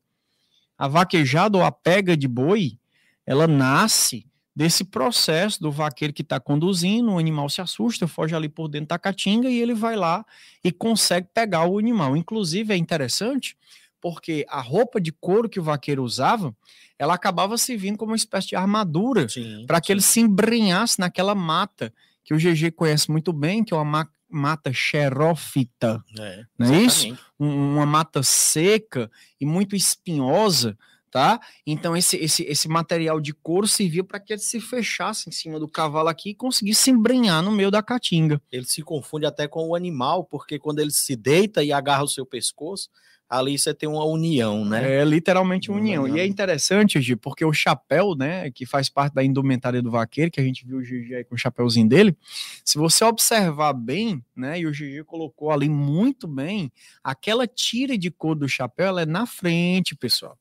A 0.78 0.88
vaquejada 0.88 1.58
ou 1.58 1.64
a 1.66 1.70
pega 1.70 2.16
de 2.16 2.26
boi, 2.26 2.80
ela 3.26 3.48
nasce 3.48 4.26
desse 4.56 4.86
processo 4.86 5.60
do 5.60 5.70
vaqueiro 5.70 6.14
que 6.14 6.22
está 6.22 6.40
conduzindo, 6.40 7.12
o 7.12 7.20
animal 7.20 7.50
se 7.50 7.60
assusta, 7.60 8.08
foge 8.08 8.34
ali 8.34 8.48
por 8.48 8.70
dentro 8.70 8.88
da 8.88 8.98
caatinga 8.98 9.50
e 9.50 9.60
ele 9.60 9.74
vai 9.74 9.98
lá 9.98 10.26
e 10.64 10.72
consegue 10.72 11.28
pegar 11.34 11.66
o 11.66 11.78
animal. 11.78 12.16
Inclusive, 12.16 12.74
é 12.74 12.78
interessante 12.78 13.58
porque 14.02 14.46
a 14.50 14.62
roupa 14.62 15.00
de 15.00 15.12
couro 15.12 15.50
que 15.50 15.60
o 15.60 15.64
vaqueiro 15.64 16.04
usava, 16.04 16.56
ela 16.98 17.14
acabava 17.14 17.58
servindo 17.58 17.98
como 17.98 18.12
uma 18.12 18.18
espécie 18.18 18.48
de 18.48 18.56
armadura 18.56 19.28
para 19.66 19.82
que 19.82 19.92
ele 19.92 20.02
se 20.02 20.20
embrenhasse 20.20 21.00
naquela 21.00 21.36
mata 21.36 21.94
que 22.24 22.34
o 22.34 22.38
GG 22.38 22.72
conhece 22.72 23.10
muito 23.10 23.32
bem, 23.32 23.64
que 23.64 23.74
é 23.74 23.78
uma 23.78 24.10
mata 24.30 24.74
xerófita, 24.74 26.04
é, 26.20 26.44
não 26.60 26.74
é 26.74 26.82
isso? 26.82 27.18
Um, 27.40 27.76
uma 27.76 27.86
mata 27.86 28.22
seca 28.22 29.10
e 29.40 29.46
muito 29.46 29.76
espinhosa, 29.76 30.78
tá? 31.10 31.40
Então 31.65 31.96
esse, 31.96 32.17
esse, 32.17 32.44
esse 32.44 32.67
material 32.67 33.21
de 33.21 33.34
couro 33.34 33.65
servia 33.67 34.04
para 34.04 34.19
que 34.19 34.34
ele 34.34 34.42
se 34.42 34.60
fechasse 34.60 35.30
em 35.30 35.32
cima 35.32 35.58
do 35.60 35.69
cavalo 35.69 36.10
aqui 36.10 36.32
e 36.32 36.36
conseguisse 36.36 36.92
embrenhar 36.92 37.42
no 37.42 37.52
meio 37.52 37.71
da 37.71 37.82
caatinga. 37.82 38.42
Ele 38.52 38.65
se 38.65 38.82
confunde 38.82 39.26
até 39.26 39.48
com 39.48 39.65
o 39.69 39.76
animal, 39.76 40.26
porque 40.26 40.60
quando 40.60 40.80
ele 40.80 40.92
se 40.92 41.15
deita 41.15 41.63
e 41.63 41.71
agarra 41.71 42.04
o 42.04 42.10
seu 42.10 42.26
pescoço, 42.26 42.90
ali 43.30 43.58
você 43.58 43.73
tem 43.73 43.90
uma 43.90 44.06
união, 44.06 44.63
né? 44.63 45.02
É 45.02 45.04
literalmente 45.04 45.69
uma 45.69 45.80
união. 45.80 46.08
E 46.08 46.19
é 46.19 46.25
interessante, 46.25 47.02
Gi, 47.02 47.15
porque 47.15 47.44
o 47.44 47.52
chapéu, 47.52 48.15
né, 48.15 48.50
que 48.52 48.65
faz 48.65 48.90
parte 48.90 49.13
da 49.13 49.23
indumentária 49.23 49.82
do 49.82 49.92
vaqueiro, 49.92 50.32
que 50.32 50.40
a 50.40 50.44
gente 50.44 50.65
viu 50.65 50.78
o 50.78 50.84
Gigi 50.84 51.13
aí 51.13 51.23
com 51.23 51.36
o 51.36 51.38
chapéuzinho 51.38 51.88
dele, 51.90 52.15
se 52.63 52.78
você 52.78 53.04
observar 53.04 53.73
bem, 53.73 54.23
né, 54.36 54.60
e 54.60 54.65
o 54.65 54.73
Gigi 54.73 55.04
colocou 55.04 55.52
ali 55.52 55.67
muito 55.67 56.28
bem, 56.28 56.71
aquela 57.04 57.46
tira 57.46 57.98
de 57.98 58.10
cor 58.10 58.36
do 58.36 58.48
chapéu, 58.48 58.88
ela 58.88 59.02
é 59.02 59.06
na 59.06 59.25
frente, 59.25 59.96
pessoal. 59.96 60.38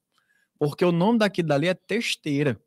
Porque 0.58 0.84
o 0.84 0.92
nome 0.92 1.18
daqui 1.18 1.42
dali 1.42 1.66
é 1.68 1.74
testeira. 1.74 2.58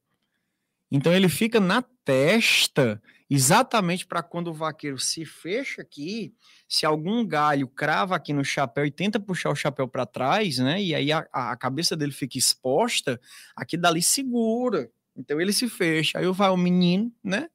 Então 0.92 1.14
ele 1.14 1.30
fica 1.30 1.60
na 1.60 1.84
testa 2.04 3.02
exatamente 3.30 4.08
para 4.08 4.24
quando 4.24 4.48
o 4.48 4.54
vaqueiro 4.54 4.98
se 4.98 5.24
fecha 5.26 5.82
aqui, 5.82 6.34
se 6.68 6.86
algum 6.86 7.26
galho 7.26 7.68
crava 7.68 8.16
aqui 8.16 8.34
no 8.34 8.44
chapéu 8.44 8.86
e 8.86 8.92
tenta 8.92 9.20
puxar 9.20 9.52
o 9.52 9.56
chapéu 9.56 9.88
para 9.88 10.06
trás, 10.06 10.58
né? 10.58 10.82
E 10.82 10.96
aí 10.96 11.12
a, 11.12 11.28
a, 11.32 11.56
cabeça 11.56 11.96
dele 11.96 12.12
fica 12.12 12.38
exposta, 12.38 13.20
aqui 13.56 13.78
dali 13.78 14.02
segura. 14.02 14.90
Então 15.16 15.40
ele 15.40 15.54
se 15.54 15.70
fecha. 15.70 16.18
Aí 16.18 16.26
vai 16.32 16.50
o 16.50 16.58
menino, 16.58 17.14
né? 17.24 17.50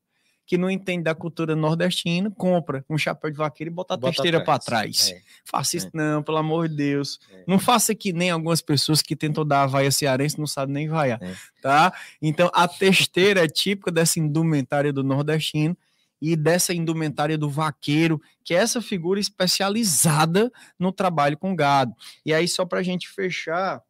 Que 0.46 0.58
não 0.58 0.70
entende 0.70 1.04
da 1.04 1.14
cultura 1.14 1.56
nordestina, 1.56 2.30
compra 2.30 2.84
um 2.88 2.98
chapéu 2.98 3.30
de 3.30 3.36
vaqueiro 3.36 3.70
e 3.70 3.74
bota 3.74 3.94
a 3.94 3.96
bota 3.96 4.12
testeira 4.12 4.44
para 4.44 4.58
trás. 4.58 5.10
É. 5.10 5.20
Faça 5.44 5.76
isso 5.76 5.86
é. 5.86 5.90
não, 5.94 6.22
pelo 6.22 6.36
amor 6.36 6.68
de 6.68 6.76
Deus. 6.76 7.18
É. 7.32 7.44
Não 7.46 7.58
faça 7.58 7.94
que 7.94 8.12
nem 8.12 8.30
algumas 8.30 8.60
pessoas 8.60 9.00
que 9.00 9.16
tentam 9.16 9.44
dar 9.44 9.62
a 9.62 9.66
vaia 9.66 9.90
cearense 9.90 10.38
não 10.38 10.46
sabem 10.46 10.74
nem 10.74 10.88
vaiar, 10.88 11.22
é. 11.22 11.34
tá? 11.62 11.92
Então 12.20 12.50
a 12.52 12.68
testeira 12.68 13.44
é 13.44 13.48
típica 13.48 13.90
dessa 13.90 14.20
indumentária 14.20 14.92
do 14.92 15.02
nordestino 15.02 15.76
e 16.20 16.36
dessa 16.36 16.72
indumentária 16.72 17.36
do 17.36 17.50
vaqueiro, 17.50 18.20
que 18.42 18.54
é 18.54 18.58
essa 18.58 18.80
figura 18.80 19.20
especializada 19.20 20.50
no 20.78 20.92
trabalho 20.92 21.36
com 21.36 21.54
gado. 21.54 21.94
E 22.24 22.32
aí 22.32 22.48
só 22.48 22.64
para 22.64 22.80
a 22.80 22.82
gente 22.82 23.08
fechar, 23.08 23.82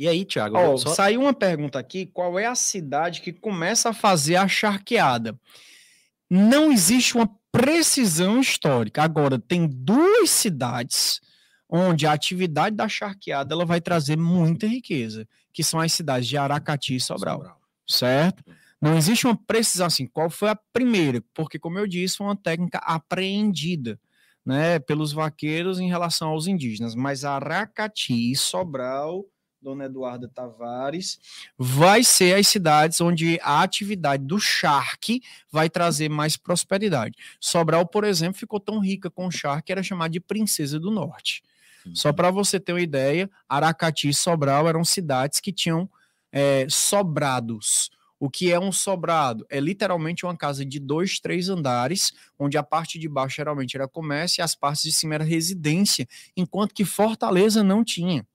e 0.00 0.08
aí, 0.08 0.24
Thiago? 0.24 0.56
Oh, 0.56 0.78
só... 0.78 0.94
Saiu 0.94 1.20
uma 1.20 1.34
pergunta 1.34 1.78
aqui: 1.78 2.06
qual 2.06 2.38
é 2.38 2.46
a 2.46 2.54
cidade 2.54 3.20
que 3.20 3.34
começa 3.34 3.90
a 3.90 3.92
fazer 3.92 4.36
a 4.36 4.48
charqueada? 4.48 5.38
Não 6.30 6.72
existe 6.72 7.14
uma 7.16 7.28
precisão 7.52 8.40
histórica. 8.40 9.02
Agora, 9.02 9.38
tem 9.38 9.68
duas 9.68 10.30
cidades 10.30 11.20
onde 11.68 12.06
a 12.06 12.12
atividade 12.12 12.74
da 12.74 12.88
charqueada 12.88 13.54
ela 13.54 13.66
vai 13.66 13.78
trazer 13.78 14.16
muita 14.16 14.66
riqueza, 14.66 15.28
que 15.52 15.62
são 15.62 15.78
as 15.78 15.92
cidades 15.92 16.26
de 16.26 16.38
Aracati 16.38 16.96
e 16.96 17.00
Sobral, 17.00 17.36
Sobral. 17.36 17.60
certo? 17.86 18.42
Não 18.80 18.96
existe 18.96 19.26
uma 19.26 19.36
precisão 19.36 19.86
assim, 19.86 20.06
qual 20.06 20.30
foi 20.30 20.48
a 20.48 20.58
primeira? 20.72 21.22
Porque, 21.34 21.58
como 21.58 21.78
eu 21.78 21.86
disse, 21.86 22.16
foi 22.16 22.26
uma 22.26 22.36
técnica 22.36 22.78
apreendida 22.78 24.00
né, 24.46 24.78
pelos 24.78 25.12
vaqueiros 25.12 25.78
em 25.78 25.88
relação 25.88 26.30
aos 26.30 26.46
indígenas, 26.46 26.94
mas 26.94 27.22
Aracati 27.22 28.32
e 28.32 28.34
Sobral 28.34 29.26
Dona 29.60 29.84
Eduarda 29.84 30.28
Tavares, 30.28 31.18
vai 31.58 32.02
ser 32.02 32.34
as 32.34 32.48
cidades 32.48 33.00
onde 33.00 33.38
a 33.42 33.62
atividade 33.62 34.24
do 34.24 34.38
charque 34.38 35.22
vai 35.50 35.68
trazer 35.68 36.08
mais 36.08 36.36
prosperidade. 36.36 37.16
Sobral, 37.38 37.86
por 37.86 38.04
exemplo, 38.04 38.38
ficou 38.38 38.58
tão 38.58 38.80
rica 38.80 39.10
com 39.10 39.26
o 39.26 39.30
charque 39.30 39.66
que 39.66 39.72
era 39.72 39.82
chamada 39.82 40.10
de 40.10 40.20
Princesa 40.20 40.80
do 40.80 40.90
Norte. 40.90 41.42
Uhum. 41.84 41.94
Só 41.94 42.12
para 42.12 42.30
você 42.30 42.58
ter 42.58 42.72
uma 42.72 42.80
ideia, 42.80 43.30
Aracati 43.48 44.08
e 44.08 44.14
Sobral 44.14 44.68
eram 44.68 44.84
cidades 44.84 45.40
que 45.40 45.52
tinham 45.52 45.88
é, 46.32 46.66
sobrados. 46.68 47.90
O 48.18 48.28
que 48.28 48.52
é 48.52 48.60
um 48.60 48.70
sobrado? 48.70 49.46
É 49.48 49.58
literalmente 49.58 50.26
uma 50.26 50.36
casa 50.36 50.64
de 50.64 50.78
dois, 50.78 51.18
três 51.18 51.48
andares, 51.48 52.12
onde 52.38 52.58
a 52.58 52.62
parte 52.62 52.98
de 52.98 53.08
baixo 53.08 53.36
geralmente 53.36 53.74
era 53.74 53.88
comércio 53.88 54.40
e 54.40 54.42
as 54.42 54.54
partes 54.54 54.82
de 54.82 54.92
cima 54.92 55.14
era 55.14 55.24
residência, 55.24 56.06
enquanto 56.36 56.74
que 56.74 56.84
Fortaleza 56.84 57.64
não 57.64 57.82
tinha. 57.82 58.26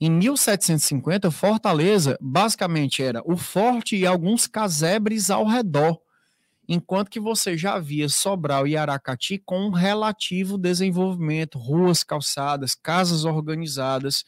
Em 0.00 0.10
1750, 0.10 1.30
Fortaleza 1.30 2.16
basicamente 2.22 3.02
era 3.02 3.22
o 3.26 3.36
forte 3.36 3.96
e 3.96 4.06
alguns 4.06 4.46
casebres 4.46 5.28
ao 5.28 5.46
redor, 5.46 6.00
enquanto 6.66 7.10
que 7.10 7.20
você 7.20 7.54
já 7.54 7.78
via 7.78 8.08
Sobral 8.08 8.66
e 8.66 8.78
Aracati 8.78 9.36
com 9.44 9.66
um 9.66 9.70
relativo 9.70 10.56
desenvolvimento, 10.56 11.58
ruas, 11.58 12.02
calçadas, 12.02 12.74
casas 12.74 13.26
organizadas, 13.26 14.24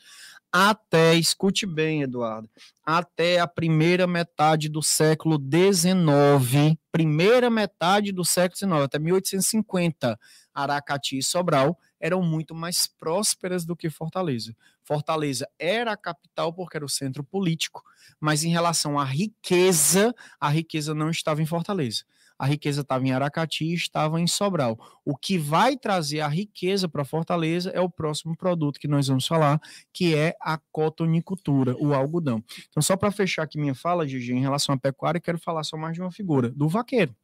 até, 0.53 1.15
escute 1.15 1.65
bem, 1.65 2.03
Eduardo, 2.03 2.49
até 2.85 3.41
a 3.41 3.47
primeira 3.47 4.07
metade 4.07 4.69
do 4.69 4.83
século 4.83 5.39
XIX, 5.39 6.77
primeira 6.91 7.49
metade 7.49 8.13
do 8.13 8.23
século 8.23 8.59
XIX, 8.59 8.73
até 8.83 8.99
1850, 8.99 10.19
Aracati 10.55 11.17
e 11.17 11.23
Sobral 11.23 11.79
eram 11.99 12.21
muito 12.23 12.55
mais 12.55 12.87
prósperas 12.87 13.65
do 13.65 13.75
que 13.75 13.89
Fortaleza. 13.89 14.55
Fortaleza 14.85 15.49
era 15.59 15.93
a 15.93 15.97
capital 15.97 16.53
porque 16.53 16.77
era 16.77 16.85
o 16.85 16.89
centro 16.89 17.25
político, 17.25 17.83
mas 18.21 18.45
em 18.45 18.51
relação 18.51 18.99
à 18.99 19.05
riqueza, 19.05 20.15
a 20.39 20.51
riqueza 20.51 20.95
não 20.95 21.09
estava 21.09 21.41
em 21.41 21.47
Fortaleza. 21.47 22.03
A 22.43 22.47
riqueza 22.47 22.81
estava 22.81 23.07
em 23.07 23.13
Aracati 23.13 23.67
e 23.67 23.73
estava 23.73 24.21
em 24.21 24.27
Sobral. 24.27 24.77
O 25.05 25.17
que 25.17 25.39
vai 25.39 25.77
trazer 25.77 26.23
a 26.23 26.27
riqueza 26.27 26.89
para 26.89 27.05
Fortaleza 27.05 27.71
é 27.71 27.81
o 27.81 27.89
próximo 27.89 28.37
produto 28.37 28.81
que 28.81 28.89
nós 28.89 29.07
vamos 29.07 29.25
falar, 29.25 29.61
que 29.93 30.17
é 30.17 30.35
a 30.41 30.59
cotonicultura, 30.73 31.77
o 31.79 31.95
algodão. 31.95 32.43
Então, 32.69 32.83
só 32.83 32.97
para 32.97 33.13
fechar 33.13 33.45
aqui 33.45 33.61
minha 33.61 33.77
fala, 33.77 34.09
Gigi, 34.09 34.33
em 34.33 34.41
relação 34.41 34.75
à 34.75 34.79
pecuária, 34.79 35.21
quero 35.21 35.39
falar 35.39 35.63
só 35.63 35.77
mais 35.77 35.95
de 35.95 36.01
uma 36.01 36.11
figura, 36.11 36.51
do 36.51 36.69
vaqueiro. 36.69 37.15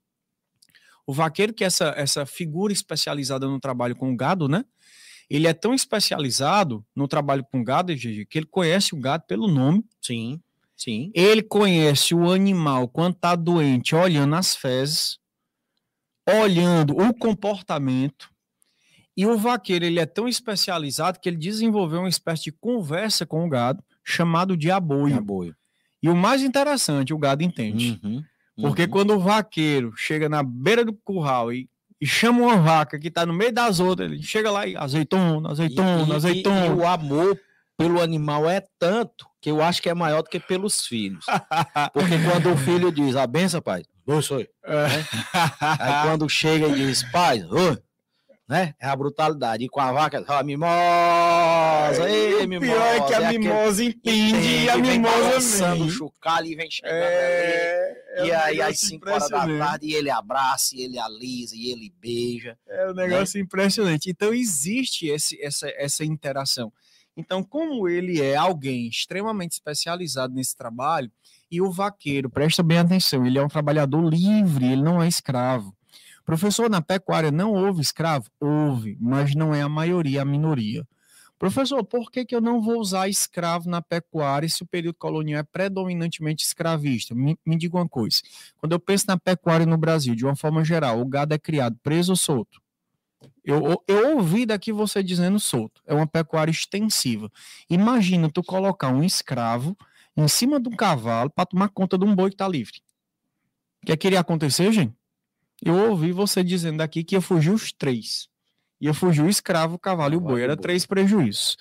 O 1.05 1.13
vaqueiro, 1.13 1.53
que 1.53 1.65
é 1.65 1.67
essa, 1.67 1.93
essa 1.97 2.25
figura 2.25 2.73
especializada 2.73 3.49
no 3.49 3.59
trabalho 3.59 3.97
com 3.97 4.15
gado, 4.15 4.47
né? 4.49 4.65
Ele 5.29 5.49
é 5.49 5.53
tão 5.53 5.75
especializado 5.75 6.87
no 6.95 7.09
trabalho 7.09 7.45
com 7.51 7.65
gado, 7.65 7.93
que 7.97 8.39
ele 8.39 8.47
conhece 8.47 8.95
o 8.95 9.01
gado 9.01 9.25
pelo 9.27 9.49
nome. 9.49 9.85
Sim, 10.01 10.41
sim. 10.79 11.11
Ele 11.15 11.43
conhece 11.43 12.15
o 12.15 12.31
animal 12.31 12.89
quando 12.89 13.15
está 13.15 13.35
doente, 13.35 13.95
olhando 13.95 14.35
as 14.35 14.55
fezes, 14.55 15.19
olhando 16.27 16.97
o 16.97 17.13
comportamento. 17.13 18.31
E 19.17 19.27
o 19.27 19.37
vaqueiro, 19.37 19.85
ele 19.85 19.99
é 19.99 20.07
tão 20.07 20.29
especializado 20.29 21.19
que 21.19 21.29
ele 21.29 21.37
desenvolveu 21.37 22.01
uma 22.01 22.09
espécie 22.09 22.45
de 22.45 22.53
conversa 22.53 23.27
com 23.27 23.45
o 23.45 23.49
gado, 23.49 23.83
chamado 24.05 24.57
de 24.57 24.71
aboio. 24.71 25.17
aboio. 25.17 25.57
E 26.03 26.09
o 26.09 26.15
mais 26.15 26.43
interessante, 26.43 27.13
o 27.13 27.19
gado 27.19 27.43
entende. 27.43 27.99
Uhum. 28.03 28.23
Porque 28.61 28.85
uhum. 28.85 28.91
quando 28.91 29.15
o 29.15 29.19
vaqueiro 29.19 29.93
chega 29.97 30.29
na 30.29 30.43
beira 30.43 30.85
do 30.85 30.93
curral 30.93 31.53
e, 31.53 31.69
e 32.01 32.07
chama 32.07 32.43
uma 32.43 32.57
vaca 32.57 32.99
que 32.99 33.09
está 33.09 33.27
no 33.27 33.33
meio 33.33 33.53
das 33.53 33.81
outras, 33.81 34.11
ele 34.11 34.23
chega 34.23 34.51
lá 34.51 34.67
e 34.67 34.77
azeitona, 34.77 35.51
azeitona, 35.51 36.13
e, 36.13 36.17
azeitona. 36.17 36.67
E, 36.67 36.69
e, 36.69 36.73
o 36.73 36.87
amor 36.87 37.39
pelo 37.77 38.01
animal 38.01 38.49
é 38.49 38.63
tanto 38.79 39.28
que 39.41 39.51
eu 39.51 39.63
acho 39.63 39.81
que 39.81 39.89
é 39.89 39.95
maior 39.95 40.23
do 40.23 40.29
que 40.29 40.41
pelos 40.41 40.87
filhos. 40.87 41.25
Porque 41.93 42.19
quando 42.31 42.53
o 42.53 42.57
filho 42.57 42.91
diz, 42.91 43.17
a 43.17 43.27
benção, 43.27 43.61
pai, 43.61 43.85
oi, 44.07 44.23
sou. 44.23 44.41
É. 44.41 44.47
Né? 44.65 45.07
Aí 45.61 46.09
quando 46.09 46.29
chega 46.29 46.67
e 46.67 46.75
diz, 46.75 47.03
pai, 47.11 47.45
oi, 47.45 47.79
né? 48.49 48.75
É 48.81 48.89
a 48.89 48.97
brutalidade. 48.97 49.63
E 49.63 49.69
com 49.69 49.79
a 49.79 49.93
vaca, 49.93 50.25
a 50.27 50.43
mimosa, 50.43 52.09
ei, 52.09 52.47
mimosa. 52.47 52.73
O 52.73 52.75
pior 52.75 52.95
é 52.95 53.01
que 53.07 53.15
a 53.15 53.23
é 53.23 53.39
mimosa 53.39 53.85
entende 53.85 54.65
e 54.65 54.71
a 54.71 54.79
mimosa 54.79 55.75
vem. 55.75 55.83
o 55.83 55.91
chocalho 55.91 56.47
e 56.47 56.57
vem 56.57 56.71
chegando 56.71 56.95
é, 56.95 58.05
é 58.17 58.27
E 58.27 58.33
aí, 58.33 58.63
às 58.63 58.81
5 58.81 59.07
horas 59.07 59.29
da 59.29 59.47
tarde, 59.47 59.89
e 59.89 59.95
ele 59.95 60.11
abraça, 60.11 60.75
e 60.75 60.83
ele 60.83 60.99
alisa, 60.99 61.55
e 61.55 61.71
ele 61.71 61.93
beija. 62.01 62.59
É 62.67 62.91
um 62.91 62.95
negócio 62.95 63.39
né? 63.39 63.45
impressionante. 63.45 64.09
Então, 64.09 64.33
existe 64.33 65.09
esse, 65.09 65.39
essa, 65.43 65.69
essa 65.77 66.03
interação. 66.03 66.73
Então, 67.19 67.43
como 67.43 67.89
ele 67.89 68.23
é 68.23 68.37
alguém 68.37 68.87
extremamente 68.87 69.51
especializado 69.51 70.33
nesse 70.33 70.57
trabalho, 70.57 71.11
e 71.51 71.61
o 71.61 71.69
vaqueiro, 71.69 72.31
presta 72.31 72.63
bem 72.63 72.79
atenção, 72.79 73.27
ele 73.27 73.37
é 73.37 73.43
um 73.43 73.49
trabalhador 73.49 74.09
livre, 74.09 74.67
ele 74.67 74.83
não 74.83 75.03
é 75.03 75.09
escravo. 75.09 75.75
Professor, 76.25 76.71
na 76.71 76.81
pecuária 76.81 77.33
não 77.33 77.55
houve 77.55 77.83
escravo? 77.83 78.31
Houve, 78.39 78.97
mas 79.01 79.35
não 79.35 79.53
é 79.53 79.63
a 79.63 79.69
maioria, 79.69 80.23
a 80.23 80.25
minoria. 80.25 80.87
Professor, 81.41 81.83
por 81.85 82.09
que, 82.09 82.25
que 82.25 82.37
eu 82.37 82.41
não 82.41 82.61
vou 82.61 82.79
usar 82.79 83.09
escravo 83.09 83.69
na 83.69 83.83
pecuária 83.83 84.49
se 84.49 84.63
o 84.63 84.67
período 84.67 84.97
colonial 84.97 85.41
é 85.41 85.43
predominantemente 85.43 86.45
escravista? 86.45 87.17
Me, 87.17 87.37
me 87.45 87.57
diga 87.57 87.79
uma 87.79 87.89
coisa. 87.89 88.19
Quando 88.59 88.75
eu 88.75 88.79
penso 88.79 89.07
na 89.09 89.19
pecuária 89.19 89.67
no 89.67 89.77
Brasil, 89.77 90.15
de 90.15 90.25
uma 90.25 90.37
forma 90.37 90.65
geral, 90.65 91.01
o 91.01 91.07
gado 91.07 91.35
é 91.35 91.39
criado 91.39 91.77
preso 91.83 92.13
ou 92.13 92.17
solto? 92.17 92.61
Eu, 93.45 93.83
eu 93.87 94.17
ouvi 94.17 94.45
daqui 94.47 94.73
você 94.73 95.03
dizendo 95.03 95.41
solto. 95.41 95.83
É 95.87 95.95
uma 95.95 96.07
pecuária 96.07 96.51
extensiva. 96.51 97.31
Imagina 97.69 98.31
tu 98.31 98.43
colocar 98.43 98.89
um 98.89 99.03
escravo 99.03 99.77
em 100.17 100.29
cima 100.29 100.61
de 100.61 100.69
um 100.69 100.77
cavalo 100.77 101.31
para 101.31 101.47
tomar 101.47 101.69
conta 101.69 101.97
de 101.97 102.05
um 102.05 102.15
boi 102.15 102.31
que 102.31 102.35
está 102.35 102.49
livre. 102.49 102.81
O 103.83 103.87
que, 103.87 103.93
é 103.93 103.97
que 103.97 104.07
iria 104.07 104.21
acontecer, 104.21 104.71
gente? 104.73 104.95
Eu 105.63 105.91
ouvi 105.91 106.13
você 106.13 106.45
dizendo 106.45 106.81
aqui 106.81 107.03
que 107.03 107.15
ia 107.15 107.21
fugir 107.21 107.51
os 107.51 107.73
três. 107.73 108.29
Ia 108.81 108.95
fugir 108.95 109.23
o 109.23 109.29
escravo, 109.29 109.75
o 109.75 109.79
cavalo 109.79 110.15
e 110.15 110.17
o 110.17 110.21
boi. 110.21 110.43
Era 110.43 110.57
três 110.57 110.87
prejuízos. 110.87 111.57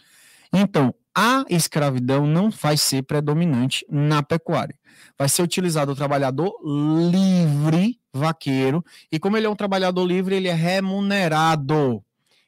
Então, 0.54 0.94
a 1.16 1.44
escravidão 1.50 2.28
não 2.28 2.50
vai 2.50 2.78
ser 2.78 3.04
predominante 3.04 3.86
na 3.90 4.22
pecuária. 4.22 4.78
Vai 5.18 5.28
ser 5.28 5.42
utilizado 5.42 5.92
o 5.92 5.96
trabalhador 5.96 6.54
livre, 6.64 8.00
vaqueiro, 8.18 8.84
e 9.12 9.20
como 9.20 9.38
ele 9.38 9.48
é 9.48 9.50
um 9.50 9.56
trabalhador 9.56 10.06
livre, 10.06 10.36
ele 10.36 10.48
é 10.48 10.54
remunerado. 10.54 12.04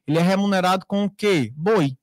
Ele 0.07 0.17
é 0.17 0.21
remunerado 0.21 0.85
com 0.85 1.05
o 1.05 1.09
quê? 1.09 1.53
Boi. 1.55 1.97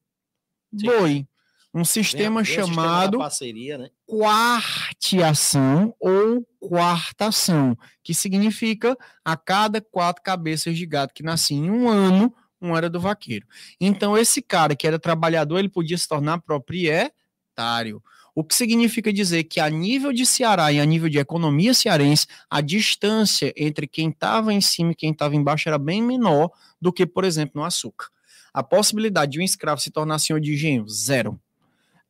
Sim. 0.74 0.86
Boi 0.86 1.28
um 1.76 1.84
sistema 1.84 2.42
chamado 2.42 3.18
parceria, 3.18 3.76
né? 3.76 3.90
quarteação 4.06 5.94
ou 6.00 6.42
quartação, 6.58 7.76
que 8.02 8.14
significa 8.14 8.96
a 9.22 9.36
cada 9.36 9.78
quatro 9.78 10.22
cabeças 10.22 10.74
de 10.78 10.86
gato 10.86 11.12
que 11.12 11.22
nasciam 11.22 11.66
em 11.66 11.70
um 11.70 11.86
ano, 11.86 12.34
um 12.62 12.74
era 12.74 12.88
do 12.88 12.98
vaqueiro. 12.98 13.46
Então, 13.78 14.16
esse 14.16 14.40
cara 14.40 14.74
que 14.74 14.86
era 14.86 14.98
trabalhador, 14.98 15.58
ele 15.58 15.68
podia 15.68 15.98
se 15.98 16.08
tornar 16.08 16.40
proprietário. 16.40 18.02
O 18.36 18.44
que 18.44 18.54
significa 18.54 19.10
dizer 19.10 19.44
que 19.44 19.58
a 19.58 19.70
nível 19.70 20.12
de 20.12 20.26
Ceará 20.26 20.70
e 20.70 20.78
a 20.78 20.84
nível 20.84 21.08
de 21.08 21.18
economia 21.18 21.72
cearense, 21.72 22.26
a 22.50 22.60
distância 22.60 23.50
entre 23.56 23.86
quem 23.86 24.10
estava 24.10 24.52
em 24.52 24.60
cima 24.60 24.92
e 24.92 24.94
quem 24.94 25.10
estava 25.10 25.34
embaixo 25.34 25.70
era 25.70 25.78
bem 25.78 26.02
menor 26.02 26.50
do 26.78 26.92
que, 26.92 27.06
por 27.06 27.24
exemplo, 27.24 27.52
no 27.54 27.64
açúcar. 27.64 28.08
A 28.52 28.62
possibilidade 28.62 29.32
de 29.32 29.40
um 29.40 29.42
escravo 29.42 29.80
se 29.80 29.90
tornar 29.90 30.18
senhor 30.18 30.38
de 30.38 30.52
engenho, 30.52 30.86
zero. 30.86 31.40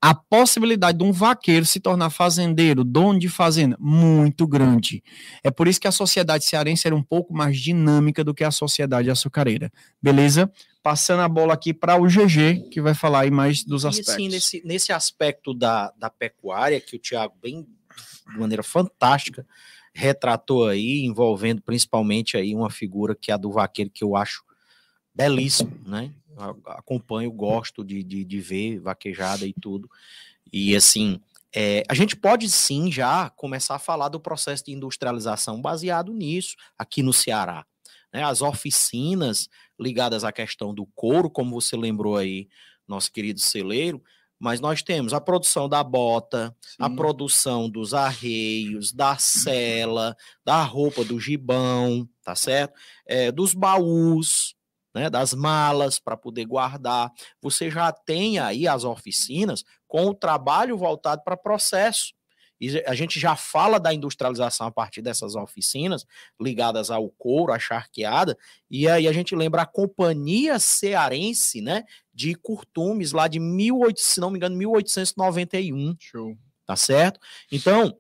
A 0.03 0.17
possibilidade 0.17 0.99
de 0.99 1.05
um 1.05 1.13
vaqueiro 1.13 1.65
se 1.65 1.79
tornar 1.79 2.11
fazendeiro, 2.11 2.83
dono 2.83 3.21
de 3.21 3.29
fazenda, 3.29 3.77
muito 3.79 4.49
grande. 4.49 5.05
É 5.45 5.51
por 5.51 5.69
isso 5.69 5.81
que 5.81 5.87
a 5.87 5.93
sociedade 5.93 6.45
cearense 6.45 6.89
era 6.89 6.97
um 6.97 7.03
pouco 7.05 7.33
mais 7.33 7.57
dinâmica 7.57 8.25
do 8.25 8.35
que 8.35 8.43
a 8.43 8.51
sociedade 8.51 9.09
açucareira. 9.11 9.71
Beleza? 10.03 10.51
Passando 10.87 11.23
a 11.23 11.29
bola 11.29 11.53
aqui 11.53 11.75
para 11.75 12.01
o 12.01 12.07
GG, 12.07 12.69
que 12.71 12.81
vai 12.81 12.95
falar 12.95 13.23
aí 13.23 13.31
mais 13.31 13.65
dos 13.65 13.85
aspectos. 13.85 14.15
E 14.15 14.17
sim, 14.19 14.29
nesse, 14.29 14.63
nesse 14.65 14.93
aspecto 14.93 15.53
da, 15.53 15.93
da 15.99 16.09
pecuária, 16.09 16.81
que 16.81 16.95
o 16.95 16.99
Tiago, 17.01 17.35
bem 17.43 17.67
de 18.31 18.39
maneira 18.39 18.63
fantástica, 18.63 19.45
retratou 19.93 20.69
aí, 20.69 21.05
envolvendo 21.05 21.61
principalmente 21.61 22.37
aí 22.37 22.55
uma 22.55 22.71
figura 22.71 23.17
que 23.17 23.33
é 23.33 23.35
a 23.35 23.37
do 23.37 23.51
vaqueiro, 23.51 23.91
que 23.91 24.05
eu 24.05 24.15
acho 24.15 24.45
belíssimo, 25.13 25.77
né? 25.85 26.13
Acompanho, 26.67 27.33
gosto 27.33 27.85
de, 27.85 28.05
de, 28.05 28.25
de 28.25 28.41
ver 28.41 28.79
vaquejada 28.79 29.45
e 29.45 29.53
tudo. 29.53 29.91
E 30.53 30.77
assim, 30.77 31.21
é, 31.53 31.83
a 31.89 31.95
gente 31.95 32.15
pode 32.15 32.49
sim 32.49 32.93
já 32.93 33.29
começar 33.31 33.75
a 33.75 33.81
falar 33.81 34.09
do 34.09 34.21
processo 34.21 34.67
de 34.67 34.71
industrialização 34.71 35.61
baseado 35.61 36.13
nisso 36.13 36.55
aqui 36.79 37.03
no 37.03 37.13
Ceará. 37.13 37.67
Né? 38.17 38.25
As 38.25 38.41
oficinas 38.41 39.47
ligadas 39.79 40.25
à 40.25 40.33
questão 40.33 40.75
do 40.75 40.87
couro, 40.87 41.29
como 41.29 41.61
você 41.61 41.77
lembrou 41.77 42.17
aí, 42.17 42.49
nosso 42.89 43.13
querido 43.13 43.41
celeiro, 43.41 44.03
mas 44.39 44.59
nós 44.59 44.83
temos 44.83 45.13
a 45.13 45.21
produção 45.21 45.69
da 45.69 45.85
bota, 45.85 46.57
Sim. 46.63 46.77
a 46.79 46.89
produção 46.89 47.69
dos 47.69 47.93
arreios, 47.93 48.91
da 48.91 49.19
cela, 49.19 50.17
da 50.43 50.63
roupa 50.63 51.05
do 51.05 51.21
gibão, 51.21 52.09
tá 52.25 52.35
certo? 52.35 52.73
É, 53.05 53.31
dos 53.31 53.53
baús, 53.53 54.55
né, 54.95 55.11
das 55.11 55.35
malas 55.35 55.99
para 55.99 56.17
poder 56.17 56.47
guardar. 56.47 57.13
Você 57.43 57.71
já 57.71 57.93
tem 57.93 58.39
aí 58.39 58.67
as 58.67 58.83
oficinas 58.83 59.63
com 59.87 60.07
o 60.07 60.15
trabalho 60.15 60.79
voltado 60.79 61.23
para 61.23 61.37
processo. 61.37 62.15
E 62.61 62.83
a 62.87 62.95
gente 62.95 63.21
já 63.21 63.37
fala 63.37 63.79
da 63.79 63.93
industrialização 63.93 64.67
a 64.67 64.71
partir 64.71 65.03
dessas 65.03 65.35
oficinas 65.35 66.07
ligadas 66.41 66.91
ao 66.91 67.09
couro, 67.11 67.53
à 67.53 67.59
charqueada, 67.59 68.37
e 68.71 68.89
aí 68.89 69.07
a 69.07 69.13
gente 69.13 69.35
lembra 69.35 69.63
a 69.63 69.67
Companhia 69.67 70.59
Cearense, 70.59 71.61
né, 71.61 71.85
de 72.13 72.35
Curtumes, 72.35 73.13
lá 73.13 73.29
de 73.29 73.39
18, 73.39 74.01
se 74.01 74.21
não 74.21 74.31
me 74.31 74.39
engano, 74.39 74.57
1891. 74.57 75.97
Show. 75.99 76.37
Tá 76.67 76.75
certo? 76.75 77.21
Então, 77.53 77.97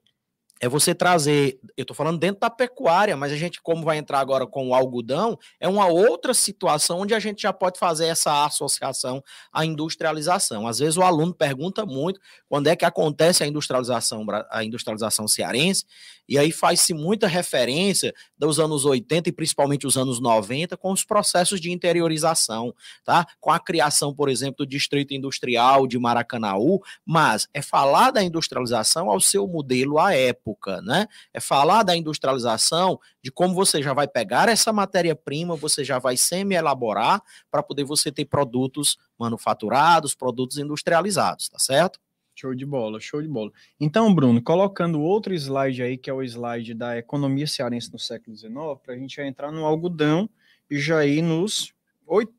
é 0.60 0.68
você 0.68 0.94
trazer, 0.94 1.58
eu 1.76 1.82
estou 1.82 1.94
falando 1.94 2.18
dentro 2.18 2.40
da 2.40 2.48
pecuária, 2.48 3.16
mas 3.16 3.32
a 3.32 3.36
gente, 3.36 3.60
como 3.60 3.84
vai 3.84 3.98
entrar 3.98 4.20
agora 4.20 4.46
com 4.46 4.68
o 4.68 4.74
algodão, 4.74 5.38
é 5.60 5.68
uma 5.68 5.86
outra 5.86 6.32
situação 6.32 7.00
onde 7.00 7.14
a 7.14 7.18
gente 7.18 7.42
já 7.42 7.52
pode 7.52 7.78
fazer 7.78 8.06
essa 8.06 8.44
associação 8.46 9.22
à 9.52 9.64
industrialização. 9.66 10.66
Às 10.66 10.78
vezes 10.78 10.96
o 10.96 11.02
aluno 11.02 11.34
pergunta 11.34 11.84
muito 11.84 12.18
quando 12.48 12.68
é 12.68 12.76
que 12.76 12.84
acontece 12.84 13.44
a 13.44 13.46
industrialização, 13.46 14.24
a 14.50 14.64
industrialização 14.64 15.28
cearense, 15.28 15.84
e 16.28 16.38
aí 16.38 16.50
faz-se 16.50 16.92
muita 16.92 17.26
referência 17.26 18.12
dos 18.36 18.58
anos 18.58 18.84
80 18.84 19.28
e 19.28 19.32
principalmente 19.32 19.86
os 19.86 19.96
anos 19.96 20.20
90 20.20 20.76
com 20.76 20.90
os 20.90 21.04
processos 21.04 21.60
de 21.60 21.70
interiorização, 21.70 22.74
tá? 23.04 23.26
Com 23.40 23.50
a 23.50 23.60
criação, 23.60 24.14
por 24.14 24.28
exemplo, 24.28 24.56
do 24.58 24.66
Distrito 24.66 25.14
Industrial 25.14 25.86
de 25.86 25.98
Maracanaú, 25.98 26.80
mas 27.04 27.46
é 27.54 27.62
falar 27.62 28.10
da 28.10 28.22
industrialização 28.22 29.10
ao 29.10 29.20
seu 29.20 29.46
modelo 29.46 29.98
à 29.98 30.14
época, 30.14 30.45
né? 30.82 31.06
É 31.32 31.40
falar 31.40 31.82
da 31.82 31.96
industrialização 31.96 33.00
de 33.22 33.30
como 33.30 33.54
você 33.54 33.82
já 33.82 33.92
vai 33.92 34.06
pegar 34.06 34.48
essa 34.48 34.72
matéria-prima, 34.72 35.56
você 35.56 35.82
já 35.82 35.98
vai 35.98 36.16
semi-elaborar 36.16 37.22
para 37.50 37.62
poder 37.62 37.84
você 37.84 38.12
ter 38.12 38.26
produtos 38.26 38.96
manufaturados, 39.18 40.14
produtos 40.14 40.58
industrializados, 40.58 41.48
tá 41.48 41.58
certo? 41.58 41.98
Show 42.34 42.54
de 42.54 42.66
bola, 42.66 43.00
show 43.00 43.22
de 43.22 43.28
bola. 43.28 43.50
Então, 43.80 44.14
Bruno, 44.14 44.42
colocando 44.42 45.00
outro 45.00 45.32
slide 45.34 45.82
aí, 45.82 45.96
que 45.96 46.10
é 46.10 46.12
o 46.12 46.22
slide 46.22 46.74
da 46.74 46.98
economia 46.98 47.46
cearense 47.46 47.90
no 47.90 47.98
século 47.98 48.36
XIX, 48.36 48.52
para 48.82 48.94
a 48.94 48.98
gente 48.98 49.18
entrar 49.22 49.50
no 49.50 49.64
algodão 49.64 50.28
e 50.70 50.78
já 50.78 51.04
ir 51.06 51.22
nos 51.22 51.74
8, 52.06 52.32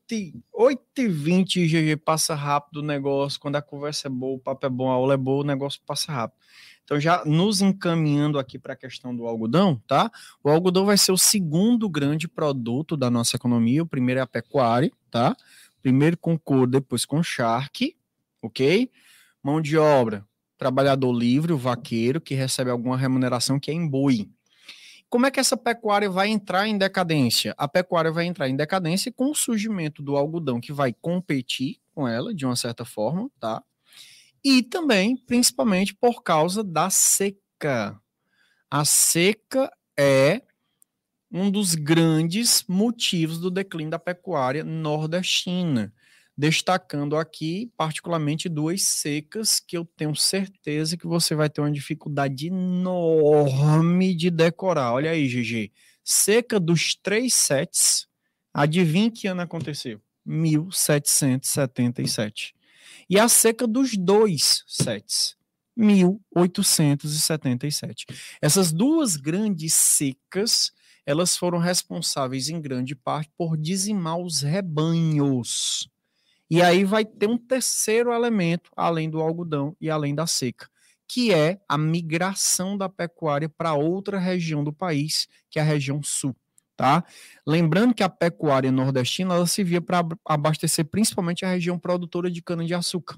8 0.53 0.81
e 0.99 1.07
20 1.07 1.67
GG 1.67 1.97
passa 1.97 2.33
rápido 2.33 2.77
o 2.77 2.83
negócio, 2.83 3.39
quando 3.39 3.57
a 3.57 3.61
conversa 3.61 4.07
é 4.07 4.11
boa, 4.11 4.37
o 4.37 4.39
papo 4.39 4.65
é 4.65 4.69
bom, 4.69 4.89
a 4.89 4.93
aula 4.93 5.15
é 5.15 5.17
boa, 5.17 5.43
o 5.43 5.47
negócio 5.47 5.81
passa 5.85 6.11
rápido. 6.11 6.39
Então, 6.87 7.01
já 7.01 7.21
nos 7.25 7.59
encaminhando 7.59 8.39
aqui 8.39 8.57
para 8.57 8.71
a 8.71 8.75
questão 8.77 9.13
do 9.13 9.27
algodão, 9.27 9.75
tá? 9.85 10.09
O 10.41 10.49
algodão 10.49 10.85
vai 10.85 10.97
ser 10.97 11.11
o 11.11 11.17
segundo 11.17 11.89
grande 11.89 12.29
produto 12.29 12.95
da 12.95 13.11
nossa 13.11 13.35
economia. 13.35 13.83
O 13.83 13.85
primeiro 13.85 14.21
é 14.21 14.23
a 14.23 14.27
pecuária, 14.27 14.89
tá? 15.11 15.35
Primeiro 15.81 16.17
com 16.17 16.39
couro, 16.39 16.71
depois 16.71 17.03
com 17.03 17.21
charque, 17.21 17.97
ok? 18.41 18.89
Mão 19.43 19.59
de 19.59 19.77
obra, 19.77 20.25
trabalhador 20.57 21.11
livre, 21.11 21.51
o 21.51 21.57
vaqueiro, 21.57 22.21
que 22.21 22.33
recebe 22.33 22.71
alguma 22.71 22.95
remuneração 22.95 23.59
que 23.59 23.69
é 23.69 23.73
em 23.73 23.85
boi. 23.85 24.29
Como 25.09 25.25
é 25.25 25.31
que 25.31 25.41
essa 25.41 25.57
pecuária 25.57 26.09
vai 26.09 26.29
entrar 26.29 26.69
em 26.69 26.77
decadência? 26.77 27.53
A 27.57 27.67
pecuária 27.67 28.13
vai 28.13 28.25
entrar 28.25 28.47
em 28.47 28.55
decadência 28.55 29.11
com 29.11 29.29
o 29.29 29.35
surgimento 29.35 30.01
do 30.01 30.15
algodão, 30.15 30.61
que 30.61 30.71
vai 30.71 30.93
competir 30.93 31.81
com 31.93 32.07
ela, 32.07 32.33
de 32.33 32.45
uma 32.45 32.55
certa 32.55 32.85
forma, 32.85 33.29
tá? 33.41 33.61
E 34.49 34.63
também, 34.63 35.17
principalmente, 35.17 35.93
por 35.93 36.23
causa 36.23 36.63
da 36.63 36.89
seca. 36.89 37.99
A 38.71 38.85
seca 38.85 39.69
é 39.99 40.41
um 41.29 41.51
dos 41.51 41.75
grandes 41.75 42.63
motivos 42.65 43.39
do 43.39 43.51
declínio 43.51 43.91
da 43.91 43.99
pecuária 43.99 44.63
nordestina 44.63 45.93
destacando 46.37 47.17
aqui, 47.17 47.69
particularmente, 47.75 48.47
duas 48.47 48.83
secas 48.83 49.59
que 49.59 49.75
eu 49.75 49.83
tenho 49.83 50.15
certeza 50.15 50.95
que 50.95 51.07
você 51.07 51.35
vai 51.35 51.49
ter 51.49 51.59
uma 51.59 51.71
dificuldade 51.71 52.47
enorme 52.47 54.15
de 54.15 54.29
decorar. 54.29 54.93
Olha 54.93 55.11
aí, 55.11 55.27
GG. 55.27 55.73
Seca 56.05 56.57
dos 56.57 56.95
três 56.95 57.33
sets. 57.33 58.07
Adivinha 58.53 59.11
que 59.11 59.27
ano 59.27 59.41
aconteceu? 59.41 59.99
1777. 60.25 62.55
E 63.09 63.19
a 63.19 63.29
seca 63.29 63.65
dos 63.65 63.95
dois 63.95 64.63
sets. 64.67 65.37
1877. 65.77 68.05
Essas 68.41 68.73
duas 68.73 69.15
grandes 69.15 69.75
secas, 69.75 70.73
elas 71.05 71.37
foram 71.37 71.59
responsáveis 71.59 72.49
em 72.49 72.59
grande 72.59 72.95
parte 72.95 73.31
por 73.37 73.55
dizimar 73.55 74.17
os 74.17 74.41
rebanhos. 74.41 75.87
E 76.49 76.61
aí 76.61 76.83
vai 76.83 77.05
ter 77.05 77.29
um 77.29 77.37
terceiro 77.37 78.11
elemento, 78.11 78.71
além 78.75 79.09
do 79.09 79.21
algodão 79.21 79.75
e 79.79 79.89
além 79.89 80.15
da 80.15 80.25
seca, 80.25 80.67
que 81.07 81.33
é 81.33 81.59
a 81.67 81.77
migração 81.77 82.77
da 82.77 82.89
pecuária 82.89 83.47
para 83.47 83.73
outra 83.73 84.17
região 84.17 84.63
do 84.63 84.73
país, 84.73 85.27
que 85.49 85.59
é 85.59 85.61
a 85.61 85.65
região 85.65 86.01
sul. 86.01 86.35
Tá? 86.77 87.03
Lembrando 87.45 87.93
que 87.93 88.03
a 88.03 88.09
pecuária 88.09 88.71
nordestina 88.71 89.33
ela 89.33 89.47
se 89.47 89.63
via 89.63 89.81
para 89.81 90.07
abastecer 90.23 90.85
principalmente 90.85 91.43
a 91.43 91.49
região 91.49 91.79
produtora 91.79 92.29
de 92.29 92.41
cana-de-açúcar. 92.41 93.17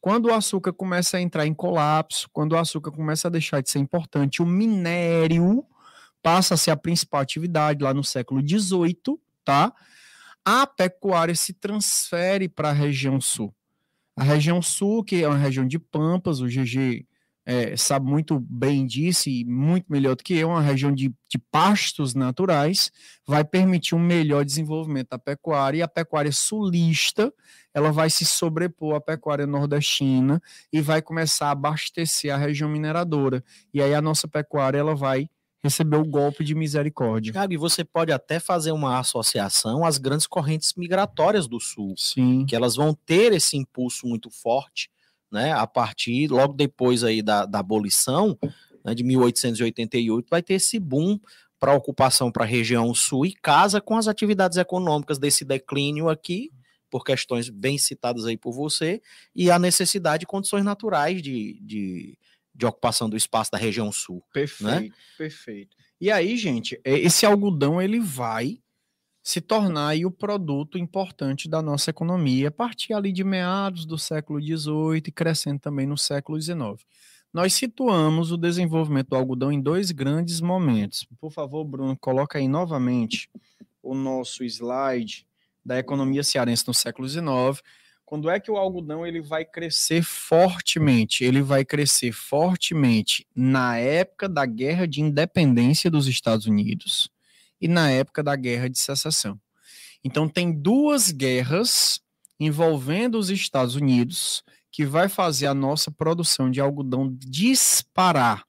Quando 0.00 0.26
o 0.26 0.32
açúcar 0.32 0.72
começa 0.72 1.16
a 1.16 1.20
entrar 1.20 1.46
em 1.46 1.52
colapso, 1.52 2.28
quando 2.32 2.52
o 2.52 2.56
açúcar 2.56 2.92
começa 2.92 3.26
a 3.26 3.30
deixar 3.30 3.60
de 3.60 3.70
ser 3.70 3.80
importante, 3.80 4.40
o 4.40 4.46
minério 4.46 5.66
passa 6.22 6.54
a 6.54 6.56
ser 6.56 6.70
a 6.70 6.76
principal 6.76 7.20
atividade 7.20 7.82
lá 7.82 7.92
no 7.92 8.04
século 8.04 8.40
XVIII, 8.40 9.18
tá? 9.44 9.74
a 10.46 10.64
pecuária 10.64 11.34
se 11.34 11.52
transfere 11.52 12.48
para 12.48 12.68
a 12.68 12.72
região 12.72 13.20
sul. 13.20 13.52
A 14.16 14.22
região 14.22 14.62
sul, 14.62 15.02
que 15.02 15.24
é 15.24 15.28
uma 15.28 15.36
região 15.36 15.66
de 15.66 15.76
pampas, 15.76 16.40
o 16.40 16.46
GG 16.46 17.04
é, 17.46 17.76
sabe 17.76 18.10
muito 18.10 18.40
bem 18.40 18.84
disso 18.84 19.30
e 19.30 19.44
muito 19.44 19.86
melhor 19.88 20.16
do 20.16 20.24
que 20.24 20.34
eu, 20.34 20.48
uma 20.48 20.60
região 20.60 20.92
de, 20.92 21.14
de 21.30 21.38
pastos 21.50 22.12
naturais, 22.12 22.90
vai 23.24 23.44
permitir 23.44 23.94
um 23.94 24.00
melhor 24.00 24.44
desenvolvimento 24.44 25.10
da 25.10 25.18
pecuária, 25.18 25.78
e 25.78 25.82
a 25.82 25.86
pecuária 25.86 26.32
sulista, 26.32 27.32
ela 27.72 27.92
vai 27.92 28.10
se 28.10 28.26
sobrepor 28.26 28.96
à 28.96 29.00
pecuária 29.00 29.46
nordestina 29.46 30.42
e 30.72 30.80
vai 30.80 31.00
começar 31.00 31.46
a 31.46 31.52
abastecer 31.52 32.34
a 32.34 32.36
região 32.36 32.68
mineradora. 32.68 33.44
E 33.72 33.80
aí 33.80 33.94
a 33.94 34.02
nossa 34.02 34.26
pecuária, 34.26 34.78
ela 34.78 34.96
vai 34.96 35.28
recebeu 35.62 36.00
o 36.00 36.06
golpe 36.06 36.44
de 36.44 36.54
misericórdia. 36.54 37.32
Thiago, 37.32 37.52
e 37.52 37.56
você 37.56 37.84
pode 37.84 38.12
até 38.12 38.38
fazer 38.38 38.70
uma 38.70 39.00
associação 39.00 39.84
às 39.84 39.98
grandes 39.98 40.26
correntes 40.26 40.74
migratórias 40.76 41.48
do 41.48 41.58
Sul, 41.58 41.94
Sim. 41.96 42.46
que 42.46 42.54
elas 42.54 42.76
vão 42.76 42.94
ter 42.94 43.32
esse 43.32 43.56
impulso 43.56 44.06
muito 44.06 44.30
forte, 44.30 44.88
né, 45.36 45.52
a 45.52 45.66
partir, 45.66 46.28
logo 46.28 46.54
depois 46.54 47.04
aí 47.04 47.20
da, 47.20 47.44
da 47.44 47.58
abolição, 47.58 48.38
né, 48.82 48.94
de 48.94 49.04
1888, 49.04 50.26
vai 50.30 50.42
ter 50.42 50.54
esse 50.54 50.80
boom 50.80 51.20
para 51.60 51.74
ocupação 51.74 52.32
para 52.32 52.44
a 52.44 52.46
região 52.46 52.94
sul 52.94 53.26
e 53.26 53.34
casa 53.34 53.78
com 53.78 53.98
as 53.98 54.08
atividades 54.08 54.56
econômicas 54.56 55.18
desse 55.18 55.44
declínio 55.44 56.08
aqui, 56.08 56.50
por 56.90 57.04
questões 57.04 57.50
bem 57.50 57.76
citadas 57.76 58.24
aí 58.24 58.38
por 58.38 58.52
você, 58.52 59.02
e 59.34 59.50
a 59.50 59.58
necessidade 59.58 60.20
de 60.20 60.26
condições 60.26 60.64
naturais 60.64 61.20
de, 61.20 61.60
de, 61.60 62.18
de 62.54 62.64
ocupação 62.64 63.10
do 63.10 63.16
espaço 63.16 63.50
da 63.50 63.58
região 63.58 63.92
sul. 63.92 64.16
Né? 64.16 64.22
Perfeito, 64.32 64.62
né? 64.62 64.90
perfeito. 65.18 65.76
E 66.00 66.10
aí, 66.10 66.34
gente, 66.38 66.80
é, 66.82 66.98
esse 66.98 67.26
algodão 67.26 67.82
ele 67.82 68.00
vai 68.00 68.58
se 69.26 69.40
tornar 69.40 69.88
aí 69.88 70.06
o 70.06 70.10
produto 70.12 70.78
importante 70.78 71.48
da 71.48 71.60
nossa 71.60 71.90
economia 71.90 72.46
a 72.46 72.50
partir 72.52 72.92
ali 72.94 73.10
de 73.10 73.24
meados 73.24 73.84
do 73.84 73.98
século 73.98 74.40
XVIII 74.40 75.02
e 75.04 75.10
crescendo 75.10 75.58
também 75.58 75.84
no 75.84 75.98
século 75.98 76.40
XIX. 76.40 76.56
Nós 77.34 77.52
situamos 77.52 78.30
o 78.30 78.36
desenvolvimento 78.36 79.08
do 79.08 79.16
algodão 79.16 79.50
em 79.50 79.60
dois 79.60 79.90
grandes 79.90 80.40
momentos. 80.40 81.04
Por 81.18 81.32
favor, 81.32 81.64
Bruno, 81.64 81.96
coloca 81.98 82.38
aí 82.38 82.46
novamente 82.46 83.28
o 83.82 83.96
nosso 83.96 84.44
slide 84.44 85.26
da 85.64 85.76
economia 85.76 86.22
cearense 86.22 86.62
no 86.64 86.72
século 86.72 87.08
XIX. 87.08 87.26
Quando 88.04 88.30
é 88.30 88.38
que 88.38 88.52
o 88.52 88.56
algodão 88.56 89.04
ele 89.04 89.20
vai 89.20 89.44
crescer 89.44 90.04
fortemente? 90.04 91.24
Ele 91.24 91.42
vai 91.42 91.64
crescer 91.64 92.12
fortemente 92.12 93.26
na 93.34 93.76
época 93.76 94.28
da 94.28 94.46
Guerra 94.46 94.86
de 94.86 95.00
Independência 95.00 95.90
dos 95.90 96.06
Estados 96.06 96.46
Unidos 96.46 97.10
e 97.60 97.68
na 97.68 97.90
época 97.90 98.22
da 98.22 98.36
Guerra 98.36 98.68
de 98.68 98.78
Secessão. 98.78 99.40
Então, 100.04 100.28
tem 100.28 100.52
duas 100.52 101.10
guerras 101.10 102.00
envolvendo 102.38 103.18
os 103.18 103.30
Estados 103.30 103.74
Unidos 103.74 104.44
que 104.70 104.84
vai 104.84 105.08
fazer 105.08 105.46
a 105.46 105.54
nossa 105.54 105.90
produção 105.90 106.50
de 106.50 106.60
algodão 106.60 107.16
disparar, 107.18 108.44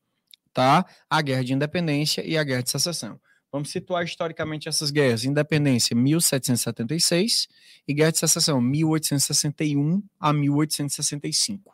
tá? 0.54 0.86
A 1.10 1.22
Guerra 1.22 1.44
de 1.44 1.54
Independência 1.54 2.22
e 2.26 2.38
a 2.38 2.44
Guerra 2.44 2.64
de 2.64 2.72
Secessão. 2.72 3.20
Vamos 3.52 3.70
situar 3.70 4.04
historicamente 4.04 4.68
essas 4.68 4.92
guerras. 4.92 5.24
Independência, 5.24 5.96
1776, 5.96 7.48
e 7.88 7.94
Guerra 7.94 8.12
de 8.12 8.20
Secessão, 8.20 8.60
1861 8.60 10.04
a 10.20 10.34
1865. 10.34 11.74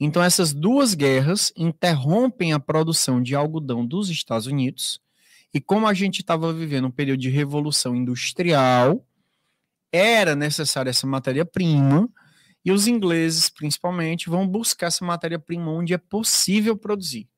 Então, 0.00 0.22
essas 0.22 0.52
duas 0.52 0.92
guerras 0.94 1.52
interrompem 1.56 2.52
a 2.52 2.58
produção 2.58 3.22
de 3.22 3.34
algodão 3.34 3.86
dos 3.86 4.10
Estados 4.10 4.46
Unidos 4.46 5.00
e 5.54 5.60
como 5.60 5.86
a 5.86 5.94
gente 5.94 6.20
estava 6.20 6.52
vivendo 6.52 6.88
um 6.88 6.90
período 6.90 7.20
de 7.20 7.30
revolução 7.30 7.94
industrial, 7.94 9.06
era 9.92 10.34
necessária 10.34 10.90
essa 10.90 11.06
matéria-prima, 11.06 12.10
e 12.64 12.72
os 12.72 12.88
ingleses, 12.88 13.48
principalmente, 13.48 14.28
vão 14.28 14.48
buscar 14.48 14.88
essa 14.88 15.04
matéria-prima 15.04 15.70
onde 15.70 15.94
é 15.94 15.98
possível 15.98 16.76
produzir. 16.76 17.28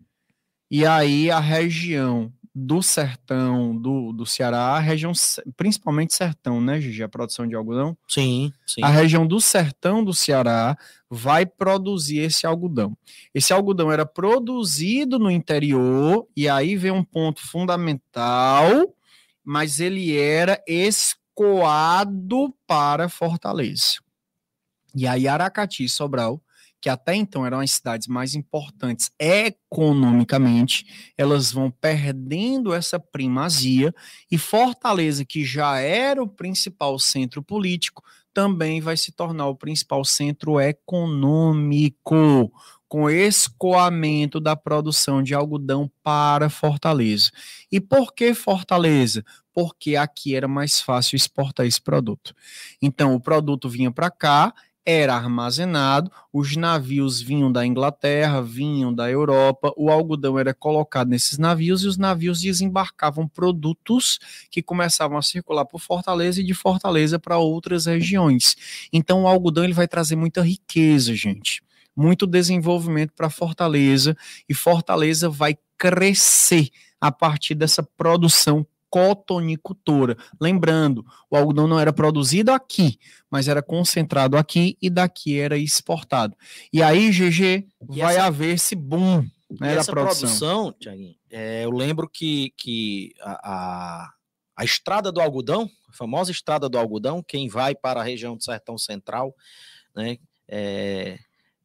E 0.71 0.87
aí 0.87 1.31
a 1.31 1.39
região 1.39 2.33
do 2.59 2.83
sertão 2.83 3.77
do, 3.77 4.15
do 4.15 4.25
Ceará, 4.25 4.77
a 4.77 4.79
região, 4.79 5.13
principalmente 5.59 6.15
sertão, 6.15 6.59
né, 6.59 6.81
Gigi? 6.81 7.03
A 7.03 7.09
produção 7.09 7.47
de 7.47 7.55
algodão? 7.55 7.95
Sim, 8.09 8.51
sim. 8.67 8.83
A 8.83 8.89
região 8.89 9.27
do 9.27 9.43
sertão 9.43 10.03
do 10.03 10.15
Ceará 10.15 10.75
vai 11.11 11.45
produzir 11.45 12.21
esse 12.21 12.47
algodão. 12.47 12.97
Esse 13.35 13.53
algodão 13.53 13.93
era 13.93 14.07
produzido 14.07 15.19
no 15.19 15.31
interior, 15.31 16.27
e 16.35 16.49
aí 16.49 16.77
vem 16.77 16.93
um 16.93 17.05
ponto 17.05 17.47
fundamental, 17.47 18.91
mas 19.45 19.79
ele 19.79 20.17
era 20.17 20.59
escoado 20.67 22.55
para 22.67 23.11
Fortaleza. 23.11 23.99
E 24.95 25.07
aí 25.07 25.29
Aracati 25.29 25.85
e 25.85 25.91
Sobral 25.91 26.41
que 26.81 26.89
até 26.89 27.15
então 27.15 27.45
eram 27.45 27.61
as 27.61 27.73
cidades 27.73 28.07
mais 28.07 28.35
importantes 28.35 29.11
economicamente, 29.19 31.13
elas 31.17 31.51
vão 31.53 31.71
perdendo 31.71 32.73
essa 32.73 32.99
primazia 32.99 33.95
e 34.31 34.39
Fortaleza, 34.39 35.25
que 35.25 35.45
já 35.45 35.79
era 35.79 36.23
o 36.23 36.29
principal 36.29 36.99
centro 36.99 37.43
político, 37.43 38.03
também 38.33 38.83
vai 38.83 38.99
se 38.99 39.13
tornar 39.13 39.47
o 39.49 39.57
principal 39.57 40.05
centro 40.05 40.61
econômico, 40.61 42.53
com 42.89 43.11
escoamento 43.11 44.39
da 44.39 44.55
produção 44.55 45.23
de 45.23 45.35
algodão 45.35 45.91
para 46.03 46.49
Fortaleza. 46.49 47.31
E 47.71 47.81
por 47.81 48.15
que 48.15 48.33
Fortaleza? 48.35 49.25
Porque 49.53 49.97
aqui 49.97 50.37
era 50.37 50.47
mais 50.47 50.81
fácil 50.81 51.17
exportar 51.17 51.67
esse 51.67 51.81
produto. 51.81 52.35
Então, 52.81 53.15
o 53.15 53.21
produto 53.21 53.69
vinha 53.69 53.91
para 53.91 54.11
cá, 54.11 54.55
era 54.87 55.17
armazenado, 55.17 56.13
os 56.33 56.55
navios 56.55 57.21
vinham 57.21 57.51
da 57.51 57.67
Inglaterra, 57.67 58.41
vinham 58.41 58.95
da 58.95 59.11
Europa, 59.11 59.73
o 59.77 59.91
algodão 59.91 60.39
era 60.39 60.55
colocado 60.55 61.09
nesses 61.09 61.39
navios 61.39 61.83
e 61.83 61.89
os 61.89 61.99
navios 61.99 62.41
desembarcavam 62.41 63.27
produtos 63.27 64.21
que 64.49 64.63
começavam 64.63 65.19
a 65.19 65.23
circular 65.23 65.65
por 65.65 65.81
Fortaleza 65.81 66.41
e 66.41 66.45
de 66.45 66.55
Fortaleza 66.55 67.19
para 67.19 67.37
outras 67.37 67.87
regiões. 67.87 68.55
Então 68.93 69.25
o 69.25 69.27
algodão 69.27 69.65
ele 69.65 69.73
vai 69.73 69.89
trazer 69.89 70.15
muita 70.15 70.41
riqueza, 70.41 71.13
gente. 71.17 71.65
Muito 71.97 72.25
desenvolvimento 72.25 73.13
para 73.13 73.29
Fortaleza 73.29 74.17
e 74.49 74.55
Fortaleza 74.55 75.29
vai 75.29 75.59
crescer 75.77 76.69
a 77.01 77.11
partir 77.11 77.57
dessa 77.57 77.83
produção 77.83 78.65
cotonicultora. 78.91 80.17
Lembrando, 80.41 81.05
o 81.31 81.37
algodão 81.37 81.67
não 81.67 81.79
era 81.79 81.93
produzido 81.93 82.53
aqui, 82.53 82.99
mas 83.31 83.49
era 83.49 83.63
concentrado 83.63 84.37
aqui 84.37 84.77
e 84.81 84.89
daqui 84.89 85.39
era 85.39 85.59
exportado. 85.59 86.37
E 86.73 86.83
aí, 86.83 87.11
GG, 87.11 87.43
e 87.43 87.67
vai 87.99 88.17
essa, 88.17 88.27
haver 88.27 88.55
esse 88.55 88.75
boom 88.75 89.23
né, 89.51 89.75
da 89.75 89.81
essa 89.81 89.93
produção. 89.93 90.73
produção 90.73 91.17
é, 91.31 91.65
eu 91.65 91.71
lembro 91.71 92.09
que, 92.09 92.53
que 92.57 93.13
a, 93.21 93.41
a, 93.45 94.13
a 94.57 94.65
estrada 94.65 95.13
do 95.13 95.21
algodão, 95.21 95.69
a 95.89 95.93
famosa 95.93 96.31
estrada 96.31 96.69
do 96.69 96.79
algodão, 96.79 97.23
quem 97.23 97.49
vai 97.49 97.75
para 97.75 98.01
a 98.01 98.05
região 98.05 98.37
do 98.37 98.43
Sertão 98.43 98.79
Central, 98.79 99.35
né, 99.95 100.19
é, 100.49 101.19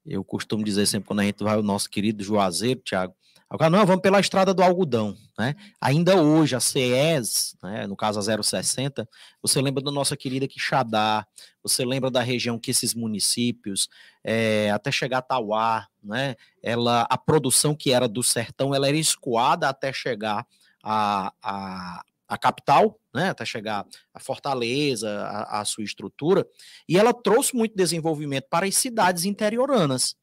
eu 0.05 0.23
costumo 0.23 0.63
dizer 0.63 0.85
sempre 0.87 1.07
quando 1.07 1.19
a 1.19 1.23
gente 1.23 1.43
vai 1.43 1.57
o 1.57 1.63
nosso 1.63 1.89
querido 1.89 2.23
Juazeiro, 2.23 2.81
Tiago, 2.81 3.15
Agora, 3.51 3.69
não, 3.69 3.85
vamos 3.85 4.01
pela 4.01 4.17
estrada 4.17 4.53
do 4.53 4.63
algodão, 4.63 5.13
né? 5.37 5.55
Ainda 5.81 6.15
hoje, 6.15 6.55
a 6.55 6.61
CES, 6.61 7.57
né, 7.61 7.85
no 7.85 7.97
caso 7.97 8.17
a 8.17 8.41
060, 8.41 9.05
você 9.41 9.61
lembra 9.61 9.83
da 9.83 9.91
nossa 9.91 10.15
querida 10.15 10.47
Quixadá, 10.47 11.27
você 11.61 11.83
lembra 11.83 12.09
da 12.09 12.21
região 12.21 12.57
que 12.57 12.71
esses 12.71 12.93
municípios, 12.93 13.89
é, 14.23 14.71
até 14.71 14.89
chegar 14.89 15.17
a 15.17 15.21
Tauá, 15.21 15.85
né? 16.01 16.37
Ela, 16.63 17.05
a 17.09 17.17
produção 17.17 17.75
que 17.75 17.91
era 17.91 18.07
do 18.07 18.23
sertão, 18.23 18.73
ela 18.73 18.87
era 18.87 18.95
escoada 18.95 19.67
até 19.67 19.91
chegar 19.91 20.47
a, 20.81 21.33
a, 21.43 22.03
a 22.29 22.37
capital, 22.37 22.97
né, 23.13 23.31
até 23.31 23.43
chegar 23.43 23.85
a 24.13 24.19
Fortaleza, 24.21 25.09
a, 25.25 25.59
a, 25.59 25.65
sua 25.65 25.83
estrutura, 25.83 26.47
e 26.87 26.97
ela 26.97 27.13
trouxe 27.13 27.53
muito 27.53 27.75
desenvolvimento 27.75 28.45
para 28.49 28.65
as 28.65 28.75
cidades 28.75 29.25
interioranas 29.25 30.15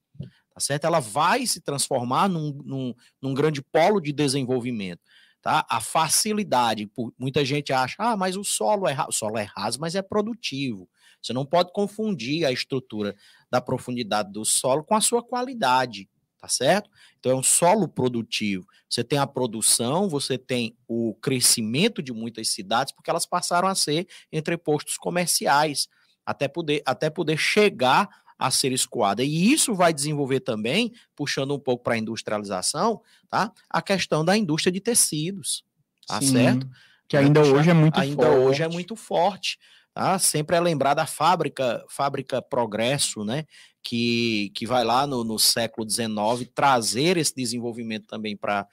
tá 0.58 0.60
certo? 0.60 0.84
Ela 0.86 0.98
vai 0.98 1.46
se 1.46 1.60
transformar 1.60 2.28
num, 2.28 2.52
num, 2.64 2.94
num 3.22 3.32
grande 3.32 3.62
polo 3.62 4.00
de 4.00 4.12
desenvolvimento. 4.12 5.00
Tá? 5.40 5.64
A 5.70 5.80
facilidade, 5.80 6.90
muita 7.16 7.44
gente 7.44 7.72
acha, 7.72 7.94
ah, 8.00 8.16
mas 8.16 8.36
o 8.36 8.42
solo 8.42 8.88
é 8.88 8.92
raso, 8.92 9.08
o 9.08 9.12
solo 9.12 9.38
é 9.38 9.44
raso, 9.44 9.78
mas 9.80 9.94
é 9.94 10.02
produtivo. 10.02 10.88
Você 11.22 11.32
não 11.32 11.46
pode 11.46 11.72
confundir 11.72 12.44
a 12.44 12.50
estrutura 12.50 13.14
da 13.48 13.60
profundidade 13.60 14.32
do 14.32 14.44
solo 14.44 14.82
com 14.82 14.96
a 14.96 15.00
sua 15.00 15.22
qualidade, 15.22 16.08
tá 16.40 16.48
certo? 16.48 16.90
Então 17.20 17.30
é 17.30 17.34
um 17.36 17.42
solo 17.42 17.86
produtivo. 17.86 18.66
Você 18.90 19.04
tem 19.04 19.18
a 19.18 19.26
produção, 19.28 20.08
você 20.08 20.36
tem 20.36 20.76
o 20.88 21.14
crescimento 21.22 22.02
de 22.02 22.12
muitas 22.12 22.48
cidades, 22.48 22.92
porque 22.92 23.10
elas 23.10 23.26
passaram 23.26 23.68
a 23.68 23.76
ser 23.76 24.08
entrepostos 24.32 24.96
comerciais, 24.96 25.86
até 26.26 26.48
poder, 26.48 26.82
até 26.84 27.08
poder 27.08 27.36
chegar 27.36 28.08
a 28.38 28.50
ser 28.50 28.72
escoada. 28.72 29.24
E 29.24 29.52
isso 29.52 29.74
vai 29.74 29.92
desenvolver 29.92 30.40
também, 30.40 30.92
puxando 31.16 31.54
um 31.54 31.58
pouco 31.58 31.82
para 31.82 31.94
a 31.94 31.98
industrialização, 31.98 33.02
tá? 33.28 33.52
A 33.68 33.82
questão 33.82 34.24
da 34.24 34.36
indústria 34.36 34.70
de 34.70 34.80
tecidos, 34.80 35.64
tá 36.06 36.20
Sim, 36.20 36.32
certo? 36.32 36.68
Que 37.08 37.16
ainda 37.16 37.40
hoje 37.42 37.70
é 37.70 37.74
muito 37.74 37.98
ainda 37.98 38.26
forte. 38.26 38.38
hoje 38.38 38.62
é 38.62 38.68
muito 38.68 38.94
forte. 38.94 39.58
Tá? 39.92 40.16
Sempre 40.18 40.54
é 40.54 40.60
lembrar 40.60 40.94
da 40.94 41.06
fábrica, 41.06 41.84
fábrica 41.88 42.40
Progresso, 42.40 43.24
né? 43.24 43.44
Que, 43.82 44.52
que 44.54 44.66
vai 44.66 44.84
lá 44.84 45.06
no, 45.06 45.24
no 45.24 45.38
século 45.38 45.88
XIX 45.88 46.48
trazer 46.54 47.16
esse 47.16 47.34
desenvolvimento 47.34 48.06
também 48.06 48.36
para 48.36 48.68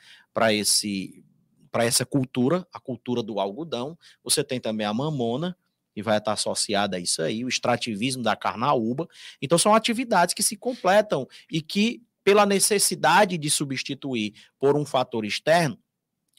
esse 0.53 1.24
para 1.72 1.84
essa 1.84 2.05
cultura, 2.05 2.66
a 2.72 2.80
cultura 2.80 3.22
do 3.22 3.38
algodão. 3.38 3.97
Você 4.24 4.45
tem 4.45 4.61
também 4.61 4.88
a 4.88 4.93
mamona, 4.93 5.57
e 5.96 6.02
vai 6.02 6.18
estar 6.18 6.34
associada 6.34 6.98
a 6.98 7.00
isso 7.00 7.22
aí, 7.22 7.46
o 7.46 7.50
extrativismo 7.50 8.22
da 8.22 8.36
carnaúba. 8.36 9.08
Então, 9.41 9.58
são 9.58 9.74
atividades 9.74 10.34
que 10.34 10.43
se 10.43 10.56
completam 10.56 11.28
e 11.52 11.62
que, 11.62 12.02
pela 12.24 12.46
necessidade 12.46 13.38
de 13.38 13.50
substituir 13.50 14.34
por 14.60 14.76
um 14.76 14.86
fator 14.86 15.26
externo, 15.26 15.80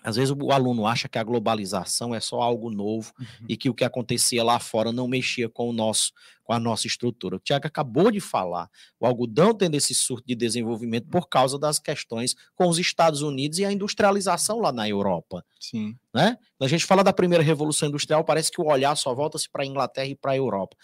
às 0.06 0.14
vezes 0.14 0.32
o 0.40 0.52
aluno 0.52 0.86
acha 0.86 1.08
que 1.08 1.18
a 1.18 1.24
globalização 1.24 2.14
é 2.14 2.20
só 2.20 2.40
algo 2.40 2.70
novo 2.70 3.12
uhum. 3.18 3.26
e 3.48 3.56
que 3.56 3.68
o 3.68 3.74
que 3.74 3.82
acontecia 3.82 4.44
lá 4.44 4.60
fora 4.60 4.92
não 4.92 5.08
mexia 5.08 5.48
com 5.48 5.68
o 5.68 5.72
nosso, 5.72 6.12
com 6.44 6.52
a 6.52 6.60
nossa 6.60 6.86
estrutura. 6.86 7.34
O 7.34 7.40
Tiago 7.40 7.66
acabou 7.66 8.12
de 8.12 8.20
falar. 8.20 8.70
O 9.00 9.06
algodão 9.06 9.52
tendo 9.52 9.74
esse 9.74 9.96
surto 9.96 10.24
de 10.24 10.36
desenvolvimento 10.36 11.08
por 11.08 11.28
causa 11.28 11.58
das 11.58 11.80
questões 11.80 12.36
com 12.54 12.68
os 12.68 12.78
Estados 12.78 13.20
Unidos 13.20 13.58
e 13.58 13.64
a 13.64 13.72
industrialização 13.72 14.60
lá 14.60 14.70
na 14.70 14.88
Europa. 14.88 15.44
Sim. 15.58 15.96
Né? 16.14 16.38
Quando 16.56 16.66
a 16.66 16.70
gente 16.70 16.86
fala 16.86 17.02
da 17.02 17.12
primeira 17.12 17.42
revolução 17.42 17.88
industrial, 17.88 18.22
parece 18.22 18.52
que 18.52 18.60
o 18.60 18.66
olhar 18.66 18.94
só 18.96 19.12
volta-se 19.12 19.50
para 19.50 19.64
a 19.64 19.66
Inglaterra 19.66 20.06
e 20.06 20.14
para 20.14 20.32
a 20.32 20.36
Europa. 20.36 20.76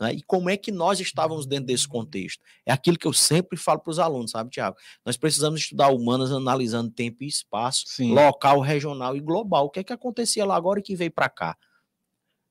Né? 0.00 0.14
E 0.14 0.22
como 0.22 0.50
é 0.50 0.56
que 0.56 0.72
nós 0.72 0.98
estávamos 1.00 1.46
dentro 1.46 1.66
desse 1.66 1.86
contexto? 1.86 2.42
É 2.66 2.72
aquilo 2.72 2.98
que 2.98 3.06
eu 3.06 3.12
sempre 3.12 3.58
falo 3.58 3.80
para 3.80 3.90
os 3.90 3.98
alunos, 3.98 4.32
sabe, 4.32 4.50
Tiago? 4.50 4.76
Nós 5.04 5.16
precisamos 5.16 5.60
estudar 5.60 5.88
humanas 5.88 6.32
analisando 6.32 6.90
tempo 6.90 7.22
e 7.22 7.26
espaço, 7.26 7.84
Sim. 7.86 8.12
local, 8.12 8.60
regional 8.60 9.16
e 9.16 9.20
global. 9.20 9.66
O 9.66 9.70
que 9.70 9.80
é 9.80 9.84
que 9.84 9.92
acontecia 9.92 10.44
lá 10.44 10.56
agora 10.56 10.80
e 10.80 10.82
que 10.82 10.96
veio 10.96 11.12
para 11.12 11.28
cá? 11.28 11.56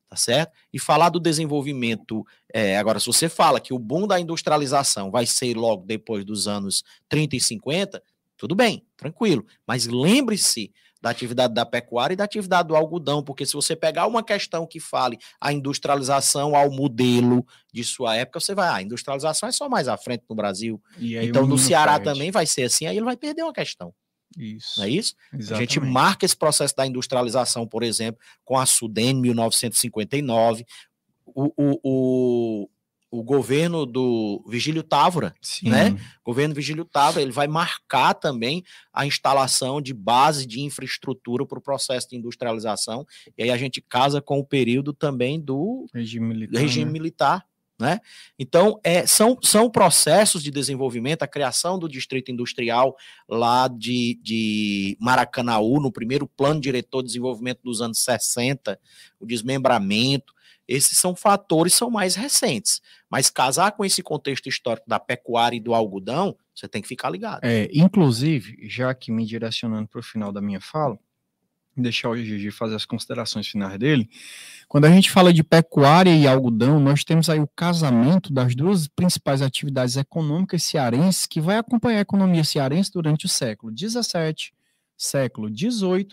Tá 0.10 0.16
certo? 0.16 0.54
E 0.72 0.80
falar 0.80 1.10
do 1.10 1.20
desenvolvimento. 1.20 2.24
É, 2.54 2.78
agora, 2.78 3.00
se 3.00 3.08
você 3.08 3.28
fala 3.28 3.60
que 3.60 3.74
o 3.74 3.80
boom 3.80 4.08
da 4.08 4.20
industrialização 4.20 5.10
vai 5.10 5.26
ser 5.26 5.58
logo 5.58 5.86
depois 5.86 6.24
dos 6.24 6.48
anos 6.48 6.84
30 7.10 7.36
e 7.36 7.42
50, 7.42 8.04
tudo 8.38 8.56
bem, 8.56 8.86
tranquilo. 8.96 9.46
Mas 9.66 9.88
lembre-se 9.88 10.72
da 11.04 11.10
atividade 11.10 11.54
da 11.54 11.66
pecuária 11.66 12.14
e 12.14 12.16
da 12.16 12.24
atividade 12.24 12.70
do 12.70 12.78
algodão, 12.78 13.22
porque 13.22 13.46
se 13.46 13.52
você 13.52 13.76
pegar 13.76 14.08
uma 14.08 14.24
questão 14.24 14.66
que 14.66 14.80
fale 14.80 15.20
a 15.40 15.52
industrialização 15.52 16.56
ao 16.56 16.72
modelo 16.72 17.46
de 17.74 17.84
sua 17.84 18.16
época, 18.16 18.40
você 18.40 18.56
vai, 18.56 18.70
ah, 18.70 18.76
a 18.76 18.82
industrialização 18.82 19.50
é 19.50 19.52
só 19.52 19.68
mais 19.68 19.90
à 19.90 19.98
frente 19.98 20.24
no 20.30 20.36
Brasil. 20.36 20.82
então 20.98 21.46
no 21.46 21.58
Ceará 21.58 22.00
perde. 22.00 22.06
também 22.06 22.32
vai 22.32 22.46
ser 22.46 22.64
assim, 22.64 22.86
aí 22.86 22.96
ele 22.96 23.04
vai 23.04 23.18
perder 23.18 23.44
uma 23.44 23.52
questão. 23.52 23.94
Isso. 24.38 24.80
Não 24.80 24.86
é 24.86 24.90
isso? 24.90 25.14
Exatamente. 25.34 25.54
A 25.54 25.82
gente 25.82 25.92
marca 25.92 26.26
esse 26.26 26.38
processo 26.38 26.74
da 26.74 26.88
industrialização, 26.88 27.68
por 27.68 27.84
exemplo, 27.84 28.22
com 28.46 28.58
a 28.58 28.66
Sudene 28.66 29.20
1959, 29.20 30.66
o, 31.26 31.52
o, 31.58 31.80
o, 31.84 32.70
o 33.14 33.22
governo 33.22 33.86
do 33.86 34.44
Vigílio 34.48 34.82
Távora, 34.82 35.36
Sim. 35.40 35.70
né? 35.70 35.92
O 36.26 36.32
governo 36.32 36.56
Vigílio 36.56 36.84
Távora, 36.84 37.22
ele 37.22 37.32
vai 37.32 37.48
marcar 37.48 38.16
também 38.16 38.64
a 38.92 39.06
instalação 39.06 39.80
de 39.80 39.94
base 39.94 40.48
de 40.48 40.62
infraestrutura 40.62 41.46
para 41.46 41.60
o 41.60 41.62
processo 41.62 42.10
de 42.10 42.16
industrialização, 42.16 43.06
e 43.38 43.44
aí 43.44 43.52
a 43.52 43.58
gente 43.58 43.80
casa 43.82 44.20
com 44.20 44.40
o 44.40 44.44
período 44.44 44.94
também 44.94 45.40
do 45.40 45.86
regime 45.94 46.26
militar, 46.26 46.60
regime 46.60 46.86
né? 46.86 46.92
militar 46.92 47.46
né? 47.80 48.00
Então, 48.40 48.80
é, 48.84 49.06
são, 49.06 49.38
são 49.44 49.70
processos 49.70 50.42
de 50.42 50.50
desenvolvimento, 50.50 51.22
a 51.22 51.28
criação 51.28 51.78
do 51.78 51.90
distrito 51.90 52.32
industrial 52.32 52.96
lá 53.30 53.68
de, 53.68 54.20
de 54.24 54.98
Maracanaú, 55.00 55.80
no 55.80 55.92
primeiro 55.92 56.26
plano 56.26 56.62
diretor 56.62 57.02
de 57.02 57.08
desenvolvimento 57.08 57.60
dos 57.64 57.80
anos 57.82 58.00
60, 58.04 58.80
o 59.20 59.26
desmembramento, 59.26 60.34
esses 60.68 60.98
são 60.98 61.16
fatores 61.16 61.74
são 61.74 61.90
mais 61.90 62.16
recentes. 62.16 62.82
Mas 63.14 63.30
casar 63.30 63.74
com 63.74 63.86
esse 63.86 64.02
contexto 64.02 64.50
histórico 64.50 64.90
da 64.90 65.00
pecuária 65.00 65.56
e 65.56 65.60
do 65.60 65.76
algodão, 65.76 66.36
você 66.52 66.68
tem 66.68 66.82
que 66.82 66.88
ficar 66.88 67.12
ligado. 67.12 67.42
É, 67.44 67.70
inclusive, 67.72 68.58
já 68.68 68.92
que 68.92 69.12
me 69.12 69.24
direcionando 69.24 69.88
para 69.88 70.00
o 70.00 70.04
final 70.04 70.32
da 70.32 70.42
minha 70.42 70.60
fala, 70.60 70.98
deixar 71.78 72.10
o 72.10 72.18
Gigi 72.18 72.50
fazer 72.50 72.74
as 72.74 72.86
considerações 72.86 73.48
finais 73.48 73.78
dele. 73.78 74.10
Quando 74.68 74.86
a 74.86 74.90
gente 74.90 75.12
fala 75.12 75.32
de 75.32 75.44
pecuária 75.44 76.10
e 76.10 76.26
algodão, 76.28 76.80
nós 76.80 77.04
temos 77.04 77.30
aí 77.30 77.40
o 77.40 77.48
casamento 77.56 78.34
das 78.34 78.56
duas 78.56 78.88
principais 78.88 79.44
atividades 79.44 79.96
econômicas 79.96 80.64
cearenses 80.64 81.28
que 81.28 81.40
vai 81.40 81.60
acompanhar 81.60 82.00
a 82.00 82.02
economia 82.02 82.44
cearense 82.44 82.92
durante 82.92 83.28
o 83.28 83.30
século 83.30 83.72
XVII, 83.78 84.52
século 84.98 85.56
XVIII, 85.56 86.08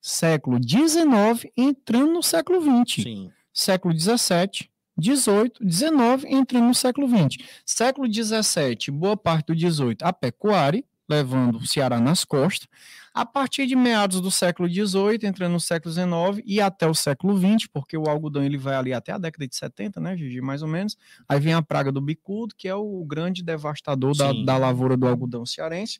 século 0.00 0.58
XIX, 0.58 1.52
entrando 1.54 2.14
no 2.14 2.22
século 2.22 2.62
XX. 2.62 3.02
Sim 3.02 3.30
século 3.56 3.98
XVII, 3.98 4.68
18, 4.96 5.64
19, 5.64 6.26
entrando 6.28 6.66
no 6.66 6.74
século 6.74 7.06
20. 7.06 7.44
Século 7.64 8.08
17, 8.08 8.90
boa 8.90 9.16
parte 9.16 9.48
do 9.48 9.56
18, 9.56 10.02
a 10.02 10.12
pecuária, 10.12 10.82
levando 11.08 11.58
o 11.58 11.66
Ceará 11.66 12.00
nas 12.00 12.24
costas. 12.24 12.68
A 13.14 13.24
partir 13.24 13.66
de 13.66 13.74
meados 13.74 14.20
do 14.20 14.30
século 14.30 14.68
18, 14.68 15.24
entrando 15.24 15.52
no 15.52 15.60
século 15.60 15.94
19 15.94 16.42
e 16.44 16.60
até 16.60 16.86
o 16.86 16.94
século 16.94 17.34
20, 17.36 17.68
porque 17.70 17.96
o 17.96 18.08
algodão 18.10 18.44
ele 18.44 18.58
vai 18.58 18.74
ali 18.74 18.92
até 18.92 19.12
a 19.12 19.18
década 19.18 19.48
de 19.48 19.56
70, 19.56 20.00
né, 20.00 20.16
Gigi, 20.16 20.40
mais 20.42 20.62
ou 20.62 20.68
menos. 20.68 20.98
Aí 21.26 21.40
vem 21.40 21.54
a 21.54 21.62
praga 21.62 21.90
do 21.90 22.00
bicudo, 22.00 22.54
que 22.54 22.68
é 22.68 22.74
o 22.74 23.02
grande 23.04 23.42
devastador 23.42 24.14
da, 24.14 24.32
da 24.32 24.58
lavoura 24.58 24.96
do 24.96 25.06
algodão 25.06 25.46
cearense. 25.46 25.98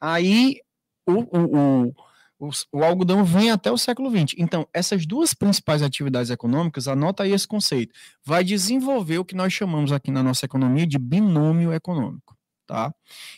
Aí 0.00 0.60
o, 1.04 1.14
o, 1.36 1.86
o 1.88 1.94
o, 2.42 2.50
o, 2.72 2.82
algodão 2.82 3.24
vem 3.24 3.52
até 3.52 3.70
o 3.70 3.78
século 3.78 4.10
XX. 4.10 4.34
Então, 4.36 4.66
essas 4.74 5.06
duas 5.06 5.32
principais 5.32 5.80
atividades 5.80 6.28
econômicas, 6.28 6.88
anota 6.88 7.22
aí 7.22 7.30
esse 7.30 7.46
conceito, 7.46 7.94
vai 8.24 8.42
desenvolver 8.42 9.18
o 9.18 9.24
que 9.24 9.36
nós 9.36 9.52
chamamos 9.52 9.92
aqui 9.92 10.10
na 10.10 10.24
nossa 10.24 10.44
economia 10.44 10.84
de 10.84 10.98
binômio 10.98 11.72
econômico. 11.72 12.36
Tá? 12.66 12.92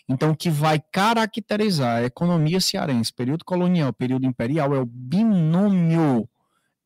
Então, 0.08 0.34
que 0.34 0.48
vai 0.48 0.80
caracterizar 0.80 1.98
a 1.98 2.04
economia 2.04 2.60
cearense, 2.60 3.12
período 3.12 3.44
colonial, 3.44 3.92
período 3.92 4.24
imperial, 4.24 4.74
é 4.74 4.78
o 4.78 4.86
binômio 4.86 6.26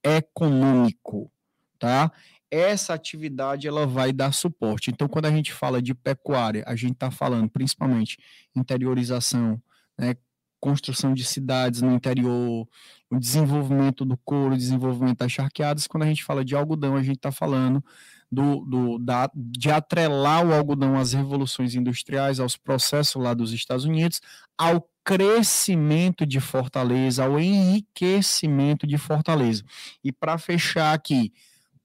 econômico. 0.03 1.31
Tá? 1.79 2.11
Essa 2.51 2.95
atividade 2.95 3.69
ela 3.69 3.87
vai 3.87 4.13
dar 4.13 4.33
suporte. 4.33 4.91
Então, 4.91 5.07
quando 5.07 5.27
a 5.27 5.31
gente 5.31 5.53
fala 5.53 5.81
de 5.81 5.95
pecuária, 5.95 6.65
a 6.67 6.75
gente 6.75 6.95
está 6.95 7.13
falando 7.13 7.49
principalmente 7.49 8.19
interiorização, 8.57 9.63
né, 9.97 10.17
construção 10.61 11.15
de 11.15 11.25
cidades 11.25 11.81
no 11.83 11.93
interior, 11.93 12.67
o 13.11 13.19
desenvolvimento 13.19 14.05
do 14.05 14.17
couro, 14.19 14.55
o 14.55 14.59
desenvolvimento 14.59 15.19
das 15.19 15.33
charqueadas. 15.33 15.87
Quando 15.87 16.03
a 16.03 16.07
gente 16.07 16.25
fala 16.25 16.45
de 16.45 16.55
algodão, 16.55 16.97
a 16.97 17.03
gente 17.03 17.17
está 17.17 17.33
falando 17.33 17.85
do, 18.31 18.61
do, 18.65 18.99
da, 18.99 19.31
de 19.35 19.71
atrelar 19.71 20.47
o 20.47 20.53
algodão 20.53 20.97
às 20.97 21.13
revoluções 21.13 21.75
industriais, 21.75 22.41
aos 22.41 22.57
processos 22.57 23.23
lá 23.23 23.33
dos 23.33 23.53
Estados 23.53 23.85
Unidos, 23.85 24.21
ao 24.57 24.89
crescimento 25.05 26.27
de 26.27 26.39
Fortaleza, 26.39 27.25
ao 27.25 27.41
enriquecimento 27.41 28.87
de 28.87 28.99
Fortaleza. 28.99 29.65
E 30.05 30.13
para 30.13 30.37
fechar 30.37 30.93
aqui, 30.93 31.33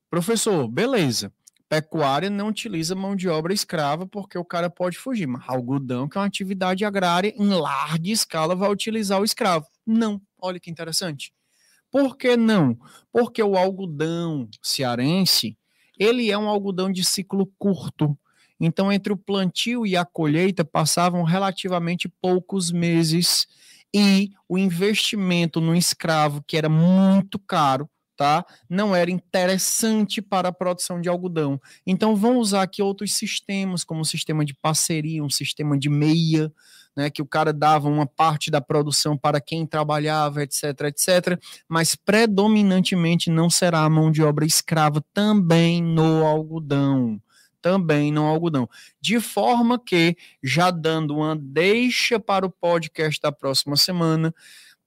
professor, 0.10 0.68
beleza 0.68 1.32
pecuária 1.74 2.30
não 2.30 2.50
utiliza 2.50 2.94
mão 2.94 3.16
de 3.16 3.28
obra 3.28 3.52
escrava 3.52 4.06
porque 4.06 4.38
o 4.38 4.46
cara 4.46 4.70
pode 4.70 4.96
fugir. 4.96 5.26
Mas 5.26 5.44
algodão, 5.48 6.08
que 6.08 6.18
é 6.18 6.22
uma 6.22 6.28
atividade 6.28 6.86
agrária 6.86 7.34
em 7.36 7.50
larga 7.50 8.10
escala, 8.10 8.56
vai 8.56 8.70
utilizar 8.70 9.20
o 9.20 9.26
escravo. 9.26 9.66
Não. 9.84 10.22
Olha 10.40 10.60
que 10.60 10.70
interessante. 10.70 11.34
Por 11.90 12.16
que 12.16 12.38
não? 12.38 12.78
Porque 13.12 13.42
o 13.42 13.58
algodão 13.58 14.48
cearense, 14.62 15.58
ele 15.98 16.30
é 16.30 16.38
um 16.38 16.48
algodão 16.48 16.92
de 16.92 17.04
ciclo 17.04 17.52
curto. 17.58 18.16
Então, 18.60 18.92
entre 18.92 19.12
o 19.12 19.18
plantio 19.18 19.84
e 19.86 19.98
a 19.98 20.06
colheita 20.06 20.64
passavam 20.64 21.24
relativamente 21.24 22.08
poucos 22.08 22.72
meses 22.72 23.48
e 23.92 24.30
o 24.48 24.60
investimento 24.60 25.60
no 25.60 25.76
escravo, 25.76 26.44
que 26.48 26.56
era 26.56 26.70
muito 26.70 27.40
caro, 27.40 27.90
tá? 28.16 28.46
Não 28.70 28.96
era 28.96 29.12
interessante 29.12 30.22
para 30.22 30.50
a 30.50 30.54
produção 30.54 31.02
de 31.02 31.10
algodão. 31.10 31.60
Então 31.86 32.16
vão 32.16 32.38
usar 32.38 32.64
aqui 32.64 32.82
outros 32.82 33.14
sistemas, 33.14 33.84
como 33.84 34.02
o 34.02 34.06
sistema 34.06 34.46
de 34.46 34.54
parceria, 34.54 35.24
um 35.24 35.30
sistema 35.30 35.78
de 35.78 35.90
meia, 35.90 36.52
né, 36.96 37.10
que 37.10 37.22
o 37.22 37.26
cara 37.26 37.52
dava 37.52 37.90
uma 37.90 38.06
parte 38.06 38.52
da 38.52 38.62
produção 38.62 39.18
para 39.18 39.42
quem 39.42 39.66
trabalhava, 39.66 40.44
etc, 40.44 40.64
etc, 40.82 41.40
mas 41.68 41.96
predominantemente 41.96 43.30
não 43.30 43.50
será 43.50 43.80
a 43.80 43.90
mão 43.90 44.12
de 44.12 44.22
obra 44.22 44.46
escrava 44.46 45.04
também 45.14 45.82
no 45.82 46.26
algodão 46.26 47.20
também 47.64 48.12
no 48.12 48.26
algodão. 48.26 48.70
De 49.00 49.22
forma 49.22 49.80
que, 49.80 50.18
já 50.44 50.70
dando 50.70 51.16
uma 51.16 51.34
deixa 51.34 52.20
para 52.20 52.46
o 52.46 52.52
podcast 52.52 53.20
da 53.22 53.32
próxima 53.32 53.78
semana, 53.78 54.36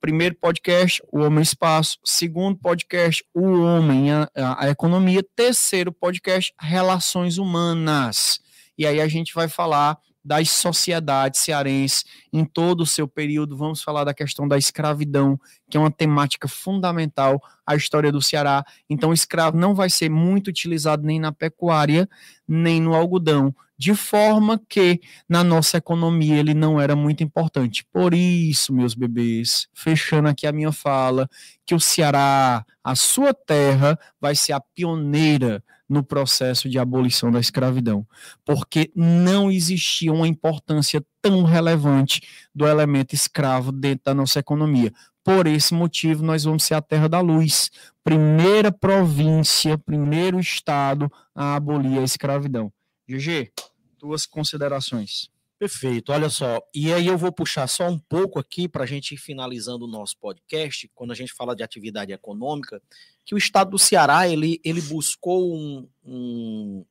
Primeiro 0.01 0.35
podcast, 0.37 1.03
o 1.13 1.21
Homem 1.21 1.43
Espaço. 1.43 1.99
Segundo 2.05 2.59
podcast, 2.59 3.25
o 3.35 3.61
Homem, 3.61 4.13
a, 4.13 4.29
a 4.35 4.69
Economia. 4.71 5.25
Terceiro 5.35 5.93
podcast, 5.93 6.53
Relações 6.61 7.39
Humanas. 7.39 8.39
E 8.79 8.87
aí 8.87 9.01
a 9.01 9.09
gente 9.09 9.35
vai 9.35 9.49
falar 9.49 9.99
das 10.27 10.51
sociedades 10.51 11.41
cearenses 11.41 12.05
em 12.33 12.45
todo 12.45 12.81
o 12.81 12.87
seu 12.87 13.07
período. 13.07 13.57
Vamos 13.57 13.81
falar 13.81 14.03
da 14.03 14.13
questão 14.13 14.49
da 14.49 14.59
escravidão, 14.59 15.39
que 15.71 15.77
é 15.77 15.81
uma 15.81 15.91
temática 15.91 16.49
fundamental 16.49 17.41
à 17.65 17.77
história 17.77 18.11
do 18.11 18.21
Ceará. 18.21 18.65
Então, 18.91 19.11
o 19.11 19.15
escravo 19.15 19.57
não 19.57 19.73
vai 19.73 19.89
ser 19.89 20.11
muito 20.11 20.49
utilizado 20.49 21.05
nem 21.05 21.21
na 21.21 21.31
pecuária, 21.31 22.09
nem 22.47 22.81
no 22.81 22.95
algodão 22.95 23.55
de 23.79 23.95
forma 23.95 24.59
que 24.69 25.01
na 25.29 25.45
nossa 25.45 25.77
economia 25.77 26.37
ele 26.37 26.55
não 26.55 26.81
era 26.81 26.97
muito 26.97 27.23
importante. 27.23 27.85
Por 27.93 28.15
isso, 28.15 28.73
meus 28.73 28.95
bebês, 28.95 29.69
fechando 29.75 30.29
aqui 30.29 30.47
a 30.47 30.53
minha 30.53 30.73
fala, 30.73 31.29
que 31.67 31.75
o 31.75 31.81
Ceará, 31.81 32.65
a 32.83 32.95
sua 32.95 33.35
terra, 33.35 33.99
vai 34.19 34.35
ser 34.35 34.55
a 34.55 34.61
pioneira 34.61 35.63
no 35.89 36.03
processo 36.03 36.69
de 36.69 36.79
abolição 36.79 37.31
da 37.31 37.41
escravidão, 37.41 38.07
porque 38.45 38.91
não 38.95 39.51
existia 39.51 40.13
uma 40.13 40.27
importância 40.27 41.05
tão 41.23 41.45
relevante 41.45 42.21
do 42.55 42.67
elemento 42.67 43.15
escravo 43.15 43.71
dentro 43.71 44.05
da 44.07 44.15
nossa 44.15 44.39
economia. 44.39 44.93
Por 45.23 45.47
esse 45.47 45.75
motivo, 45.75 46.25
nós 46.25 46.45
vamos 46.45 46.63
ser 46.63 46.75
a 46.75 46.83
terra 46.83 47.09
da 47.09 47.21
luz, 47.21 47.71
primeira 48.05 48.71
província, 48.71 49.77
primeiro 49.77 50.39
estado 50.39 51.11
a 51.35 51.57
abolir 51.57 51.99
a 51.99 52.05
escravidão. 52.05 52.73
GG, 53.09 53.53
tuas 53.99 54.27
considerações. 54.27 55.29
Perfeito, 55.59 56.13
olha 56.13 56.29
só. 56.29 56.61
E 56.75 56.93
aí 56.93 57.07
eu 57.07 57.17
vou 57.17 57.33
puxar 57.33 57.67
só 57.67 57.89
um 57.89 57.99
pouco 57.99 58.39
aqui 58.39 58.69
para 58.69 58.85
a 58.85 58.87
gente 58.87 59.15
ir 59.15 59.17
finalizando 59.17 59.87
o 59.87 59.89
nosso 59.89 60.19
podcast, 60.19 60.91
quando 60.95 61.13
a 61.13 61.15
gente 61.15 61.33
fala 61.33 61.57
de 61.57 61.63
atividade 61.63 62.13
econômica, 62.13 62.81
que 63.25 63.35
o 63.35 63.39
estado 63.39 63.71
do 63.71 63.79
Ceará 63.79 64.29
ele, 64.29 64.61
ele 64.63 64.83
buscou 64.83 65.57
um, 65.57 65.89
um, 66.05 66.85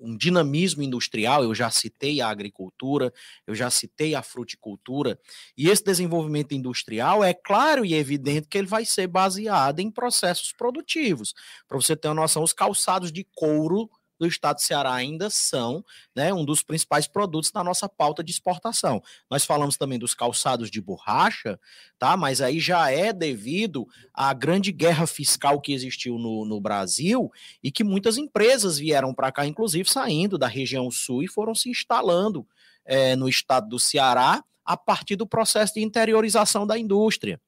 um 0.00 0.16
dinamismo 0.16 0.82
industrial, 0.82 1.42
eu 1.42 1.54
já 1.54 1.70
citei 1.70 2.22
a 2.22 2.30
agricultura, 2.30 3.12
eu 3.46 3.54
já 3.54 3.68
citei 3.68 4.14
a 4.14 4.22
fruticultura, 4.22 5.18
e 5.54 5.68
esse 5.68 5.84
desenvolvimento 5.84 6.52
industrial 6.54 7.22
é 7.22 7.34
claro 7.34 7.84
e 7.84 7.92
evidente 7.92 8.48
que 8.48 8.56
ele 8.56 8.66
vai 8.66 8.86
ser 8.86 9.08
baseado 9.08 9.80
em 9.80 9.90
processos 9.90 10.54
produtivos. 10.54 11.34
Para 11.68 11.76
você 11.76 11.94
ter 11.94 12.08
uma 12.08 12.14
noção, 12.14 12.42
os 12.42 12.54
calçados 12.54 13.12
de 13.12 13.26
couro 13.34 13.90
do 14.18 14.26
estado 14.26 14.56
do 14.56 14.62
Ceará 14.62 14.94
ainda 14.94 15.28
são 15.30 15.84
né, 16.14 16.32
um 16.32 16.44
dos 16.44 16.62
principais 16.62 17.06
produtos 17.06 17.50
da 17.50 17.62
nossa 17.62 17.88
pauta 17.88 18.22
de 18.22 18.30
exportação. 18.30 19.02
Nós 19.30 19.44
falamos 19.44 19.76
também 19.76 19.98
dos 19.98 20.14
calçados 20.14 20.70
de 20.70 20.80
borracha, 20.80 21.58
tá? 21.98 22.16
Mas 22.16 22.40
aí 22.40 22.58
já 22.58 22.90
é 22.90 23.12
devido 23.12 23.86
à 24.12 24.32
grande 24.32 24.72
guerra 24.72 25.06
fiscal 25.06 25.60
que 25.60 25.72
existiu 25.72 26.18
no, 26.18 26.44
no 26.44 26.60
Brasil 26.60 27.30
e 27.62 27.70
que 27.70 27.84
muitas 27.84 28.16
empresas 28.16 28.78
vieram 28.78 29.14
para 29.14 29.32
cá, 29.32 29.46
inclusive 29.46 29.90
saindo 29.90 30.38
da 30.38 30.46
região 30.46 30.90
sul 30.90 31.22
e 31.22 31.28
foram 31.28 31.54
se 31.54 31.68
instalando 31.68 32.46
é, 32.84 33.16
no 33.16 33.28
estado 33.28 33.68
do 33.68 33.78
Ceará 33.78 34.42
a 34.64 34.76
partir 34.76 35.16
do 35.16 35.26
processo 35.26 35.74
de 35.74 35.80
interiorização 35.80 36.66
da 36.66 36.78
indústria 36.78 37.40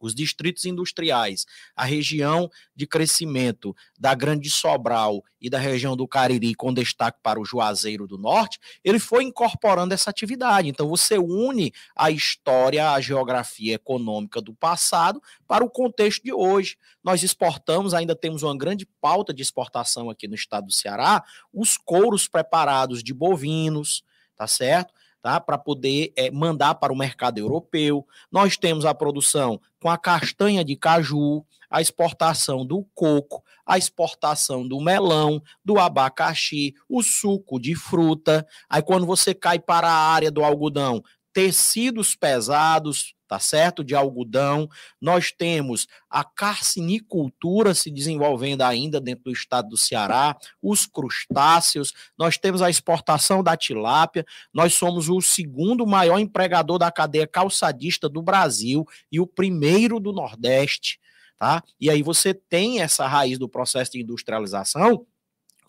os 0.00 0.14
distritos 0.14 0.64
industriais, 0.64 1.46
a 1.76 1.84
região 1.84 2.50
de 2.74 2.86
crescimento 2.86 3.74
da 3.98 4.14
Grande 4.14 4.50
Sobral 4.50 5.22
e 5.40 5.48
da 5.48 5.58
região 5.58 5.96
do 5.96 6.06
Cariri, 6.06 6.54
com 6.54 6.72
destaque 6.72 7.18
para 7.22 7.40
o 7.40 7.44
Juazeiro 7.44 8.06
do 8.06 8.18
Norte, 8.18 8.58
ele 8.84 8.98
foi 8.98 9.24
incorporando 9.24 9.94
essa 9.94 10.10
atividade. 10.10 10.68
Então, 10.68 10.88
você 10.88 11.18
une 11.18 11.72
a 11.96 12.10
história, 12.10 12.92
a 12.92 13.00
geografia 13.00 13.74
econômica 13.74 14.40
do 14.40 14.54
passado 14.54 15.22
para 15.46 15.64
o 15.64 15.70
contexto 15.70 16.22
de 16.22 16.32
hoje. 16.32 16.76
Nós 17.02 17.22
exportamos, 17.22 17.94
ainda 17.94 18.14
temos 18.14 18.42
uma 18.42 18.56
grande 18.56 18.86
pauta 19.00 19.32
de 19.32 19.42
exportação 19.42 20.10
aqui 20.10 20.28
no 20.28 20.34
estado 20.34 20.66
do 20.66 20.72
Ceará, 20.72 21.24
os 21.52 21.76
couros 21.76 22.28
preparados 22.28 23.02
de 23.02 23.14
bovinos, 23.14 24.02
tá 24.36 24.46
certo? 24.46 24.92
Tá? 25.22 25.40
Para 25.40 25.58
poder 25.58 26.12
é, 26.16 26.30
mandar 26.30 26.74
para 26.76 26.92
o 26.92 26.96
mercado 26.96 27.38
europeu. 27.38 28.06
Nós 28.30 28.56
temos 28.56 28.84
a 28.84 28.94
produção 28.94 29.60
com 29.80 29.88
a 29.88 29.98
castanha 29.98 30.64
de 30.64 30.76
caju, 30.76 31.44
a 31.70 31.80
exportação 31.80 32.66
do 32.66 32.84
coco, 32.94 33.42
a 33.64 33.78
exportação 33.78 34.66
do 34.66 34.80
melão, 34.80 35.42
do 35.64 35.78
abacaxi, 35.78 36.74
o 36.88 37.02
suco 37.02 37.60
de 37.60 37.74
fruta. 37.74 38.46
Aí 38.68 38.82
quando 38.82 39.06
você 39.06 39.32
cai 39.32 39.58
para 39.58 39.88
a 39.88 40.12
área 40.12 40.30
do 40.30 40.44
algodão, 40.44 41.02
tecidos 41.32 42.16
pesados, 42.16 43.14
tá 43.30 43.38
certo? 43.38 43.84
De 43.84 43.94
algodão. 43.94 44.68
Nós 45.00 45.30
temos 45.30 45.86
a 46.10 46.24
carcinicultura 46.24 47.74
se 47.74 47.88
desenvolvendo 47.88 48.62
ainda 48.62 49.00
dentro 49.00 49.26
do 49.26 49.30
estado 49.30 49.68
do 49.68 49.76
Ceará, 49.76 50.36
os 50.60 50.84
crustáceos, 50.84 51.92
nós 52.18 52.36
temos 52.36 52.60
a 52.60 52.68
exportação 52.68 53.40
da 53.40 53.56
tilápia, 53.56 54.26
nós 54.52 54.74
somos 54.74 55.08
o 55.08 55.20
segundo 55.20 55.86
maior 55.86 56.18
empregador 56.18 56.76
da 56.76 56.90
cadeia 56.90 57.24
calçadista 57.24 58.08
do 58.08 58.20
Brasil 58.20 58.84
e 59.12 59.20
o 59.20 59.26
primeiro 59.28 60.00
do 60.00 60.12
Nordeste, 60.12 60.98
tá? 61.38 61.62
E 61.80 61.88
aí 61.88 62.02
você 62.02 62.34
tem 62.34 62.80
essa 62.80 63.06
raiz 63.06 63.38
do 63.38 63.48
processo 63.48 63.92
de 63.92 64.00
industrialização 64.00 65.06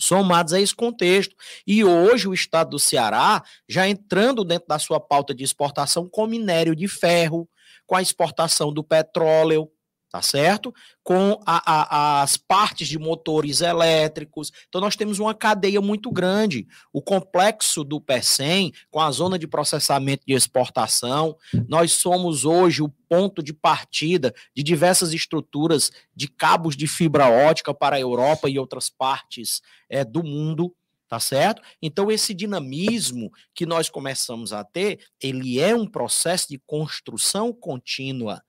somados 0.01 0.53
a 0.53 0.59
esse 0.59 0.75
contexto. 0.75 1.35
E 1.65 1.83
hoje 1.83 2.27
o 2.27 2.33
estado 2.33 2.71
do 2.71 2.79
Ceará, 2.79 3.43
já 3.69 3.87
entrando 3.87 4.43
dentro 4.43 4.67
da 4.67 4.79
sua 4.79 4.99
pauta 4.99 5.33
de 5.33 5.43
exportação 5.43 6.09
com 6.09 6.25
minério 6.25 6.75
de 6.75 6.87
ferro, 6.87 7.47
com 7.85 7.95
a 7.95 8.01
exportação 8.01 8.73
do 8.73 8.83
petróleo, 8.83 9.69
tá 10.11 10.21
certo? 10.21 10.73
Com 11.03 11.39
a, 11.45 12.19
a, 12.19 12.21
as 12.21 12.35
partes 12.35 12.89
de 12.89 12.99
motores 12.99 13.61
elétricos. 13.61 14.51
Então, 14.67 14.81
nós 14.81 14.97
temos 14.97 15.19
uma 15.19 15.33
cadeia 15.33 15.79
muito 15.79 16.11
grande. 16.11 16.67
O 16.91 17.01
complexo 17.01 17.83
do 17.83 18.01
PECEM, 18.01 18.73
com 18.89 18.99
a 18.99 19.09
zona 19.09 19.39
de 19.39 19.47
processamento 19.47 20.23
de 20.27 20.33
exportação, 20.33 21.37
nós 21.67 21.93
somos 21.93 22.43
hoje 22.43 22.81
o 22.81 22.89
ponto 22.89 23.41
de 23.41 23.53
partida 23.53 24.33
de 24.53 24.61
diversas 24.61 25.13
estruturas 25.13 25.91
de 26.13 26.27
cabos 26.27 26.75
de 26.75 26.87
fibra 26.87 27.29
ótica 27.29 27.73
para 27.73 27.95
a 27.95 27.99
Europa 27.99 28.49
e 28.49 28.59
outras 28.59 28.89
partes 28.89 29.61
é, 29.89 30.03
do 30.03 30.23
mundo 30.23 30.75
tá 31.07 31.19
certo? 31.19 31.61
Então 31.81 32.09
esse 32.09 32.33
dinamismo 32.33 33.33
que 33.53 33.65
nós 33.65 33.89
começamos 33.89 34.53
a 34.53 34.63
ter, 34.63 34.97
ele 35.21 35.59
é 35.59 35.75
um 35.75 35.85
processo 35.85 36.47
de 36.47 36.57
construção 36.57 37.51
contínua. 37.51 38.41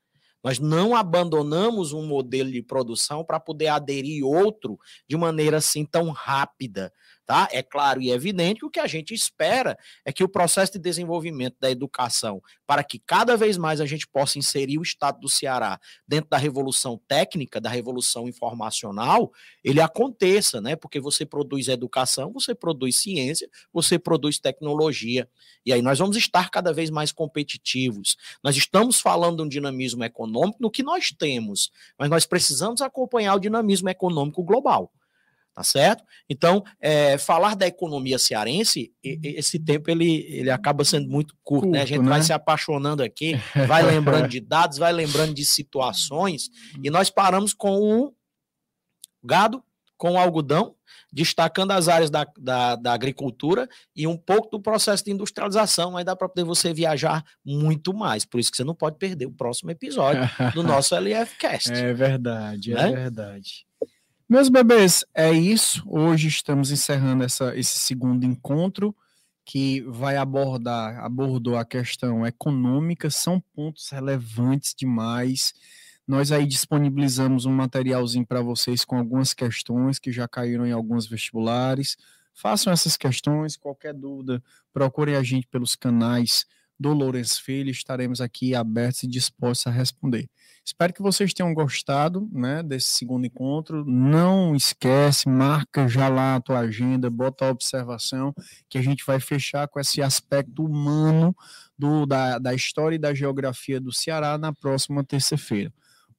Nós 0.42 0.58
não 0.58 0.96
abandonamos 0.96 1.92
um 1.92 2.06
modelo 2.06 2.50
de 2.50 2.62
produção 2.62 3.24
para 3.24 3.38
poder 3.38 3.68
aderir 3.68 4.24
outro 4.24 4.78
de 5.08 5.16
maneira 5.16 5.58
assim 5.58 5.84
tão 5.84 6.10
rápida. 6.10 6.92
Tá? 7.24 7.48
É 7.52 7.62
claro 7.62 8.02
e 8.02 8.10
evidente 8.10 8.60
que 8.60 8.66
o 8.66 8.70
que 8.70 8.80
a 8.80 8.86
gente 8.88 9.14
espera 9.14 9.78
é 10.04 10.12
que 10.12 10.24
o 10.24 10.28
processo 10.28 10.72
de 10.72 10.80
desenvolvimento 10.80 11.56
da 11.60 11.70
educação, 11.70 12.42
para 12.66 12.82
que 12.82 12.98
cada 12.98 13.36
vez 13.36 13.56
mais 13.56 13.80
a 13.80 13.86
gente 13.86 14.08
possa 14.08 14.40
inserir 14.40 14.76
o 14.76 14.82
Estado 14.82 15.20
do 15.20 15.28
Ceará 15.28 15.78
dentro 16.06 16.28
da 16.28 16.36
revolução 16.36 17.00
técnica, 17.06 17.60
da 17.60 17.70
revolução 17.70 18.28
informacional, 18.28 19.32
ele 19.62 19.80
aconteça, 19.80 20.60
né? 20.60 20.74
Porque 20.74 20.98
você 20.98 21.24
produz 21.24 21.68
educação, 21.68 22.32
você 22.32 22.56
produz 22.56 22.96
ciência, 22.96 23.48
você 23.72 24.00
produz 24.00 24.40
tecnologia. 24.40 25.28
E 25.64 25.72
aí 25.72 25.80
nós 25.80 26.00
vamos 26.00 26.16
estar 26.16 26.50
cada 26.50 26.72
vez 26.72 26.90
mais 26.90 27.12
competitivos. 27.12 28.16
Nós 28.42 28.56
estamos 28.56 29.00
falando 29.00 29.36
de 29.36 29.42
um 29.44 29.48
dinamismo 29.48 30.02
econômico 30.02 30.58
no 30.60 30.72
que 30.72 30.82
nós 30.82 31.12
temos, 31.16 31.70
mas 31.96 32.10
nós 32.10 32.26
precisamos 32.26 32.82
acompanhar 32.82 33.36
o 33.36 33.40
dinamismo 33.40 33.88
econômico 33.88 34.42
global 34.42 34.92
tá 35.54 35.62
certo? 35.62 36.02
Então, 36.28 36.62
é, 36.80 37.18
falar 37.18 37.54
da 37.54 37.66
economia 37.66 38.18
cearense, 38.18 38.92
esse 39.02 39.58
tempo 39.58 39.90
ele, 39.90 40.26
ele 40.28 40.50
acaba 40.50 40.84
sendo 40.84 41.08
muito 41.08 41.34
curto, 41.42 41.62
curto 41.62 41.72
né? 41.72 41.82
A 41.82 41.86
gente 41.86 42.02
né? 42.02 42.08
vai 42.08 42.22
se 42.22 42.32
apaixonando 42.32 43.02
aqui, 43.02 43.34
vai 43.66 43.82
lembrando 43.82 44.28
de 44.28 44.40
dados, 44.40 44.78
vai 44.78 44.92
lembrando 44.92 45.34
de 45.34 45.44
situações, 45.44 46.48
e 46.82 46.90
nós 46.90 47.10
paramos 47.10 47.52
com 47.52 47.78
o 47.80 48.14
gado, 49.22 49.62
com 49.96 50.12
o 50.12 50.18
algodão, 50.18 50.74
destacando 51.12 51.70
as 51.70 51.86
áreas 51.86 52.10
da, 52.10 52.26
da, 52.36 52.74
da, 52.74 52.92
agricultura 52.92 53.68
e 53.94 54.04
um 54.04 54.16
pouco 54.16 54.50
do 54.50 54.60
processo 54.60 55.04
de 55.04 55.12
industrialização. 55.12 55.96
Aí 55.96 56.02
dá 56.02 56.16
para 56.16 56.28
poder 56.28 56.42
você 56.42 56.74
viajar 56.74 57.22
muito 57.44 57.94
mais. 57.94 58.24
Por 58.24 58.40
isso 58.40 58.50
que 58.50 58.56
você 58.56 58.64
não 58.64 58.74
pode 58.74 58.98
perder 58.98 59.26
o 59.26 59.32
próximo 59.32 59.70
episódio 59.70 60.22
do 60.54 60.62
nosso 60.64 60.96
LFcast. 60.96 61.70
É 61.72 61.92
verdade, 61.92 62.72
é 62.72 62.74
né? 62.74 62.90
verdade. 62.90 63.64
Meus 64.32 64.48
bebês, 64.48 65.04
é 65.14 65.30
isso. 65.30 65.84
Hoje 65.86 66.26
estamos 66.26 66.70
encerrando 66.70 67.22
essa, 67.22 67.54
esse 67.54 67.78
segundo 67.78 68.24
encontro 68.24 68.96
que 69.44 69.82
vai 69.82 70.16
abordar, 70.16 71.04
abordou 71.04 71.58
a 71.58 71.66
questão 71.66 72.26
econômica, 72.26 73.10
são 73.10 73.38
pontos 73.54 73.90
relevantes 73.90 74.74
demais. 74.74 75.52
Nós 76.08 76.32
aí 76.32 76.46
disponibilizamos 76.46 77.44
um 77.44 77.52
materialzinho 77.52 78.26
para 78.26 78.40
vocês 78.40 78.86
com 78.86 78.96
algumas 78.96 79.34
questões 79.34 79.98
que 79.98 80.10
já 80.10 80.26
caíram 80.26 80.66
em 80.66 80.72
alguns 80.72 81.06
vestibulares. 81.06 81.98
Façam 82.32 82.72
essas 82.72 82.96
questões, 82.96 83.54
qualquer 83.54 83.92
dúvida, 83.92 84.42
procurem 84.72 85.14
a 85.14 85.22
gente 85.22 85.46
pelos 85.46 85.76
canais 85.76 86.46
do 86.78 86.92
Lourenço 86.92 87.42
Filho, 87.42 87.70
estaremos 87.70 88.20
aqui 88.20 88.54
abertos 88.54 89.02
e 89.02 89.06
dispostos 89.06 89.66
a 89.66 89.70
responder. 89.70 90.28
Espero 90.64 90.92
que 90.92 91.02
vocês 91.02 91.34
tenham 91.34 91.52
gostado 91.52 92.28
né, 92.32 92.62
desse 92.62 92.90
segundo 92.90 93.26
encontro. 93.26 93.84
Não 93.84 94.54
esquece, 94.54 95.28
marca 95.28 95.88
já 95.88 96.08
lá 96.08 96.36
a 96.36 96.40
tua 96.40 96.60
agenda, 96.60 97.10
bota 97.10 97.46
a 97.46 97.50
observação, 97.50 98.32
que 98.68 98.78
a 98.78 98.82
gente 98.82 99.04
vai 99.04 99.18
fechar 99.18 99.66
com 99.66 99.80
esse 99.80 100.00
aspecto 100.00 100.64
humano 100.64 101.34
do, 101.76 102.06
da, 102.06 102.38
da 102.38 102.54
história 102.54 102.94
e 102.94 102.98
da 102.98 103.12
geografia 103.12 103.80
do 103.80 103.92
Ceará 103.92 104.38
na 104.38 104.52
próxima 104.52 105.02
terça-feira. 105.02 105.72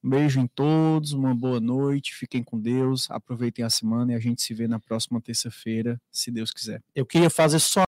Um 0.03 0.09
beijo 0.09 0.37
em 0.37 0.47
todos, 0.47 1.13
uma 1.13 1.33
boa 1.33 1.61
noite, 1.61 2.13
fiquem 2.13 2.43
com 2.43 2.59
Deus, 2.59 3.09
aproveitem 3.09 3.63
a 3.63 3.69
semana 3.69 4.11
e 4.11 4.15
a 4.15 4.19
gente 4.19 4.41
se 4.41 4.53
vê 4.53 4.67
na 4.67 4.77
próxima 4.77 5.21
terça-feira, 5.21 5.97
se 6.11 6.29
Deus 6.29 6.51
quiser. 6.51 6.81
Eu 6.93 7.05
queria 7.05 7.29
fazer 7.29 7.59
só 7.59 7.81